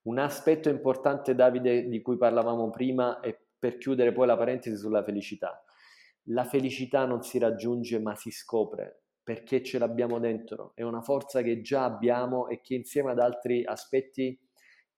Un 0.03 0.19
aspetto 0.19 0.69
importante, 0.69 1.35
Davide, 1.35 1.89
di 1.89 2.03
cui 2.03 2.17
parlavamo 2.17 2.69
prima, 2.71 3.21
e 3.21 3.39
per 3.57 3.79
chiudere 3.79 4.13
poi 4.13 4.27
la 4.27 4.37
parentesi 4.37 4.77
sulla 4.77 5.03
felicità. 5.03 5.64
La 6.29 6.45
felicità 6.45 7.05
non 7.05 7.23
si 7.23 7.39
raggiunge 7.39 7.99
ma 7.99 8.15
si 8.15 8.31
scopre 8.31 9.05
perché 9.25 9.63
ce 9.63 9.79
l'abbiamo 9.79 10.19
dentro, 10.19 10.73
è 10.75 10.83
una 10.83 11.01
forza 11.01 11.41
che 11.41 11.63
già 11.63 11.85
abbiamo 11.85 12.49
e 12.49 12.61
che 12.61 12.75
insieme 12.75 13.11
ad 13.11 13.19
altri 13.19 13.65
aspetti 13.65 14.39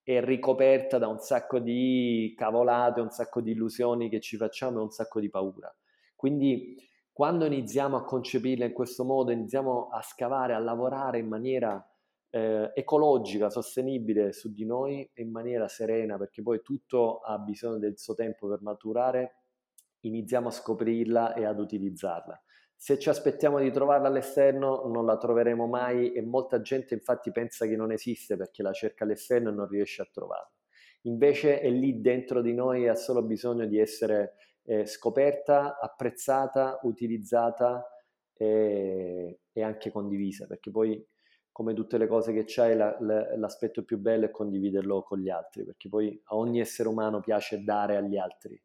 è 0.02 0.20
ricoperta 0.20 0.98
da 0.98 1.06
un 1.06 1.18
sacco 1.18 1.60
di 1.60 2.34
cavolate, 2.36 3.00
un 3.00 3.10
sacco 3.10 3.40
di 3.40 3.52
illusioni 3.52 4.08
che 4.08 4.20
ci 4.20 4.36
facciamo 4.36 4.78
e 4.78 4.82
un 4.82 4.90
sacco 4.90 5.20
di 5.20 5.30
paura. 5.30 5.72
Quindi 6.14 6.76
quando 7.12 7.44
iniziamo 7.44 7.96
a 7.96 8.04
concepirla 8.04 8.64
in 8.64 8.72
questo 8.72 9.04
modo, 9.04 9.30
iniziamo 9.30 9.88
a 9.88 10.02
scavare, 10.02 10.54
a 10.54 10.58
lavorare 10.58 11.18
in 11.18 11.28
maniera 11.28 11.84
eh, 12.30 12.72
ecologica, 12.74 13.48
sostenibile 13.48 14.32
su 14.32 14.52
di 14.52 14.66
noi 14.66 15.08
in 15.14 15.30
maniera 15.30 15.66
serena, 15.68 16.18
perché 16.18 16.42
poi 16.42 16.60
tutto 16.62 17.20
ha 17.20 17.38
bisogno 17.38 17.78
del 17.78 17.96
suo 17.98 18.14
tempo 18.14 18.48
per 18.48 18.60
maturare, 18.60 19.45
iniziamo 20.06 20.48
a 20.48 20.52
scoprirla 20.52 21.34
e 21.34 21.44
ad 21.44 21.58
utilizzarla. 21.58 22.40
Se 22.78 22.98
ci 22.98 23.08
aspettiamo 23.08 23.58
di 23.58 23.70
trovarla 23.70 24.08
all'esterno 24.08 24.86
non 24.86 25.06
la 25.06 25.16
troveremo 25.16 25.66
mai 25.66 26.12
e 26.12 26.22
molta 26.22 26.60
gente 26.60 26.92
infatti 26.94 27.32
pensa 27.32 27.66
che 27.66 27.74
non 27.74 27.90
esiste 27.90 28.36
perché 28.36 28.62
la 28.62 28.72
cerca 28.72 29.04
all'esterno 29.04 29.48
e 29.48 29.52
non 29.52 29.66
riesce 29.66 30.02
a 30.02 30.08
trovarla. 30.10 30.52
Invece 31.02 31.60
è 31.60 31.70
lì 31.70 32.00
dentro 32.00 32.42
di 32.42 32.52
noi 32.52 32.84
e 32.84 32.88
ha 32.88 32.94
solo 32.94 33.22
bisogno 33.22 33.64
di 33.66 33.78
essere 33.78 34.34
eh, 34.64 34.86
scoperta, 34.86 35.78
apprezzata, 35.78 36.80
utilizzata 36.82 37.88
e, 38.34 39.40
e, 39.52 39.62
anche 39.62 39.90
condivisa, 39.90 40.46
perché 40.46 40.70
poi 40.70 41.02
come 41.50 41.72
tutte 41.72 41.96
le 41.96 42.06
cose 42.06 42.32
che 42.34 42.42
c'hai 42.44 42.76
la, 42.76 42.94
la, 43.00 43.36
l'aspetto 43.36 43.84
più 43.84 43.98
bello 43.98 44.26
è 44.26 44.30
condividerlo 44.30 45.02
con 45.02 45.20
gli 45.20 45.30
altri, 45.30 45.64
perché 45.64 45.88
poi 45.88 46.20
a 46.24 46.36
ogni 46.36 46.60
essere 46.60 46.88
umano 46.88 47.20
piace 47.20 47.62
dare 47.62 47.96
agli 47.96 48.18
altri 48.18 48.60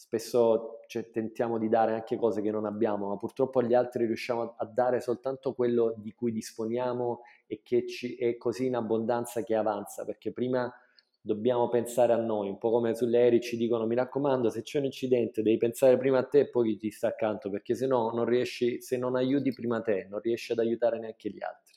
spesso 0.00 0.78
cioè, 0.86 1.10
tentiamo 1.10 1.58
di 1.58 1.68
dare 1.68 1.92
anche 1.92 2.16
cose 2.16 2.40
che 2.40 2.50
non 2.50 2.64
abbiamo, 2.64 3.08
ma 3.08 3.18
purtroppo 3.18 3.58
agli 3.58 3.74
altri 3.74 4.06
riusciamo 4.06 4.54
a 4.56 4.64
dare 4.64 4.98
soltanto 4.98 5.52
quello 5.52 5.94
di 5.98 6.14
cui 6.14 6.32
disponiamo 6.32 7.20
e 7.46 7.60
che 7.62 7.86
ci, 7.86 8.16
è 8.16 8.38
così 8.38 8.64
in 8.64 8.76
abbondanza 8.76 9.42
che 9.42 9.54
avanza, 9.54 10.06
perché 10.06 10.32
prima 10.32 10.72
dobbiamo 11.20 11.68
pensare 11.68 12.14
a 12.14 12.16
noi, 12.16 12.48
un 12.48 12.56
po' 12.56 12.70
come 12.70 12.94
sulle 12.94 13.18
aerei 13.18 13.42
ci 13.42 13.58
dicono 13.58 13.86
mi 13.86 13.94
raccomando 13.94 14.48
se 14.48 14.62
c'è 14.62 14.78
un 14.78 14.86
incidente 14.86 15.42
devi 15.42 15.58
pensare 15.58 15.98
prima 15.98 16.16
a 16.16 16.24
te 16.24 16.40
e 16.40 16.48
poi 16.48 16.70
chi 16.70 16.76
ti 16.78 16.90
sta 16.90 17.08
accanto, 17.08 17.50
perché 17.50 17.74
se 17.74 17.86
no 17.86 18.10
non 18.10 18.24
riesci, 18.24 18.80
se 18.80 18.96
non 18.96 19.16
aiuti 19.16 19.52
prima 19.52 19.82
te, 19.82 20.06
non 20.08 20.20
riesci 20.20 20.52
ad 20.52 20.60
aiutare 20.60 20.98
neanche 20.98 21.28
gli 21.28 21.42
altri. 21.42 21.74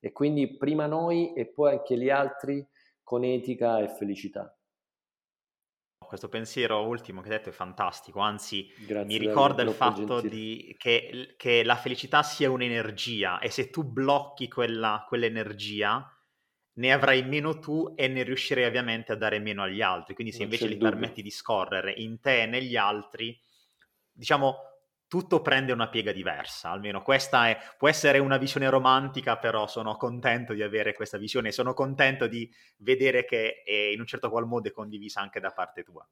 E 0.00 0.12
quindi 0.12 0.56
prima 0.56 0.86
noi 0.86 1.34
e 1.34 1.44
poi 1.44 1.72
anche 1.72 1.98
gli 1.98 2.08
altri 2.08 2.66
con 3.02 3.22
etica 3.22 3.80
e 3.80 3.88
felicità 3.88 4.54
questo 6.10 6.28
pensiero 6.28 6.84
ultimo 6.88 7.20
che 7.20 7.28
hai 7.28 7.36
detto 7.36 7.50
è 7.50 7.52
fantastico, 7.52 8.18
anzi 8.18 8.68
Grazie 8.78 9.06
mi 9.06 9.16
ricorda 9.16 9.62
il 9.62 9.70
fatto 9.70 10.20
di, 10.20 10.74
che, 10.76 11.34
che, 11.36 11.62
la 11.62 11.76
felicità 11.76 12.24
sia 12.24 12.50
un'energia 12.50 13.38
e 13.38 13.48
se 13.48 13.70
tu 13.70 13.84
blocchi 13.84 14.48
quella, 14.48 15.04
quell'energia 15.06 16.04
ne 16.72 16.92
avrai 16.92 17.22
meno 17.22 17.60
tu 17.60 17.92
e 17.94 18.08
ne 18.08 18.24
riuscirai 18.24 18.64
ovviamente 18.64 19.12
a 19.12 19.14
dare 19.14 19.38
meno 19.38 19.62
agli 19.62 19.82
altri, 19.82 20.14
quindi 20.14 20.32
se 20.32 20.40
non 20.40 20.46
invece 20.46 20.66
gli 20.66 20.72
dubbio. 20.72 20.90
permetti 20.90 21.22
di 21.22 21.30
scorrere 21.30 21.92
in 21.92 22.18
te 22.18 22.42
e 22.42 22.46
negli 22.46 22.74
altri, 22.74 23.40
diciamo 24.10 24.56
tutto 25.10 25.42
prende 25.42 25.72
una 25.72 25.88
piega 25.88 26.12
diversa, 26.12 26.70
almeno 26.70 27.02
questa 27.02 27.48
è, 27.48 27.58
può 27.76 27.88
essere 27.88 28.20
una 28.20 28.36
visione 28.36 28.70
romantica, 28.70 29.38
però 29.38 29.66
sono 29.66 29.96
contento 29.96 30.52
di 30.52 30.62
avere 30.62 30.94
questa 30.94 31.18
visione 31.18 31.48
e 31.48 31.52
sono 31.52 31.74
contento 31.74 32.28
di 32.28 32.48
vedere 32.76 33.24
che 33.24 33.64
è, 33.64 33.72
in 33.92 33.98
un 33.98 34.06
certo 34.06 34.30
qual 34.30 34.46
modo 34.46 34.68
è 34.68 34.72
condivisa 34.72 35.20
anche 35.20 35.40
da 35.40 35.50
parte 35.50 35.82
tua. 35.82 36.06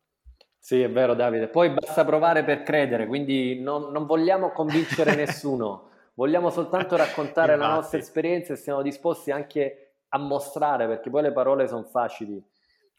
Sì, 0.58 0.82
è 0.82 0.90
vero 0.90 1.14
Davide, 1.14 1.46
poi 1.46 1.70
basta 1.70 2.04
provare 2.04 2.42
per 2.42 2.64
credere, 2.64 3.06
quindi 3.06 3.60
non, 3.60 3.92
non 3.92 4.04
vogliamo 4.04 4.50
convincere 4.50 5.14
nessuno, 5.16 5.90
vogliamo 6.14 6.50
soltanto 6.50 6.96
raccontare 6.96 7.54
la 7.54 7.68
nostra 7.68 7.98
esperienza 7.98 8.54
e 8.54 8.56
siamo 8.56 8.82
disposti 8.82 9.30
anche 9.30 9.92
a 10.08 10.18
mostrare, 10.18 10.88
perché 10.88 11.08
poi 11.08 11.22
le 11.22 11.32
parole 11.32 11.68
sono 11.68 11.84
facili 11.84 12.44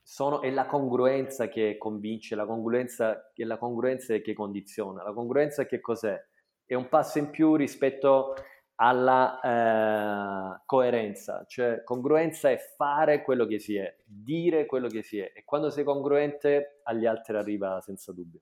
sono, 0.09 0.41
è 0.41 0.49
la 0.49 0.65
congruenza 0.65 1.47
che 1.49 1.77
convince, 1.77 2.33
la 2.33 2.47
congruenza, 2.47 3.31
è 3.31 3.43
la 3.43 3.59
congruenza 3.59 4.17
che 4.17 4.33
condiziona. 4.33 5.03
La 5.03 5.13
congruenza 5.13 5.67
che 5.67 5.79
cos'è? 5.79 6.19
È 6.65 6.73
un 6.73 6.89
passo 6.89 7.19
in 7.19 7.29
più 7.29 7.55
rispetto 7.55 8.33
alla 8.81 9.39
eh, 9.39 10.61
coerenza, 10.65 11.45
cioè 11.47 11.83
congruenza 11.83 12.49
è 12.49 12.57
fare 12.57 13.21
quello 13.21 13.45
che 13.45 13.59
si 13.59 13.75
è, 13.75 13.95
dire 14.03 14.65
quello 14.65 14.87
che 14.87 15.03
si 15.03 15.19
è 15.19 15.31
e 15.31 15.43
quando 15.43 15.69
sei 15.69 15.83
congruente 15.83 16.79
agli 16.83 17.05
altri 17.05 17.37
arriva 17.37 17.79
senza 17.81 18.11
dubbio. 18.11 18.39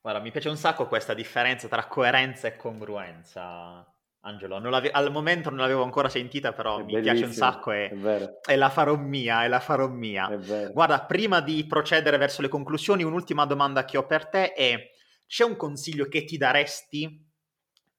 Guarda, 0.00 0.20
mi 0.20 0.30
piace 0.30 0.50
un 0.50 0.56
sacco 0.56 0.86
questa 0.86 1.14
differenza 1.14 1.66
tra 1.66 1.86
coerenza 1.86 2.46
e 2.46 2.54
congruenza. 2.54 3.91
Angelo, 4.24 4.56
al 4.56 5.10
momento 5.10 5.50
non 5.50 5.58
l'avevo 5.58 5.82
ancora 5.82 6.08
sentita, 6.08 6.52
però 6.52 6.78
è 6.78 6.84
mi 6.84 7.00
piace 7.00 7.24
un 7.24 7.32
sacco 7.32 7.72
e, 7.72 7.90
e, 8.46 8.56
la 8.56 8.70
farò 8.70 8.94
mia, 8.96 9.44
e 9.44 9.48
la 9.48 9.58
farò 9.58 9.88
mia. 9.88 10.28
Guarda, 10.72 11.04
prima 11.06 11.40
di 11.40 11.66
procedere 11.66 12.18
verso 12.18 12.40
le 12.40 12.46
conclusioni, 12.46 13.02
un'ultima 13.02 13.46
domanda 13.46 13.84
che 13.84 13.96
ho 13.96 14.06
per 14.06 14.28
te 14.28 14.52
è, 14.52 14.90
c'è 15.26 15.42
un 15.42 15.56
consiglio 15.56 16.06
che 16.06 16.22
ti 16.22 16.36
daresti, 16.36 17.04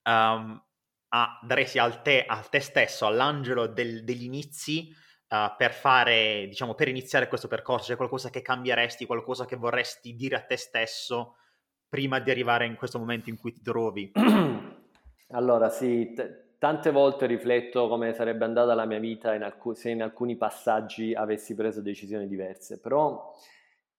um, 0.03 0.63
a, 1.09 1.39
daresti 1.41 1.79
al 1.79 2.01
te, 2.01 2.23
a 2.25 2.37
te 2.37 2.61
stesso, 2.61 3.05
all'Angelo 3.05 3.67
del, 3.67 4.05
degli 4.05 4.23
inizi, 4.23 4.95
uh, 5.27 5.53
per 5.57 5.73
fare, 5.73 6.45
diciamo, 6.47 6.73
per 6.73 6.87
iniziare 6.87 7.27
questo 7.27 7.49
percorso? 7.49 7.91
C'è 7.91 7.97
qualcosa 7.97 8.29
che 8.29 8.41
cambieresti, 8.41 9.05
qualcosa 9.05 9.43
che 9.43 9.57
vorresti 9.57 10.15
dire 10.15 10.37
a 10.37 10.41
te 10.41 10.55
stesso 10.55 11.35
prima 11.89 12.19
di 12.19 12.31
arrivare 12.31 12.65
in 12.65 12.75
questo 12.75 12.97
momento 12.97 13.29
in 13.29 13.37
cui 13.37 13.51
ti 13.51 13.61
trovi? 13.61 14.09
Allora, 15.31 15.69
sì, 15.69 16.13
t- 16.13 16.57
tante 16.59 16.91
volte 16.91 17.25
rifletto 17.25 17.87
come 17.87 18.13
sarebbe 18.13 18.45
andata 18.45 18.73
la 18.75 18.85
mia 18.85 18.99
vita 18.99 19.33
in 19.33 19.43
alc- 19.43 19.75
se 19.75 19.89
in 19.89 20.01
alcuni 20.03 20.37
passaggi 20.37 21.13
avessi 21.13 21.55
preso 21.55 21.81
decisioni 21.81 22.27
diverse, 22.27 22.79
però, 22.79 23.33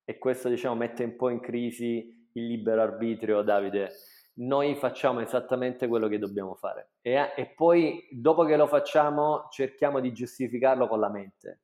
e 0.05 0.19
questo 0.19 0.49
diciamo 0.49 0.77
mette 0.77 1.05
un 1.05 1.17
po' 1.17 1.31
in 1.31 1.41
crisi 1.41 2.29
il 2.33 2.47
libero 2.47 2.83
arbitrio, 2.83 3.43
Davide, 3.43 3.91
noi 4.37 4.75
facciamo 4.77 5.21
esattamente 5.21 5.87
quello 5.87 6.09
che 6.09 6.19
dobbiamo 6.19 6.55
fare 6.57 6.91
e, 7.01 7.33
e 7.37 7.47
poi 7.55 8.09
dopo 8.11 8.45
che 8.45 8.57
lo 8.57 8.67
facciamo 8.67 9.47
cerchiamo 9.51 10.01
di 10.01 10.13
giustificarlo 10.13 10.89
con 10.89 10.99
la 11.01 11.09
mente. 11.11 11.61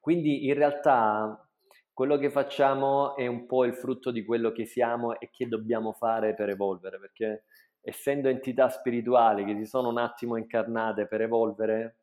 Quindi 0.00 0.46
in 0.46 0.54
realtà 0.54 1.48
quello 1.92 2.16
che 2.18 2.30
facciamo 2.30 3.16
è 3.16 3.26
un 3.26 3.46
po' 3.46 3.64
il 3.64 3.74
frutto 3.74 4.10
di 4.10 4.24
quello 4.24 4.52
che 4.52 4.64
siamo 4.66 5.18
e 5.18 5.30
che 5.30 5.46
dobbiamo 5.48 5.92
fare 5.92 6.34
per 6.34 6.48
evolvere, 6.48 6.98
perché 6.98 7.44
essendo 7.88 8.28
entità 8.28 8.68
spirituali 8.68 9.44
che 9.44 9.56
si 9.56 9.64
sono 9.64 9.88
un 9.88 9.96
attimo 9.96 10.36
incarnate 10.36 11.06
per 11.06 11.22
evolvere, 11.22 11.96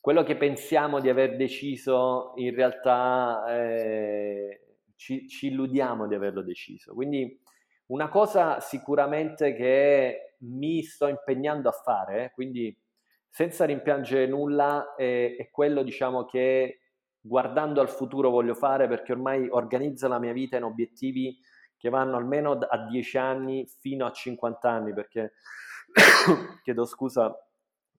quello 0.00 0.22
che 0.22 0.36
pensiamo 0.36 1.00
di 1.00 1.10
aver 1.10 1.36
deciso 1.36 2.32
in 2.36 2.54
realtà 2.54 3.44
eh, 3.50 4.76
ci, 4.96 5.28
ci, 5.28 5.48
illudiamo 5.48 6.06
di 6.06 6.14
averlo 6.14 6.40
deciso. 6.40 6.94
Quindi 6.94 7.38
una 7.86 8.08
cosa 8.08 8.60
sicuramente 8.60 9.54
che 9.54 10.36
mi 10.40 10.82
sto 10.82 11.06
impegnando 11.06 11.68
a 11.68 11.72
fare, 11.72 12.30
quindi 12.32 12.74
senza 13.28 13.66
rimpiangere 13.66 14.26
nulla, 14.26 14.94
è, 14.96 15.36
è 15.36 15.50
quello 15.50 15.82
diciamo 15.82 16.24
che 16.24 16.80
guardando 17.20 17.82
al 17.82 17.90
futuro 17.90 18.30
voglio 18.30 18.54
fare 18.54 18.88
perché 18.88 19.12
ormai 19.12 19.48
organizzo 19.50 20.08
la 20.08 20.18
mia 20.18 20.32
vita 20.32 20.56
in 20.56 20.62
obiettivi 20.62 21.36
che 21.78 21.88
vanno 21.88 22.16
almeno 22.16 22.52
a 22.52 22.86
10 22.86 23.16
anni 23.16 23.66
fino 23.66 24.04
a 24.04 24.12
50 24.12 24.68
anni, 24.68 24.92
perché 24.92 25.32
chiedo 26.62 26.84
scusa, 26.84 27.34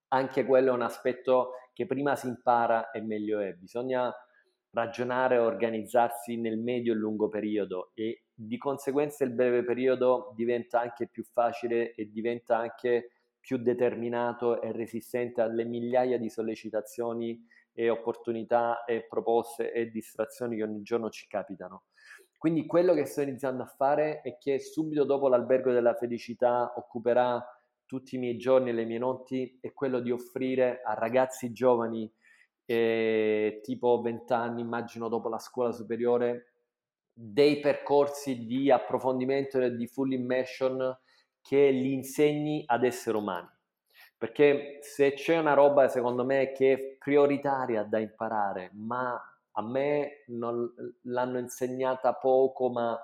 anche 0.10 0.46
quello 0.46 0.72
è 0.72 0.74
un 0.74 0.82
aspetto 0.82 1.54
che 1.74 1.86
prima 1.86 2.16
si 2.16 2.28
impara 2.28 2.92
e 2.92 3.02
meglio 3.02 3.40
è. 3.40 3.54
Bisogna 3.54 4.14
ragionare 4.72 5.36
e 5.36 5.40
organizzarsi 5.40 6.38
nel 6.38 6.60
medio 6.60 6.94
e 6.94 6.96
lungo 6.96 7.28
periodo 7.28 7.92
e 7.96 8.26
di 8.34 8.58
conseguenza 8.58 9.24
il 9.24 9.32
breve 9.32 9.64
periodo 9.64 10.32
diventa 10.36 10.80
anche 10.80 11.08
più 11.08 11.24
facile 11.24 11.96
e 11.96 12.10
diventa 12.12 12.58
anche 12.58 13.14
più 13.40 13.58
determinato 13.58 14.62
e 14.62 14.72
resistente 14.72 15.42
alle 15.42 15.64
migliaia 15.64 16.20
di 16.20 16.30
sollecitazioni 16.30 17.42
e 17.74 17.90
opportunità 17.90 18.84
e 18.84 19.06
proposte 19.08 19.72
e 19.72 19.90
distrazioni 19.90 20.58
che 20.58 20.64
ogni 20.64 20.82
giorno 20.82 21.10
ci 21.10 21.28
capitano. 21.28 21.84
Quindi 22.40 22.66
quello 22.66 22.94
che 22.94 23.04
sto 23.04 23.22
iniziando 23.22 23.64
a 23.64 23.66
fare 23.66 24.22
è 24.22 24.38
che 24.38 24.62
subito 24.62 25.04
dopo 25.04 25.28
l'albergo 25.28 25.74
della 25.74 25.94
felicità 25.94 26.72
occuperà 26.78 27.46
tutti 27.86 28.16
i 28.16 28.18
miei 28.18 28.38
giorni 28.38 28.70
e 28.70 28.74
le 28.74 28.86
mie 28.86 28.98
notti 28.98 29.58
è 29.60 29.74
quello 29.74 30.00
di 30.00 30.10
offrire 30.10 30.82
a 30.82 30.94
ragazzi 30.94 31.52
giovani 31.52 32.10
eh, 32.64 33.60
tipo 33.62 34.00
20 34.00 34.32
anni, 34.32 34.62
immagino 34.62 35.10
dopo 35.10 35.28
la 35.28 35.38
scuola 35.38 35.74
superiore, 35.74 36.54
dei 37.12 37.60
percorsi 37.60 38.46
di 38.46 38.72
approfondimento 38.72 39.60
e 39.60 39.76
di 39.76 39.88
full 39.88 40.14
immersion 40.14 40.98
che 41.42 41.72
li 41.72 41.92
insegni 41.92 42.64
ad 42.66 42.86
essere 42.86 43.18
umani. 43.18 43.50
Perché 44.18 44.78
se 44.80 45.12
c'è 45.12 45.38
una 45.38 45.56
roba, 45.56 45.90
secondo 45.90 46.24
me, 46.24 46.54
che 46.54 46.72
è 46.72 46.80
prioritaria 46.98 47.84
da 47.84 48.00
imparare, 48.00 48.72
ma 48.76 49.20
A 49.54 49.62
me 49.62 50.24
non, 50.28 50.72
l'hanno 51.04 51.40
insegnata 51.40 52.14
poco, 52.14 52.70
ma 52.70 52.98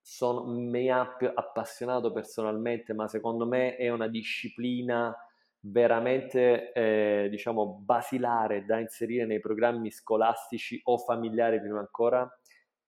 sono, 0.00 0.44
mi 0.44 0.90
ha 0.90 1.16
appassionato 1.34 2.12
personalmente, 2.12 2.92
ma 2.94 3.08
secondo 3.08 3.46
me 3.46 3.76
è 3.76 3.88
una 3.90 4.08
disciplina 4.08 5.14
veramente, 5.60 6.72
eh, 6.72 7.28
diciamo, 7.28 7.80
basilare 7.82 8.64
da 8.64 8.78
inserire 8.78 9.26
nei 9.26 9.40
programmi 9.40 9.90
scolastici 9.90 10.80
o 10.84 10.98
familiari 10.98 11.60
prima 11.60 11.80
ancora, 11.80 12.28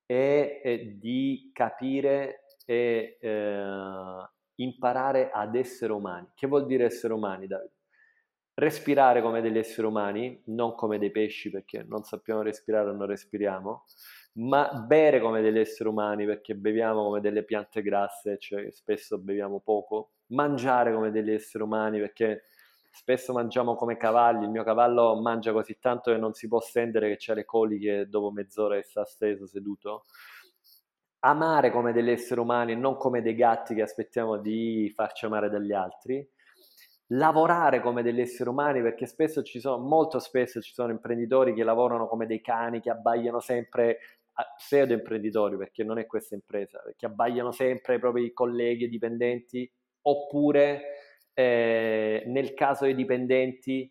è, 0.06 0.60
è 0.62 0.78
di 0.84 1.50
capire 1.52 2.44
e 2.64 3.18
eh, 3.20 4.28
imparare 4.56 5.30
ad 5.30 5.54
essere 5.54 5.92
umani. 5.92 6.28
Che 6.34 6.46
vuol 6.46 6.66
dire 6.66 6.84
essere 6.84 7.12
umani, 7.12 7.46
Davide? 7.46 7.77
Respirare 8.58 9.22
come 9.22 9.40
degli 9.40 9.56
esseri 9.56 9.86
umani, 9.86 10.42
non 10.46 10.74
come 10.74 10.98
dei 10.98 11.12
pesci 11.12 11.48
perché 11.48 11.84
non 11.86 12.02
sappiamo 12.02 12.42
respirare 12.42 12.90
o 12.90 12.92
non 12.92 13.06
respiriamo, 13.06 13.84
ma 14.38 14.68
bere 14.84 15.20
come 15.20 15.40
degli 15.40 15.60
esseri 15.60 15.88
umani 15.88 16.26
perché 16.26 16.56
beviamo 16.56 17.04
come 17.04 17.20
delle 17.20 17.44
piante 17.44 17.82
grasse, 17.82 18.36
cioè 18.38 18.68
spesso 18.72 19.16
beviamo 19.16 19.60
poco, 19.60 20.14
mangiare 20.30 20.92
come 20.92 21.12
degli 21.12 21.30
esseri 21.30 21.62
umani 21.62 22.00
perché 22.00 22.46
spesso 22.90 23.32
mangiamo 23.32 23.76
come 23.76 23.96
cavalli, 23.96 24.42
il 24.46 24.50
mio 24.50 24.64
cavallo 24.64 25.14
mangia 25.20 25.52
così 25.52 25.78
tanto 25.78 26.10
che 26.10 26.18
non 26.18 26.32
si 26.32 26.48
può 26.48 26.58
stendere 26.58 27.10
che 27.10 27.16
c'ha 27.16 27.34
le 27.34 27.44
coliche 27.44 28.08
dopo 28.08 28.32
mezz'ora 28.32 28.74
che 28.74 28.82
sta 28.82 29.04
steso 29.04 29.46
seduto. 29.46 30.02
Amare 31.20 31.70
come 31.70 31.92
degli 31.92 32.10
esseri 32.10 32.40
umani 32.40 32.72
e 32.72 32.74
non 32.74 32.96
come 32.96 33.22
dei 33.22 33.36
gatti 33.36 33.76
che 33.76 33.82
aspettiamo 33.82 34.36
di 34.36 34.90
farci 34.96 35.26
amare 35.26 35.48
dagli 35.48 35.72
altri. 35.72 36.28
Lavorare 37.12 37.80
come 37.80 38.02
degli 38.02 38.20
esseri 38.20 38.50
umani 38.50 38.82
perché 38.82 39.06
spesso 39.06 39.42
ci 39.42 39.60
sono, 39.60 39.78
molto 39.78 40.18
spesso 40.18 40.60
ci 40.60 40.74
sono 40.74 40.92
imprenditori 40.92 41.54
che 41.54 41.64
lavorano 41.64 42.06
come 42.06 42.26
dei 42.26 42.40
cani, 42.40 42.80
che 42.80 42.90
abbagliano 42.90 43.40
sempre 43.40 43.98
pseudo 44.56 44.92
imprenditori 44.92 45.56
perché 45.56 45.82
non 45.84 45.98
è 45.98 46.06
questa 46.06 46.34
impresa, 46.34 46.82
che 46.96 47.06
abbagliano 47.06 47.50
sempre 47.50 47.96
i 47.96 47.98
propri 47.98 48.32
colleghi 48.32 48.84
e 48.84 48.88
dipendenti 48.88 49.70
oppure 50.02 50.82
eh, 51.34 52.22
nel 52.26 52.54
caso 52.54 52.84
dei 52.84 52.94
dipendenti 52.94 53.90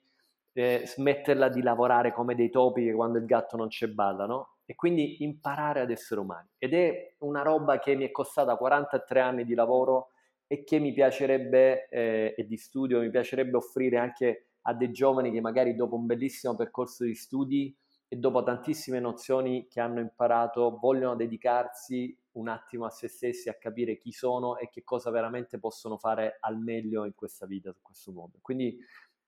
eh, 0.54 0.84
smetterla 0.86 1.50
di 1.50 1.62
lavorare 1.62 2.14
come 2.14 2.36
dei 2.36 2.50
topi 2.50 2.84
che 2.84 2.94
quando 2.94 3.18
il 3.18 3.26
gatto 3.26 3.58
non 3.58 3.68
c'è 3.68 3.88
ballano 3.88 4.58
e 4.66 4.76
quindi 4.76 5.24
imparare 5.24 5.82
ad 5.82 5.92
essere 5.92 6.20
umani. 6.20 6.48
Ed 6.58 6.74
è 6.74 7.16
una 7.20 7.42
roba 7.42 7.80
che 7.80 7.96
mi 7.96 8.06
è 8.06 8.12
costata 8.12 8.56
43 8.58 9.20
anni 9.20 9.46
di 9.46 9.54
lavoro 9.54 10.10
e 10.48 10.64
che 10.64 10.80
mi 10.80 10.94
piacerebbe, 10.94 11.90
eh, 11.90 12.34
e 12.36 12.46
di 12.46 12.58
studio, 12.58 13.00
mi 13.00 13.10
piacerebbe 13.10 13.58
offrire 13.58 13.98
anche 13.98 14.48
a 14.62 14.74
dei 14.74 14.92
giovani 14.92 15.32
che 15.32 15.42
magari 15.42 15.76
dopo 15.76 15.96
un 15.96 16.06
bellissimo 16.06 16.56
percorso 16.56 17.04
di 17.04 17.16
studi 17.16 17.76
e 18.10 18.16
dopo 18.16 18.42
tantissime 18.44 19.00
nozioni 19.00 19.68
che 19.68 19.82
hanno 19.82 20.00
imparato 20.00 20.78
vogliono 20.80 21.16
dedicarsi 21.16 22.18
un 22.34 22.48
attimo 22.48 22.86
a 22.86 22.90
se 22.90 23.08
stessi, 23.08 23.50
a 23.50 23.56
capire 23.56 23.98
chi 23.98 24.12
sono 24.12 24.58
e 24.58 24.70
che 24.70 24.84
cosa 24.84 25.10
veramente 25.10 25.60
possono 25.60 25.98
fare 25.98 26.38
al 26.40 26.58
meglio 26.58 27.06
in 27.06 27.14
questa 27.16 27.46
vita, 27.46 27.72
su 27.72 27.82
questo 27.82 28.12
mondo. 28.12 28.38
Quindi 28.42 28.78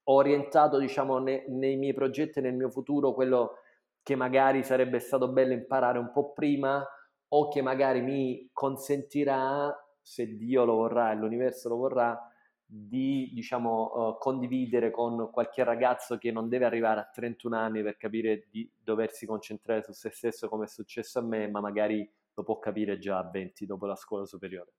ho 0.03 0.13
orientato, 0.13 0.78
diciamo, 0.78 1.17
ne, 1.20 1.45
nei 1.49 1.76
miei 1.76 1.93
progetti 1.93 2.39
nel 2.39 2.55
mio 2.55 2.70
futuro 2.70 3.13
quello 3.13 3.55
che 4.01 4.15
magari 4.15 4.63
sarebbe 4.63 4.99
stato 4.99 5.32
bello 5.32 5.53
imparare 5.53 5.99
un 5.99 6.11
po' 6.11 6.32
prima 6.32 6.86
o 7.32 7.47
che 7.49 7.61
magari 7.61 8.01
mi 8.01 8.49
consentirà, 8.53 9.76
se 10.10 10.36
Dio 10.38 10.66
lo 10.66 10.74
vorrà 10.74 11.12
e 11.12 11.16
l'universo 11.16 11.70
lo 11.70 11.76
vorrà, 11.76 12.20
di 12.66 13.30
diciamo, 13.32 13.91
uh, 13.93 14.18
condividere 14.18 14.89
con 14.89 15.30
qualche 15.32 15.64
ragazzo 15.64 16.18
che 16.18 16.32
non 16.32 16.49
deve 16.49 16.66
arrivare 16.66 16.99
a 16.99 17.10
31 17.14 17.55
anni 17.55 17.84
per 17.84 17.95
capire 17.95 18.47
di 18.49 18.68
doversi 18.76 19.28
concentrare 19.28 19.84
su 19.84 19.91
se 19.91 20.10
stesso 20.10 20.49
come 20.49 20.66
è 20.66 20.68
successo 20.68 21.20
a 21.20 21.22
me, 21.22 21.47
ma 21.47 21.60
magari 21.60 22.12
lo 22.34 22.43
può 22.43 22.57
capire 22.57 22.97
già 22.97 23.20
a 23.20 23.30
20 23.30 23.68
dopo 23.68 23.86
la 23.86 23.95
scuola 23.95 24.26
superiore. 24.26 24.74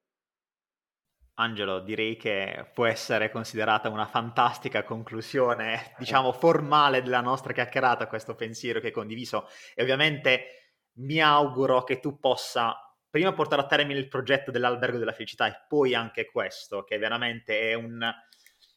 Angelo, 1.35 1.79
direi 1.79 2.17
che 2.17 2.69
può 2.75 2.87
essere 2.87 3.31
considerata 3.31 3.89
una 3.89 4.07
fantastica 4.07 4.83
conclusione, 4.83 5.95
diciamo, 5.97 6.33
formale 6.33 7.03
della 7.03 7.21
nostra 7.21 7.53
chiacchierata, 7.53 8.09
questo 8.09 8.35
pensiero 8.35 8.81
che 8.81 8.89
hai 8.89 8.93
condiviso 8.93 9.47
e 9.77 9.83
ovviamente 9.83 10.75
mi 10.95 11.21
auguro 11.21 11.85
che 11.85 12.01
tu 12.01 12.19
possa 12.19 12.90
prima 13.11 13.33
portare 13.33 13.63
a 13.63 13.67
termine 13.67 13.99
il 13.99 14.09
progetto 14.09 14.51
dell'albergo 14.51 14.97
della 14.97 15.13
felicità 15.13 15.49
e 15.49 15.65
poi 15.69 15.95
anche 15.95 16.27
questo, 16.27 16.85
che 16.85 16.97
veramente 16.97 17.71
è 17.71 17.75
un, 17.75 18.01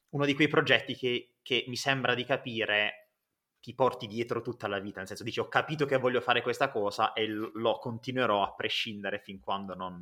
uno 0.09 0.25
di 0.25 0.34
quei 0.34 0.47
progetti 0.47 0.95
che, 0.95 1.36
che 1.41 1.63
mi 1.67 1.75
sembra 1.75 2.15
di 2.15 2.25
capire 2.25 3.09
ti 3.61 3.73
porti 3.75 4.07
dietro 4.07 4.41
tutta 4.41 4.67
la 4.67 4.79
vita, 4.79 4.97
nel 4.97 5.07
senso 5.07 5.23
dici 5.23 5.39
ho 5.39 5.47
capito 5.47 5.86
che 5.86 5.97
voglio 5.97 6.19
fare 6.19 6.41
questa 6.41 6.69
cosa 6.69 7.13
e 7.13 7.27
lo 7.27 7.77
continuerò 7.77 8.43
a 8.43 8.53
prescindere 8.53 9.19
fin 9.19 9.39
quando 9.39 9.73
non, 9.73 10.01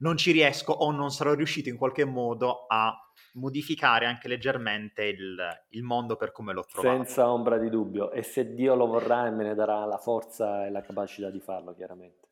non 0.00 0.16
ci 0.16 0.32
riesco 0.32 0.72
o 0.72 0.90
non 0.90 1.10
sarò 1.10 1.34
riuscito 1.34 1.68
in 1.68 1.76
qualche 1.76 2.04
modo 2.04 2.64
a 2.66 2.92
modificare 3.34 4.06
anche 4.06 4.26
leggermente 4.26 5.04
il, 5.04 5.36
il, 5.68 5.82
mondo 5.84 6.16
per 6.16 6.32
come 6.32 6.52
l'ho 6.52 6.64
trovato. 6.64 6.96
Senza 6.96 7.30
ombra 7.30 7.58
di 7.58 7.70
dubbio, 7.70 8.10
e 8.10 8.24
se 8.24 8.54
Dio 8.54 8.74
lo 8.74 8.86
vorrà 8.86 9.30
me 9.30 9.44
ne 9.44 9.54
darà 9.54 9.84
la 9.84 9.98
forza 9.98 10.66
e 10.66 10.70
la 10.70 10.80
capacità 10.80 11.30
di 11.30 11.38
farlo, 11.38 11.72
chiaramente. 11.74 12.29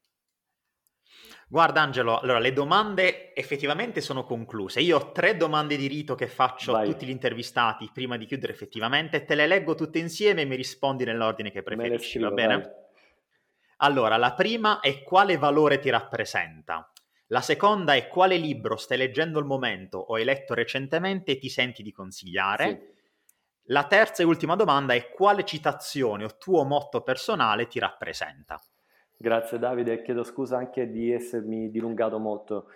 Guarda 1.51 1.81
Angelo, 1.81 2.21
allora 2.21 2.39
le 2.39 2.53
domande 2.53 3.35
effettivamente 3.35 4.03
sono 4.03 4.25
concluse. 4.25 4.81
Io 4.81 4.99
ho 4.99 5.13
tre 5.13 5.35
domande 5.35 5.77
di 5.77 5.87
rito 5.87 6.15
che 6.15 6.27
faccio 6.27 6.73
Vai. 6.73 6.87
a 6.87 6.93
tutti 6.93 7.07
gli 7.07 7.11
intervistati 7.11 7.89
prima 7.91 8.19
di 8.19 8.27
chiudere 8.27 8.53
effettivamente. 8.53 9.25
Te 9.25 9.35
le 9.35 9.47
leggo 9.47 9.75
tutte 9.75 9.99
insieme 9.99 10.43
e 10.43 10.45
mi 10.45 10.57
rispondi 10.57 11.05
nell'ordine 11.05 11.51
che 11.51 11.63
preferisci, 11.63 12.11
scrivo, 12.11 12.29
va 12.29 12.35
bene? 12.35 12.55
Vai. 12.55 12.71
Allora, 13.79 14.19
la 14.19 14.35
prima 14.35 14.81
è 14.81 15.03
quale 15.03 15.39
valore 15.39 15.79
ti 15.79 15.89
rappresenta? 15.89 16.93
La 17.29 17.41
seconda 17.41 17.95
è 17.95 18.09
quale 18.09 18.37
libro 18.37 18.77
stai 18.77 18.99
leggendo 18.99 19.39
al 19.39 19.47
momento 19.47 19.97
o 19.99 20.17
hai 20.17 20.25
letto 20.25 20.53
recentemente 20.53 21.33
e 21.33 21.39
ti 21.39 21.49
senti 21.49 21.83
di 21.83 21.93
consigliare? 21.93 22.65
Sì. 22.69 22.97
La 23.71 23.85
terza 23.85 24.23
e 24.23 24.27
ultima 24.27 24.55
domanda 24.55 24.93
è 24.93 25.09
quale 25.11 25.45
citazione 25.45 26.25
o 26.25 26.37
tuo 26.37 26.65
motto 26.65 27.03
personale 27.03 27.67
ti 27.69 27.79
rappresenta? 27.79 28.61
Grazie 29.21 29.59
Davide 29.59 30.01
chiedo 30.03 30.23
scusa 30.23 30.59
anche 30.59 30.89
di 30.93 31.11
essermi 31.11 31.71
dilungato 31.71 32.21
molto. 32.21 32.67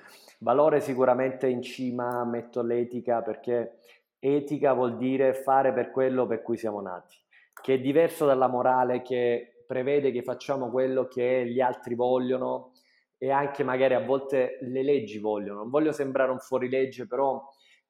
Valore 0.41 0.81
sicuramente 0.81 1.47
in 1.47 1.63
cima 1.63 2.25
metto 2.25 2.63
l'etica 2.63 3.23
perché 3.23 3.79
etica 4.19 4.73
vuol 4.73 4.97
dire 4.97 5.35
fare 5.35 5.73
per 5.73 5.93
quello 5.93 6.27
per 6.27 6.43
cui 6.43 6.57
siamo 6.57 6.81
nati, 6.81 7.17
che 7.63 7.75
è 7.75 7.79
diverso 7.79 8.27
dalla 8.27 8.49
morale 8.49 9.03
che 9.03 9.63
prevede 9.69 10.11
che 10.11 10.25
facciamo 10.25 10.69
quello 10.69 11.07
che 11.07 11.47
gli 11.47 11.61
altri 11.61 11.95
vogliono 11.95 12.73
e 13.19 13.31
anche 13.31 13.63
magari 13.63 13.95
a 13.95 14.05
volte 14.05 14.59
le 14.63 14.83
leggi 14.83 15.21
vogliono. 15.21 15.61
Non 15.61 15.71
voglio 15.71 15.93
sembrare 15.93 16.33
un 16.33 16.41
fuorilegge, 16.41 17.07
però 17.07 17.41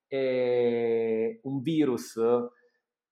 è 0.06 1.38
un 1.44 1.62
virus 1.62 2.20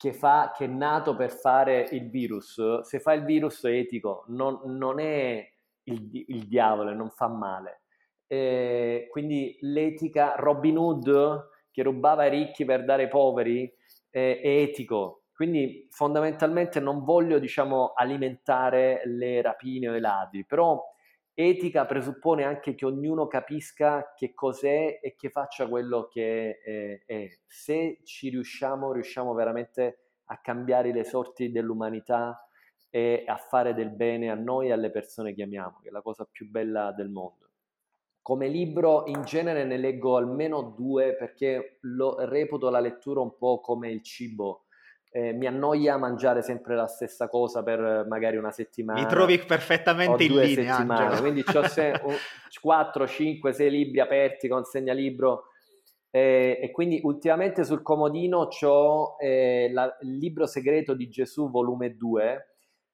che, 0.00 0.14
fa, 0.14 0.50
che 0.56 0.64
è 0.64 0.66
nato 0.66 1.14
per 1.14 1.30
fare 1.30 1.86
il 1.90 2.08
virus, 2.08 2.80
se 2.80 3.00
fa 3.00 3.12
il 3.12 3.22
virus 3.22 3.62
è 3.66 3.70
etico, 3.70 4.24
non, 4.28 4.58
non 4.64 4.98
è 4.98 5.46
il, 5.82 6.24
il, 6.26 6.48
diavolo, 6.48 6.94
non 6.94 7.10
fa 7.10 7.28
male. 7.28 7.82
E 8.26 9.08
quindi 9.10 9.58
l'etica, 9.60 10.36
Robin 10.38 10.78
Hood 10.78 11.48
che 11.70 11.82
rubava 11.82 12.22
ai 12.22 12.30
ricchi 12.30 12.64
per 12.64 12.86
dare 12.86 13.02
ai 13.02 13.08
poveri, 13.10 13.70
è, 14.08 14.40
è 14.42 14.48
etico. 14.62 15.24
Quindi 15.34 15.86
fondamentalmente 15.90 16.80
non 16.80 17.04
voglio, 17.04 17.38
diciamo, 17.38 17.92
alimentare 17.94 19.02
le 19.04 19.42
rapine 19.42 19.90
o 19.90 19.96
i 19.96 20.00
ladri, 20.00 20.46
però 20.46 20.82
etica 21.48 21.86
presuppone 21.86 22.44
anche 22.44 22.74
che 22.74 22.84
ognuno 22.84 23.26
capisca 23.26 24.12
che 24.14 24.34
cos'è 24.34 25.00
e 25.02 25.14
che 25.16 25.30
faccia 25.30 25.68
quello 25.68 26.08
che 26.08 26.58
è, 26.60 27.02
è. 27.04 27.28
Se 27.46 28.00
ci 28.04 28.28
riusciamo, 28.28 28.92
riusciamo 28.92 29.32
veramente 29.34 30.10
a 30.24 30.40
cambiare 30.40 30.92
le 30.92 31.04
sorti 31.04 31.50
dell'umanità 31.50 32.48
e 32.88 33.24
a 33.26 33.36
fare 33.36 33.74
del 33.74 33.90
bene 33.90 34.30
a 34.30 34.34
noi 34.34 34.68
e 34.68 34.72
alle 34.72 34.90
persone 34.90 35.34
che 35.34 35.42
amiamo, 35.42 35.80
che 35.82 35.88
è 35.88 35.92
la 35.92 36.02
cosa 36.02 36.28
più 36.30 36.48
bella 36.50 36.92
del 36.92 37.08
mondo. 37.08 37.50
Come 38.22 38.48
libro 38.48 39.06
in 39.06 39.22
genere 39.22 39.64
ne 39.64 39.76
leggo 39.76 40.16
almeno 40.16 40.62
due 40.62 41.14
perché 41.16 41.78
lo 41.82 42.16
reputo 42.26 42.68
la 42.68 42.80
lettura 42.80 43.20
un 43.20 43.36
po' 43.36 43.60
come 43.60 43.90
il 43.90 44.02
cibo 44.02 44.66
eh, 45.12 45.32
mi 45.32 45.46
annoia 45.46 45.96
mangiare 45.96 46.40
sempre 46.40 46.76
la 46.76 46.86
stessa 46.86 47.28
cosa 47.28 47.62
per 47.62 48.06
magari 48.08 48.36
una 48.36 48.52
settimana. 48.52 49.00
Mi 49.00 49.06
trovi 49.06 49.38
perfettamente 49.38 50.22
in 50.24 50.36
linea. 50.36 50.74
Settimane. 50.76 51.20
Quindi 51.20 51.44
ho 51.52 51.66
se- 51.66 52.00
4, 52.60 53.06
5, 53.06 53.52
6 53.52 53.70
libri 53.70 54.00
aperti 54.00 54.48
con 54.48 54.64
segnalibro. 54.64 55.44
Eh, 56.12 56.58
e 56.60 56.70
quindi 56.70 57.00
ultimamente 57.02 57.64
sul 57.64 57.82
comodino 57.82 58.48
ho 58.60 59.16
eh, 59.20 59.72
il 60.02 60.16
libro 60.18 60.46
segreto 60.46 60.94
di 60.94 61.08
Gesù, 61.08 61.50
volume 61.50 61.96
2, 61.96 62.46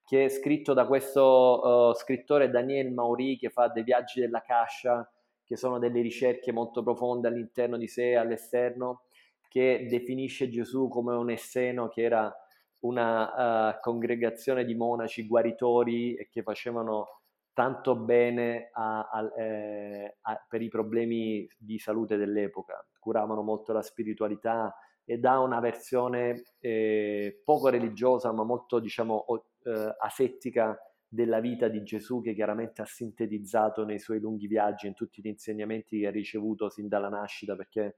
che 0.05 0.25
è 0.27 0.29
scritto 0.29 0.73
da 0.73 0.87
questo 0.87 1.91
uh, 1.91 1.95
scrittore 1.95 2.49
Daniel 2.49 2.93
Mauri 2.93 3.37
che 3.39 3.51
fa 3.51 3.69
dei 3.69 3.83
viaggi 3.83 4.21
della 4.21 4.41
cascia, 4.41 5.11
che 5.45 5.57
sono 5.57 5.79
delle 5.79 6.01
ricerche 6.01 6.53
molto 6.53 6.83
profonde 6.83 7.29
all'interno 7.29 7.77
di 7.77 7.89
sé 7.89 8.11
e 8.11 8.17
all'esterno 8.17 9.06
che 9.49 9.87
definisce 9.89 10.49
Gesù 10.49 10.89
come 10.89 11.15
un 11.15 11.31
esseno 11.31 11.89
che 11.89 12.03
era 12.03 12.35
una 12.81 13.71
uh, 13.71 13.81
congregazione 13.81 14.65
di 14.65 14.75
monaci 14.75 15.27
guaritori 15.27 16.29
che 16.31 16.43
facevano 16.43 17.23
tanto 17.53 17.97
bene 17.97 18.69
a, 18.73 19.09
a, 19.09 19.33
eh, 19.41 20.19
a, 20.21 20.47
per 20.47 20.61
i 20.61 20.69
problemi 20.69 21.49
di 21.57 21.79
salute 21.79 22.19
dell'epoca, 22.19 22.87
curavano 22.99 23.41
molto 23.41 23.73
la 23.73 23.81
spiritualità 23.81 24.75
e 25.07 25.19
da 25.19 25.39
una 25.39 25.59
versione 25.61 26.43
eh, 26.59 27.41
poco 27.43 27.69
religiosa 27.69 28.31
ma 28.31 28.45
molto 28.45 28.79
diciamo 28.79 29.25
eh, 29.65 29.95
asettica 29.99 30.79
della 31.09 31.41
vita 31.41 31.69
di 31.69 31.83
Gesù 31.83 32.21
che 32.21 32.35
chiaramente 32.35 32.83
ha 32.83 32.85
sintetizzato 32.85 33.85
nei 33.85 34.01
suoi 34.01 34.21
lunghi 34.21 34.47
viaggi, 34.47 34.87
in 34.87 34.95
tutti 34.95 35.23
gli 35.23 35.29
insegnamenti 35.29 36.01
che 36.01 36.09
ha 36.09 36.11
ricevuto 36.11 36.69
sin 36.69 36.89
dalla 36.89 37.09
nascita, 37.09 37.57
perché 37.57 37.95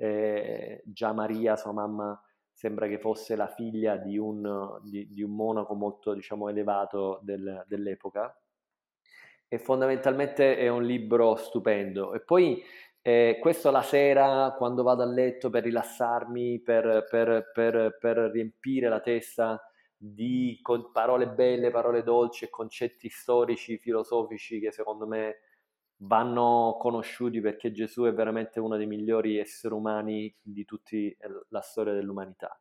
eh, 0.00 0.80
già 0.86 1.12
Maria, 1.12 1.56
sua 1.56 1.72
mamma, 1.72 2.18
sembra 2.50 2.86
che 2.88 2.98
fosse 2.98 3.36
la 3.36 3.48
figlia 3.48 3.96
di 3.96 4.16
un, 4.16 4.78
di, 4.82 5.06
di 5.10 5.22
un 5.22 5.34
monaco 5.34 5.74
molto 5.74 6.14
diciamo, 6.14 6.48
elevato 6.48 7.20
del, 7.22 7.64
dell'epoca. 7.68 8.34
E 9.46 9.58
fondamentalmente 9.58 10.56
è 10.56 10.68
un 10.68 10.84
libro 10.84 11.36
stupendo. 11.36 12.14
E 12.14 12.20
poi 12.20 12.62
eh, 13.02 13.36
questo 13.40 13.70
la 13.70 13.82
sera, 13.82 14.54
quando 14.56 14.82
vado 14.82 15.02
a 15.02 15.06
letto 15.06 15.50
per 15.50 15.64
rilassarmi, 15.64 16.60
per, 16.62 17.04
per, 17.10 17.50
per, 17.52 17.98
per 18.00 18.16
riempire 18.32 18.88
la 18.88 19.00
testa 19.00 19.62
di 19.94 20.58
parole 20.92 21.28
belle, 21.28 21.70
parole 21.70 22.02
dolci 22.02 22.46
e 22.46 22.48
concetti 22.48 23.10
storici, 23.10 23.76
filosofici 23.76 24.60
che 24.60 24.72
secondo 24.72 25.06
me 25.06 25.40
vanno 26.02 26.76
conosciuti 26.78 27.40
perché 27.40 27.72
Gesù 27.72 28.04
è 28.04 28.12
veramente 28.12 28.60
uno 28.60 28.76
dei 28.76 28.86
migliori 28.86 29.38
esseri 29.38 29.74
umani 29.74 30.34
di 30.40 30.64
tutta 30.64 30.96
la 31.48 31.60
storia 31.60 31.92
dell'umanità. 31.92 32.58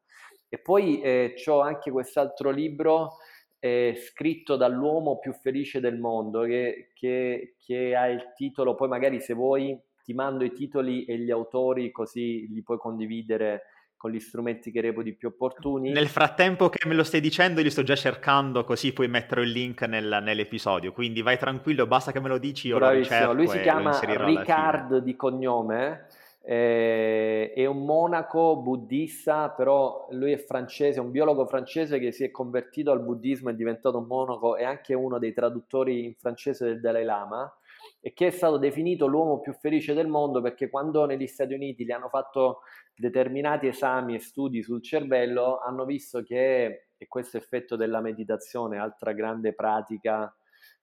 E 0.48 0.60
poi 0.60 1.02
eh, 1.02 1.36
ho 1.46 1.60
anche 1.62 1.92
quest'altro 1.92 2.50
libro 2.50 3.18
eh, 3.60 3.96
scritto 3.98 4.56
dall'uomo 4.56 5.20
più 5.20 5.34
felice 5.34 5.80
del 5.80 6.00
mondo 6.00 6.42
che, 6.42 6.92
che, 6.94 7.56
che 7.60 7.96
ha 7.96 8.08
il 8.08 8.34
titolo, 8.36 8.76
poi 8.76 8.88
magari 8.88 9.20
se 9.20 9.34
vuoi 9.34 9.80
ti 10.04 10.14
mando 10.14 10.44
i 10.44 10.54
titoli 10.54 11.06
e 11.06 11.20
gli 11.20 11.30
autori 11.30 11.92
così 11.92 12.48
li 12.52 12.64
puoi 12.64 12.78
condividere 12.78 13.64
con 14.00 14.12
gli 14.12 14.20
strumenti 14.22 14.72
che 14.72 14.80
reputi 14.80 15.12
più 15.14 15.28
opportuni. 15.28 15.91
Nel 15.91 16.08
frattempo 16.08 16.70
che 16.70 16.88
me 16.88 16.93
lo 16.95 17.04
stai 17.04 17.20
dicendo, 17.20 17.62
li 17.62 17.70
sto 17.70 17.84
già 17.84 17.97
cercando, 17.97 18.64
così 18.64 18.93
puoi 18.93 19.10
mettere 19.10 19.41
il 19.41 19.52
link 19.52 19.82
nel, 19.82 20.22
nell'episodio. 20.24 20.93
Quindi 20.93 21.22
vai 21.22 21.38
tranquillo, 21.38 21.86
basta 21.86 22.14
che 22.14 22.22
me 22.22 22.30
lo 22.30 22.38
dici, 22.38 22.68
io 22.68 22.78
Bravissimo. 22.78 23.26
lo 23.26 23.34
Lui 23.34 23.50
si 23.50 23.60
chiama 23.60 24.00
Ricard 24.00 25.00
di 25.00 25.18
cognome, 25.18 26.08
eh, 26.41 27.52
è 27.54 27.66
un 27.66 27.84
monaco 27.84 28.56
buddista, 28.62 29.50
però 29.50 30.08
lui 30.12 30.32
è 30.32 30.38
francese, 30.38 31.02
un 31.02 31.12
biologo 31.12 31.45
francese 31.45 32.00
che 32.00 32.14
si 32.14 32.24
è 32.24 32.32
convertito 32.32 32.91
al 32.91 33.02
buddismo, 33.02 33.50
è 33.50 33.54
diventato 33.54 33.97
un 33.97 34.06
monaco, 34.06 34.56
è 34.56 34.64
anche 34.64 34.93
uno 34.93 35.20
dei 35.20 35.34
traduttori 35.34 36.06
in 36.06 36.14
francese 36.16 36.64
del 36.64 36.80
Dalai 36.80 37.04
Lama 37.04 37.54
e 38.02 38.14
che 38.14 38.28
è 38.28 38.30
stato 38.30 38.58
definito 38.58 39.08
l'uomo 39.08 39.39
più 39.39 39.54
felice 39.54 39.93
del 39.93 40.08
mondo 40.08 40.41
perché 40.41 40.70
quando 40.70 41.06
negli 41.06 41.28
Stati 41.28 41.54
Uniti 41.54 41.84
gli 41.84 41.91
hanno 41.91 42.08
fatto 42.08 42.62
determinati 42.95 43.68
esami 43.68 44.16
e 44.16 44.20
studi 44.20 44.64
sul 44.64 44.82
cervello 44.82 45.60
hanno 45.60 45.86
visto 45.86 46.24
che, 46.24 46.89
e 46.97 47.08
questo 47.08 47.38
effetto 47.38 47.76
della 47.76 48.00
meditazione, 48.00 48.78
altra 48.78 49.12
grande 49.12 49.54
pratica 49.54 50.34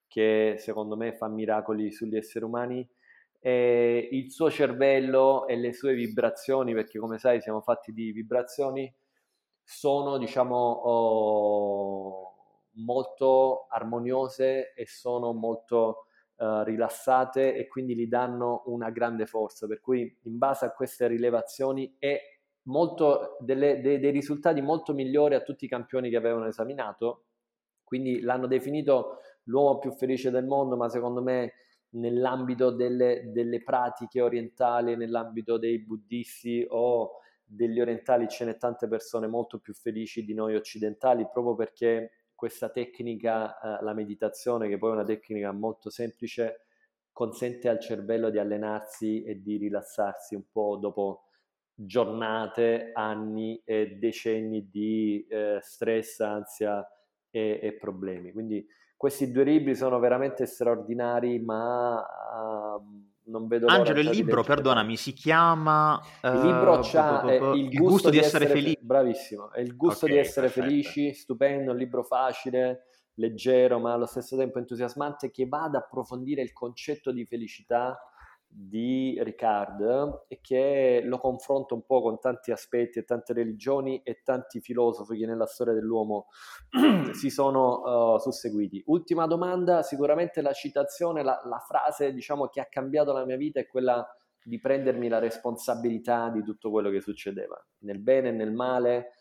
che 0.06 0.56
secondo 0.58 0.96
me 0.96 1.14
fa 1.16 1.28
miracoli 1.28 1.90
sugli 1.90 2.16
esseri 2.16 2.44
umani, 2.44 2.86
il 3.40 4.32
suo 4.32 4.50
cervello 4.50 5.46
e 5.46 5.56
le 5.56 5.72
sue 5.72 5.94
vibrazioni, 5.94 6.74
perché 6.74 6.98
come 6.98 7.18
sai 7.18 7.40
siamo 7.40 7.60
fatti 7.60 7.92
di 7.92 8.10
vibrazioni, 8.10 8.92
sono 9.62 10.18
diciamo 10.18 10.56
oh, 10.56 12.34
molto 12.74 13.66
armoniose 13.68 14.74
e 14.74 14.86
sono 14.86 15.32
molto 15.32 16.05
uh, 16.36 16.62
rilassate 16.62 17.54
e 17.54 17.66
quindi 17.66 17.94
gli 17.94 18.06
danno 18.06 18.62
una 18.66 18.90
grande 18.90 19.26
forza. 19.26 19.66
Per 19.66 19.80
cui 19.80 20.02
in 20.22 20.38
base 20.38 20.64
a 20.64 20.72
queste 20.72 21.06
rilevazioni 21.06 21.96
è 21.98 22.18
molto, 22.64 23.36
delle, 23.40 23.80
dei, 23.80 23.98
dei 23.98 24.10
risultati 24.10 24.60
molto 24.60 24.92
migliori 24.94 25.34
a 25.34 25.40
tutti 25.40 25.64
i 25.64 25.68
campioni 25.68 26.10
che 26.10 26.16
avevano 26.16 26.46
esaminato. 26.46 27.24
Quindi 27.84 28.20
l'hanno 28.20 28.46
definito 28.46 29.18
l'uomo 29.44 29.78
più 29.78 29.92
felice 29.92 30.30
del 30.30 30.44
mondo, 30.44 30.76
ma 30.76 30.88
secondo 30.88 31.22
me 31.22 31.52
nell'ambito 31.90 32.70
delle, 32.70 33.30
delle, 33.32 33.62
pratiche 33.62 34.20
orientali, 34.20 34.96
nell'ambito 34.96 35.56
dei 35.56 35.78
buddisti 35.78 36.66
o 36.68 37.20
degli 37.44 37.80
orientali 37.80 38.28
ce 38.28 38.44
n'è 38.44 38.56
tante 38.56 38.88
persone 38.88 39.28
molto 39.28 39.60
più 39.60 39.72
felici 39.72 40.24
di 40.24 40.34
noi 40.34 40.56
occidentali 40.56 41.28
proprio 41.32 41.54
perché 41.54 42.10
questa 42.36 42.68
tecnica, 42.68 43.58
eh, 43.58 43.82
la 43.82 43.94
meditazione, 43.94 44.68
che 44.68 44.78
poi 44.78 44.90
è 44.90 44.94
una 44.94 45.04
tecnica 45.04 45.50
molto 45.50 45.90
semplice, 45.90 46.66
consente 47.10 47.68
al 47.68 47.80
cervello 47.80 48.30
di 48.30 48.38
allenarsi 48.38 49.24
e 49.24 49.40
di 49.40 49.56
rilassarsi 49.56 50.34
un 50.36 50.44
po' 50.52 50.76
dopo 50.76 51.24
giornate, 51.74 52.90
anni 52.92 53.60
e 53.64 53.96
decenni 53.98 54.68
di 54.70 55.26
eh, 55.28 55.58
stress, 55.60 56.20
ansia 56.20 56.86
e, 57.30 57.58
e, 57.62 57.72
problemi. 57.74 58.32
Quindi 58.32 58.66
questi 58.96 59.30
due 59.30 59.44
libri 59.44 59.74
sono 59.74 59.98
veramente 59.98 60.46
straordinari, 60.46 61.38
ma 61.38 61.98
uh, 61.98 63.15
non 63.26 63.46
vedo 63.46 63.66
Angelo, 63.66 64.00
il 64.00 64.08
libro, 64.08 64.42
perdonami, 64.42 64.96
si 64.96 65.12
chiama... 65.12 66.00
Il 66.22 66.40
libro 66.40 66.78
uh, 66.78 66.96
ha 66.96 67.22
il, 67.54 67.72
il, 67.72 67.78
gusto 67.78 68.10
di 68.10 68.18
essere, 68.18 68.44
essere 68.44 68.60
felici. 68.60 68.78
Bravissimo, 68.80 69.52
è 69.52 69.60
il 69.60 69.76
gusto 69.76 70.04
okay, 70.04 70.16
di 70.16 70.22
essere 70.22 70.46
perfetto. 70.46 70.66
felici, 70.66 71.12
stupendo, 71.12 71.72
un 71.72 71.76
libro 71.76 72.02
facile, 72.02 72.86
leggero, 73.14 73.78
ma 73.78 73.92
allo 73.92 74.06
stesso 74.06 74.36
tempo 74.36 74.58
entusiasmante, 74.58 75.30
che 75.30 75.46
va 75.46 75.64
ad 75.64 75.74
approfondire 75.74 76.42
il 76.42 76.52
concetto 76.52 77.12
di 77.12 77.24
felicità 77.24 77.98
di 78.48 79.18
Ricard 79.22 80.24
e 80.28 80.40
che 80.40 81.00
lo 81.04 81.18
confronta 81.18 81.74
un 81.74 81.84
po' 81.84 82.00
con 82.00 82.18
tanti 82.18 82.52
aspetti 82.52 82.98
e 82.98 83.04
tante 83.04 83.32
religioni 83.32 84.00
e 84.02 84.22
tanti 84.22 84.60
filosofi 84.60 85.18
che 85.18 85.26
nella 85.26 85.46
storia 85.46 85.74
dell'uomo 85.74 86.28
si 87.12 87.30
sono 87.30 88.14
uh, 88.14 88.18
susseguiti. 88.18 88.82
Ultima 88.86 89.26
domanda, 89.26 89.82
sicuramente 89.82 90.40
la 90.40 90.52
citazione, 90.52 91.22
la, 91.22 91.40
la 91.44 91.58
frase 91.58 92.12
diciamo 92.12 92.48
che 92.48 92.60
ha 92.60 92.66
cambiato 92.66 93.12
la 93.12 93.24
mia 93.24 93.36
vita 93.36 93.60
è 93.60 93.66
quella 93.66 94.06
di 94.42 94.60
prendermi 94.60 95.08
la 95.08 95.18
responsabilità 95.18 96.30
di 96.30 96.42
tutto 96.42 96.70
quello 96.70 96.88
che 96.88 97.00
succedeva, 97.00 97.60
nel 97.78 97.98
bene 97.98 98.28
e 98.28 98.32
nel 98.32 98.52
male, 98.52 99.14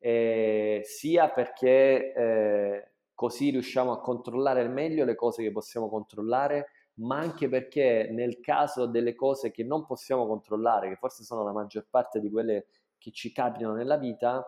eh, 0.00 0.80
sia 0.84 1.30
perché 1.30 2.12
eh, 2.12 2.92
così 3.14 3.50
riusciamo 3.50 3.92
a 3.92 4.00
controllare 4.00 4.60
al 4.60 4.72
meglio 4.72 5.04
le 5.04 5.14
cose 5.14 5.44
che 5.44 5.52
possiamo 5.52 5.88
controllare, 5.88 6.66
ma 6.96 7.18
anche 7.18 7.48
perché 7.48 8.08
nel 8.10 8.40
caso 8.40 8.86
delle 8.86 9.14
cose 9.14 9.50
che 9.50 9.64
non 9.64 9.84
possiamo 9.84 10.26
controllare, 10.26 10.88
che 10.88 10.96
forse 10.96 11.24
sono 11.24 11.42
la 11.42 11.52
maggior 11.52 11.86
parte 11.88 12.20
di 12.20 12.30
quelle 12.30 12.66
che 12.98 13.10
ci 13.10 13.32
capitano 13.32 13.74
nella 13.74 13.96
vita, 13.96 14.44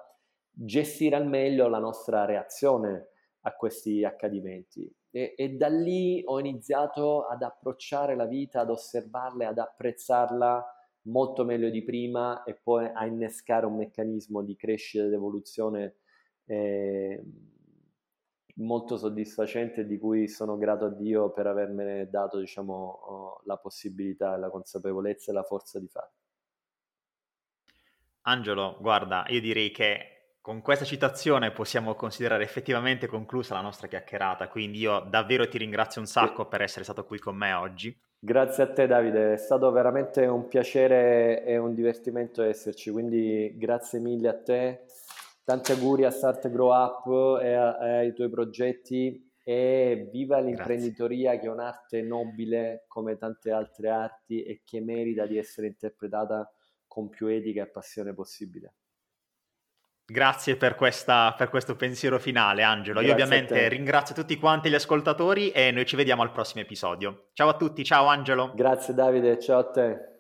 gestire 0.51 1.17
al 1.17 1.27
meglio 1.27 1.69
la 1.69 1.79
nostra 1.79 2.25
reazione 2.25 3.09
a 3.41 3.55
questi 3.55 4.05
accadimenti. 4.05 4.91
E, 5.11 5.35
e, 5.37 5.51
da 5.51 5.69
lì 5.69 6.23
ho 6.25 6.39
iniziato 6.39 7.27
ad 7.27 7.43
approcciare 7.43 8.15
la 8.17 8.27
vita, 8.27 8.61
ad 8.61 8.71
osservarla, 8.71 9.49
ad 9.49 9.59
apprezzarla 9.59 10.65
molto 11.03 11.45
meglio 11.45 11.71
di 11.71 11.85
prima 11.85 12.43
e 12.45 12.55
poi 12.55 12.91
a 12.93 13.07
innescare 13.07 13.67
un 13.67 13.77
meccanismo 13.77 14.43
di 14.43 14.57
crescita 14.57 15.05
ed 15.05 15.13
evoluzione 15.13 15.97
eh, 16.47 17.23
molto 18.59 18.97
soddisfacente 18.97 19.87
di 19.87 19.99
cui 19.99 20.29
sono 20.29 20.57
grato 20.57 20.87
a 20.87 20.91
Dio 20.91 21.31
per 21.31 21.47
avermene 21.47 22.09
dato 22.09 22.39
diciamo, 22.39 22.75
oh, 22.75 23.41
la 23.45 23.57
possibilità, 23.57 24.37
la 24.37 24.49
consapevolezza 24.49 25.31
e 25.31 25.35
la 25.35 25.43
forza 25.43 25.79
di 25.79 25.89
fare. 25.89 26.11
Angelo, 28.23 28.77
guarda, 28.81 29.25
io 29.29 29.41
direi 29.41 29.71
che 29.71 30.17
con 30.41 30.63
questa 30.63 30.85
citazione 30.85 31.51
possiamo 31.51 31.95
considerare 31.95 32.45
effettivamente 32.45 33.07
conclusa 33.07 33.55
la 33.55 33.61
nostra 33.61 33.89
chiacchierata, 33.89 34.49
quindi 34.49 34.79
io 34.79 35.01
davvero 35.01 35.49
ti 35.49 35.59
ringrazio 35.59 36.01
un 36.01 36.07
sacco 36.07 36.43
sì. 36.43 36.49
per 36.49 36.63
essere 36.63 36.85
stato 36.85 37.05
qui 37.05 37.19
con 37.19 37.37
me 37.37 37.53
oggi. 37.53 37.97
Grazie 38.19 38.63
a 38.63 38.73
te 38.73 38.87
Davide, 38.87 39.35
è 39.35 39.37
stato 39.37 39.71
veramente 39.71 40.25
un 40.27 40.49
piacere 40.49 41.45
e 41.45 41.59
un 41.59 41.75
divertimento 41.75 42.43
esserci, 42.43 42.91
quindi 42.91 43.55
grazie 43.57 43.99
mille 43.99 44.29
a 44.29 44.35
te 44.35 44.85
Tanti 45.47 45.71
auguri 45.71 46.05
a 46.05 46.11
Start 46.11 46.51
Grow 46.51 46.73
Up 46.73 47.41
e, 47.41 47.53
a, 47.55 47.79
e 47.81 47.91
ai 47.99 48.13
tuoi 48.15 48.29
progetti 48.29 49.33
e 49.45 50.09
viva 50.11 50.41
l'imprenditoria 50.41 51.31
Grazie. 51.31 51.39
che 51.39 51.47
è 51.47 51.51
un'arte 51.51 52.03
nobile 52.03 52.85
come 52.89 53.17
tante 53.17 53.53
altre 53.53 53.91
arti 53.91 54.43
e 54.43 54.63
che 54.65 54.81
merita 54.81 55.25
di 55.25 55.39
essere 55.39 55.69
interpretata 55.69 56.53
con 56.89 57.09
più 57.09 57.29
etica 57.29 57.63
e 57.63 57.71
passione 57.71 58.13
possibile. 58.13 58.75
Grazie 60.05 60.57
per, 60.57 60.75
questa, 60.75 61.33
per 61.39 61.49
questo 61.49 61.77
pensiero 61.77 62.19
finale, 62.19 62.65
Angelo. 62.65 62.99
Grazie 62.99 63.17
Io 63.17 63.25
ovviamente 63.25 63.69
ringrazio 63.69 64.17
tutti 64.17 64.37
quanti 64.39 64.69
gli 64.69 64.75
ascoltatori 64.75 65.53
e 65.53 65.71
noi 65.71 65.87
ci 65.87 65.95
vediamo 65.95 66.23
al 66.23 66.33
prossimo 66.33 66.63
episodio. 66.63 67.29
Ciao 67.35 67.51
a 67.51 67.57
tutti, 67.57 67.85
ciao 67.85 68.07
Angelo. 68.07 68.51
Grazie 68.53 68.95
Davide, 68.95 69.39
ciao 69.39 69.61
a 69.61 69.71
te. 69.71 70.16